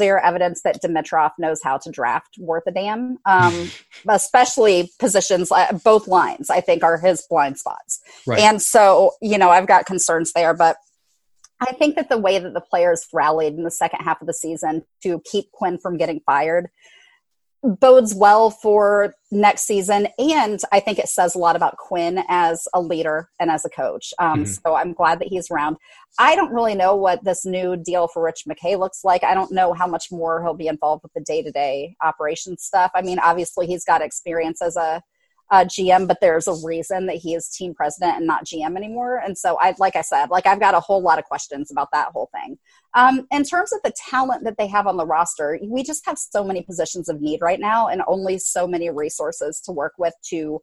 clear 0.00 0.16
evidence 0.16 0.62
that 0.62 0.82
Dimitroff 0.82 1.32
knows 1.38 1.60
how 1.62 1.76
to 1.76 1.90
draft 1.90 2.38
worth 2.38 2.62
a 2.66 2.70
damn, 2.70 3.18
um, 3.26 3.70
especially 4.08 4.90
positions, 4.98 5.52
uh, 5.52 5.78
both 5.84 6.08
lines, 6.08 6.48
I 6.48 6.62
think 6.62 6.82
are 6.82 6.96
his 6.96 7.26
blind 7.28 7.58
spots. 7.58 8.00
Right. 8.26 8.40
And 8.40 8.62
so, 8.62 9.12
you 9.20 9.36
know, 9.36 9.50
I've 9.50 9.66
got 9.66 9.84
concerns 9.84 10.32
there, 10.32 10.54
but 10.54 10.78
I 11.60 11.72
think 11.72 11.96
that 11.96 12.08
the 12.08 12.16
way 12.16 12.38
that 12.38 12.54
the 12.54 12.62
players 12.62 13.06
rallied 13.12 13.52
in 13.52 13.62
the 13.62 13.70
second 13.70 14.00
half 14.00 14.22
of 14.22 14.26
the 14.26 14.32
season 14.32 14.86
to 15.02 15.20
keep 15.30 15.52
Quinn 15.52 15.76
from 15.76 15.98
getting 15.98 16.20
fired 16.20 16.70
bodes 17.62 18.14
well 18.14 18.50
for 18.50 19.14
next 19.30 19.62
season. 19.62 20.08
And 20.18 20.60
I 20.72 20.80
think 20.80 20.98
it 20.98 21.08
says 21.08 21.34
a 21.34 21.38
lot 21.38 21.56
about 21.56 21.76
Quinn 21.76 22.24
as 22.28 22.66
a 22.72 22.80
leader 22.80 23.28
and 23.38 23.50
as 23.50 23.64
a 23.64 23.70
coach. 23.70 24.12
Um, 24.18 24.44
mm-hmm. 24.44 24.52
So 24.52 24.74
I'm 24.74 24.92
glad 24.92 25.20
that 25.20 25.28
he's 25.28 25.50
around. 25.50 25.76
I 26.18 26.34
don't 26.34 26.52
really 26.52 26.74
know 26.74 26.96
what 26.96 27.24
this 27.24 27.44
new 27.44 27.76
deal 27.76 28.08
for 28.08 28.22
Rich 28.22 28.44
McKay 28.48 28.78
looks 28.78 29.04
like. 29.04 29.22
I 29.24 29.34
don't 29.34 29.52
know 29.52 29.72
how 29.72 29.86
much 29.86 30.06
more 30.10 30.42
he'll 30.42 30.54
be 30.54 30.68
involved 30.68 31.02
with 31.02 31.12
the 31.12 31.20
day 31.20 31.42
to 31.42 31.50
day 31.50 31.96
operations 32.02 32.62
stuff. 32.62 32.90
I 32.94 33.02
mean, 33.02 33.18
obviously, 33.18 33.66
he's 33.66 33.84
got 33.84 34.02
experience 34.02 34.62
as 34.62 34.76
a 34.76 35.02
uh, 35.50 35.64
GM, 35.64 36.06
but 36.06 36.18
there's 36.20 36.46
a 36.46 36.54
reason 36.64 37.06
that 37.06 37.16
he 37.16 37.34
is 37.34 37.48
team 37.48 37.74
president 37.74 38.16
and 38.16 38.26
not 38.26 38.44
GM 38.44 38.76
anymore. 38.76 39.18
And 39.18 39.36
so 39.36 39.58
I, 39.60 39.74
like 39.78 39.96
I 39.96 40.00
said, 40.00 40.30
like 40.30 40.46
I've 40.46 40.60
got 40.60 40.74
a 40.74 40.80
whole 40.80 41.02
lot 41.02 41.18
of 41.18 41.24
questions 41.24 41.72
about 41.72 41.88
that 41.92 42.08
whole 42.12 42.30
thing. 42.32 42.56
Um, 42.94 43.26
in 43.32 43.42
terms 43.42 43.72
of 43.72 43.80
the 43.82 43.92
talent 44.10 44.44
that 44.44 44.56
they 44.58 44.68
have 44.68 44.86
on 44.86 44.96
the 44.96 45.06
roster, 45.06 45.58
we 45.62 45.82
just 45.82 46.06
have 46.06 46.18
so 46.18 46.44
many 46.44 46.62
positions 46.62 47.08
of 47.08 47.20
need 47.20 47.40
right 47.42 47.58
now 47.58 47.88
and 47.88 48.02
only 48.06 48.38
so 48.38 48.66
many 48.66 48.90
resources 48.90 49.60
to 49.62 49.72
work 49.72 49.94
with 49.98 50.14
to 50.28 50.60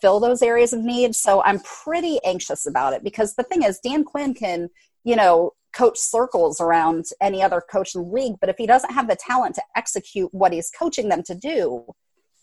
fill 0.00 0.18
those 0.18 0.42
areas 0.42 0.72
of 0.72 0.80
need. 0.80 1.14
So 1.14 1.42
I'm 1.44 1.60
pretty 1.60 2.18
anxious 2.24 2.66
about 2.66 2.94
it 2.94 3.04
because 3.04 3.34
the 3.34 3.44
thing 3.44 3.62
is, 3.62 3.78
Dan 3.84 4.04
Quinn 4.04 4.34
can, 4.34 4.68
you 5.04 5.14
know, 5.14 5.52
coach 5.72 5.98
circles 5.98 6.60
around 6.60 7.06
any 7.20 7.42
other 7.42 7.60
coach 7.60 7.94
in 7.94 8.02
the 8.02 8.08
league, 8.08 8.34
but 8.40 8.50
if 8.50 8.56
he 8.58 8.66
doesn't 8.66 8.92
have 8.92 9.08
the 9.08 9.16
talent 9.16 9.54
to 9.54 9.62
execute 9.74 10.32
what 10.32 10.52
he's 10.52 10.70
coaching 10.70 11.08
them 11.08 11.22
to 11.22 11.34
do, 11.34 11.86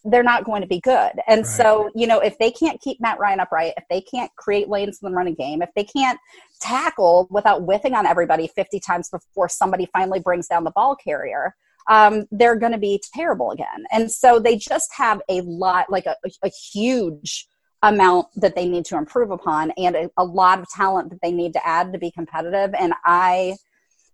they're 0.05 0.23
not 0.23 0.45
going 0.45 0.61
to 0.61 0.67
be 0.67 0.79
good. 0.79 1.11
And 1.27 1.39
right. 1.39 1.45
so, 1.45 1.89
you 1.95 2.07
know, 2.07 2.19
if 2.19 2.37
they 2.37 2.51
can't 2.51 2.79
keep 2.81 3.01
Matt 3.01 3.19
Ryan 3.19 3.39
upright, 3.39 3.73
if 3.77 3.83
they 3.89 4.01
can't 4.01 4.33
create 4.35 4.69
lanes 4.69 4.99
in 5.01 5.09
the 5.09 5.15
running 5.15 5.35
game, 5.35 5.61
if 5.61 5.69
they 5.75 5.83
can't 5.83 6.19
tackle 6.61 7.27
without 7.29 7.63
whiffing 7.63 7.93
on 7.93 8.05
everybody 8.05 8.47
50 8.47 8.79
times 8.79 9.09
before 9.09 9.49
somebody 9.49 9.87
finally 9.91 10.19
brings 10.19 10.47
down 10.47 10.63
the 10.63 10.71
ball 10.71 10.95
carrier, 10.95 11.55
um, 11.89 12.25
they're 12.31 12.55
going 12.55 12.71
to 12.71 12.77
be 12.77 13.01
terrible 13.13 13.51
again. 13.51 13.85
And 13.91 14.11
so 14.11 14.39
they 14.39 14.57
just 14.57 14.89
have 14.95 15.21
a 15.29 15.41
lot, 15.41 15.89
like 15.89 16.05
a, 16.05 16.15
a 16.43 16.49
huge 16.49 17.47
amount 17.81 18.27
that 18.35 18.55
they 18.55 18.67
need 18.67 18.85
to 18.85 18.97
improve 18.97 19.31
upon 19.31 19.71
and 19.71 19.95
a, 19.95 20.09
a 20.17 20.23
lot 20.23 20.59
of 20.59 20.67
talent 20.69 21.09
that 21.09 21.19
they 21.21 21.31
need 21.31 21.53
to 21.53 21.67
add 21.67 21.93
to 21.93 21.99
be 21.99 22.11
competitive. 22.11 22.73
And 22.77 22.93
I 23.05 23.55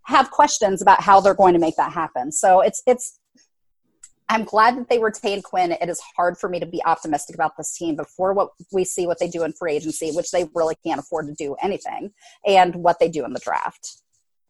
have 0.04 0.30
questions 0.32 0.82
about 0.82 1.02
how 1.02 1.20
they're 1.20 1.34
going 1.34 1.54
to 1.54 1.60
make 1.60 1.76
that 1.78 1.92
happen. 1.92 2.32
So 2.32 2.62
it's, 2.62 2.82
it's, 2.86 3.20
I'm 4.28 4.44
glad 4.44 4.78
that 4.78 4.90
they 4.90 5.00
retained 5.00 5.44
Quinn. 5.44 5.72
It 5.72 5.90
is 5.90 6.02
hard 6.16 6.38
for 6.38 6.50
me 6.50 6.60
to 6.60 6.66
be 6.66 6.84
optimistic 6.84 7.36
about 7.36 7.58
this 7.58 7.78
team 7.78 7.96
before 7.96 8.34
what 8.34 8.50
we 8.72 8.84
see 8.84 9.06
what 9.06 9.20
they 9.20 9.28
do 9.28 9.44
in 9.44 9.54
free 9.54 9.74
agency, 9.74 10.12
which 10.12 10.32
they 10.32 10.50
really 10.56 10.76
can't 10.86 11.00
afford 11.00 11.28
to 11.28 11.34
do 11.34 11.56
anything, 11.62 12.12
and 12.46 12.76
what 12.76 13.00
they 13.00 13.08
do 13.08 13.24
in 13.24 13.34
the 13.34 13.40
draft. 13.40 13.98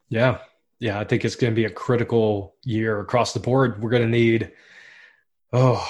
Yeah. 0.08 0.38
Yeah. 0.80 0.98
I 0.98 1.04
think 1.04 1.24
it's 1.24 1.36
going 1.36 1.52
to 1.52 1.56
be 1.56 1.66
a 1.66 1.70
critical 1.70 2.54
year 2.64 3.00
across 3.00 3.32
the 3.32 3.40
board. 3.40 3.82
We're 3.82 3.90
going 3.90 4.02
to 4.02 4.08
need, 4.08 4.52
oh, 5.52 5.86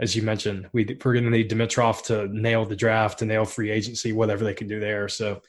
as 0.00 0.16
you 0.16 0.22
mentioned, 0.22 0.68
we, 0.72 0.84
we're 1.04 1.12
going 1.12 1.24
to 1.24 1.30
need 1.30 1.50
Dimitroff 1.50 2.04
to 2.04 2.26
nail 2.28 2.64
the 2.64 2.76
draft, 2.76 3.20
to 3.20 3.26
nail 3.26 3.44
free 3.44 3.70
agency, 3.70 4.12
whatever 4.12 4.44
they 4.44 4.54
can 4.54 4.66
do 4.66 4.80
there. 4.80 5.08
So, 5.08 5.40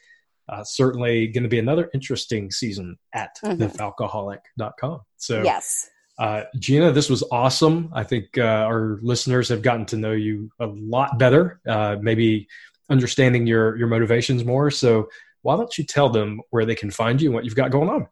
uh, 0.49 0.63
certainly 0.63 1.27
going 1.27 1.43
to 1.43 1.49
be 1.49 1.59
another 1.59 1.89
interesting 1.93 2.51
season 2.51 2.97
at 3.13 3.37
mm-hmm. 3.43 3.61
thefalcoholic.com. 3.61 4.99
So, 5.17 5.43
yes. 5.43 5.89
Uh, 6.21 6.43
Jeanna, 6.59 6.91
this 6.91 7.09
was 7.09 7.23
awesome. 7.31 7.89
I 7.93 8.03
think 8.03 8.37
uh, 8.37 8.43
our 8.43 8.99
listeners 9.01 9.49
have 9.49 9.63
gotten 9.63 9.87
to 9.87 9.97
know 9.97 10.11
you 10.11 10.51
a 10.59 10.67
lot 10.67 11.17
better, 11.17 11.59
uh, 11.67 11.95
maybe 11.99 12.47
understanding 12.91 13.47
your 13.47 13.75
your 13.75 13.87
motivations 13.87 14.45
more. 14.45 14.69
So, 14.69 15.09
why 15.41 15.57
don't 15.57 15.75
you 15.79 15.83
tell 15.83 16.09
them 16.09 16.39
where 16.51 16.63
they 16.63 16.75
can 16.75 16.91
find 16.91 17.19
you 17.19 17.29
and 17.29 17.33
what 17.33 17.43
you've 17.43 17.55
got 17.55 17.71
going 17.71 17.89
on? 17.89 18.07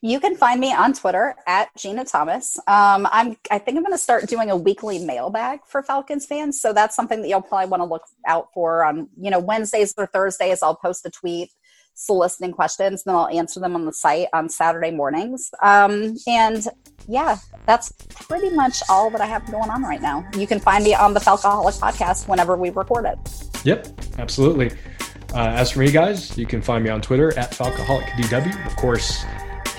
You 0.00 0.20
can 0.20 0.36
find 0.36 0.58
me 0.58 0.72
on 0.72 0.94
Twitter 0.94 1.34
at 1.46 1.68
Jeanna 1.76 2.06
Thomas. 2.06 2.56
Um, 2.66 3.06
I'm 3.12 3.36
I 3.50 3.58
think 3.58 3.76
I'm 3.76 3.82
going 3.82 3.92
to 3.92 3.98
start 3.98 4.26
doing 4.26 4.50
a 4.50 4.56
weekly 4.56 5.04
mailbag 5.04 5.60
for 5.66 5.82
Falcons 5.82 6.24
fans, 6.24 6.58
so 6.58 6.72
that's 6.72 6.96
something 6.96 7.20
that 7.20 7.28
you'll 7.28 7.42
probably 7.42 7.68
want 7.68 7.82
to 7.82 7.86
look 7.86 8.04
out 8.26 8.48
for 8.54 8.86
on 8.86 9.10
you 9.20 9.30
know 9.30 9.38
Wednesdays 9.38 9.92
or 9.98 10.06
Thursdays. 10.06 10.62
I'll 10.62 10.76
post 10.76 11.04
a 11.04 11.10
tweet 11.10 11.50
soliciting 11.94 12.52
questions, 12.52 13.04
then 13.04 13.14
I'll 13.14 13.28
answer 13.28 13.60
them 13.60 13.74
on 13.74 13.84
the 13.84 13.92
site 13.92 14.28
on 14.32 14.48
Saturday 14.48 14.90
mornings. 14.90 15.50
Um, 15.62 16.16
and 16.26 16.66
yeah, 17.08 17.38
that's 17.66 17.92
pretty 18.10 18.50
much 18.50 18.82
all 18.88 19.10
that 19.10 19.20
I 19.20 19.26
have 19.26 19.50
going 19.50 19.70
on 19.70 19.82
right 19.82 20.02
now. 20.02 20.26
You 20.36 20.46
can 20.46 20.60
find 20.60 20.84
me 20.84 20.94
on 20.94 21.14
the 21.14 21.20
Falcoholic 21.20 21.78
podcast 21.78 22.28
whenever 22.28 22.56
we 22.56 22.70
record 22.70 23.06
it. 23.06 23.18
Yep, 23.64 23.88
absolutely. 24.18 24.70
Uh, 25.34 25.48
as 25.48 25.72
for 25.72 25.80
me, 25.80 25.90
guys, 25.90 26.36
you 26.38 26.46
can 26.46 26.62
find 26.62 26.84
me 26.84 26.90
on 26.90 27.00
Twitter 27.00 27.36
at 27.38 27.50
FalcoholicDW. 27.50 28.66
Of 28.66 28.76
course, 28.76 29.24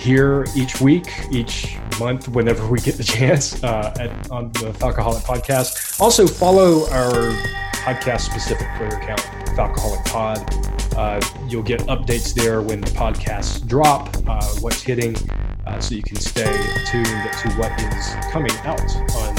here 0.06 0.46
each 0.56 0.80
week, 0.80 1.08
each 1.32 1.78
month, 2.00 2.28
whenever 2.30 2.68
we 2.68 2.80
get 2.80 2.96
the 2.96 3.04
chance 3.04 3.62
uh, 3.64 3.94
at, 4.00 4.32
on 4.32 4.52
the 4.54 4.72
Falcoholic 4.78 5.24
podcast. 5.24 6.00
Also, 6.00 6.28
follow 6.28 6.88
our 6.92 7.12
podcast 7.74 8.22
specific 8.22 8.68
Twitter 8.78 8.98
account, 8.98 9.22
Falcoholic 9.58 10.06
Pod. 10.06 10.96
Uh, 10.96 11.20
you'll 11.50 11.64
get 11.64 11.82
updates 11.82 12.34
there 12.34 12.62
when 12.62 12.82
the 12.82 12.92
podcasts 12.92 13.66
drop, 13.68 14.16
uh, 14.28 14.46
what's 14.62 14.82
hitting, 14.82 15.16
uh, 15.66 15.80
so 15.80 15.96
you 15.96 16.04
can 16.04 16.18
stay 16.18 16.56
tuned 16.86 17.06
to 17.06 17.50
what 17.58 17.72
is 17.82 18.16
coming 18.32 18.56
out 18.64 18.96
on 19.16 19.36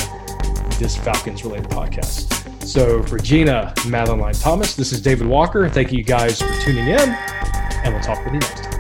this 0.79 0.97
Falcons 0.97 1.45
related 1.45 1.71
podcast. 1.71 2.67
So 2.67 3.03
for 3.05 3.19
Jeanna, 3.19 3.73
Madeline 3.87 4.35
Thomas, 4.35 4.75
this 4.75 4.93
is 4.93 5.01
David 5.01 5.29
Walker. 5.29 5.69
Thank 5.69 5.93
you 5.93 6.03
guys 6.03 6.43
for 6.43 6.53
tuning 6.61 6.89
in, 6.89 6.99
and 6.99 7.95
we'll 7.95 8.03
talk 8.03 8.23
with 8.25 8.35
you 8.35 8.41
next 8.41 8.65
time. 8.65 8.76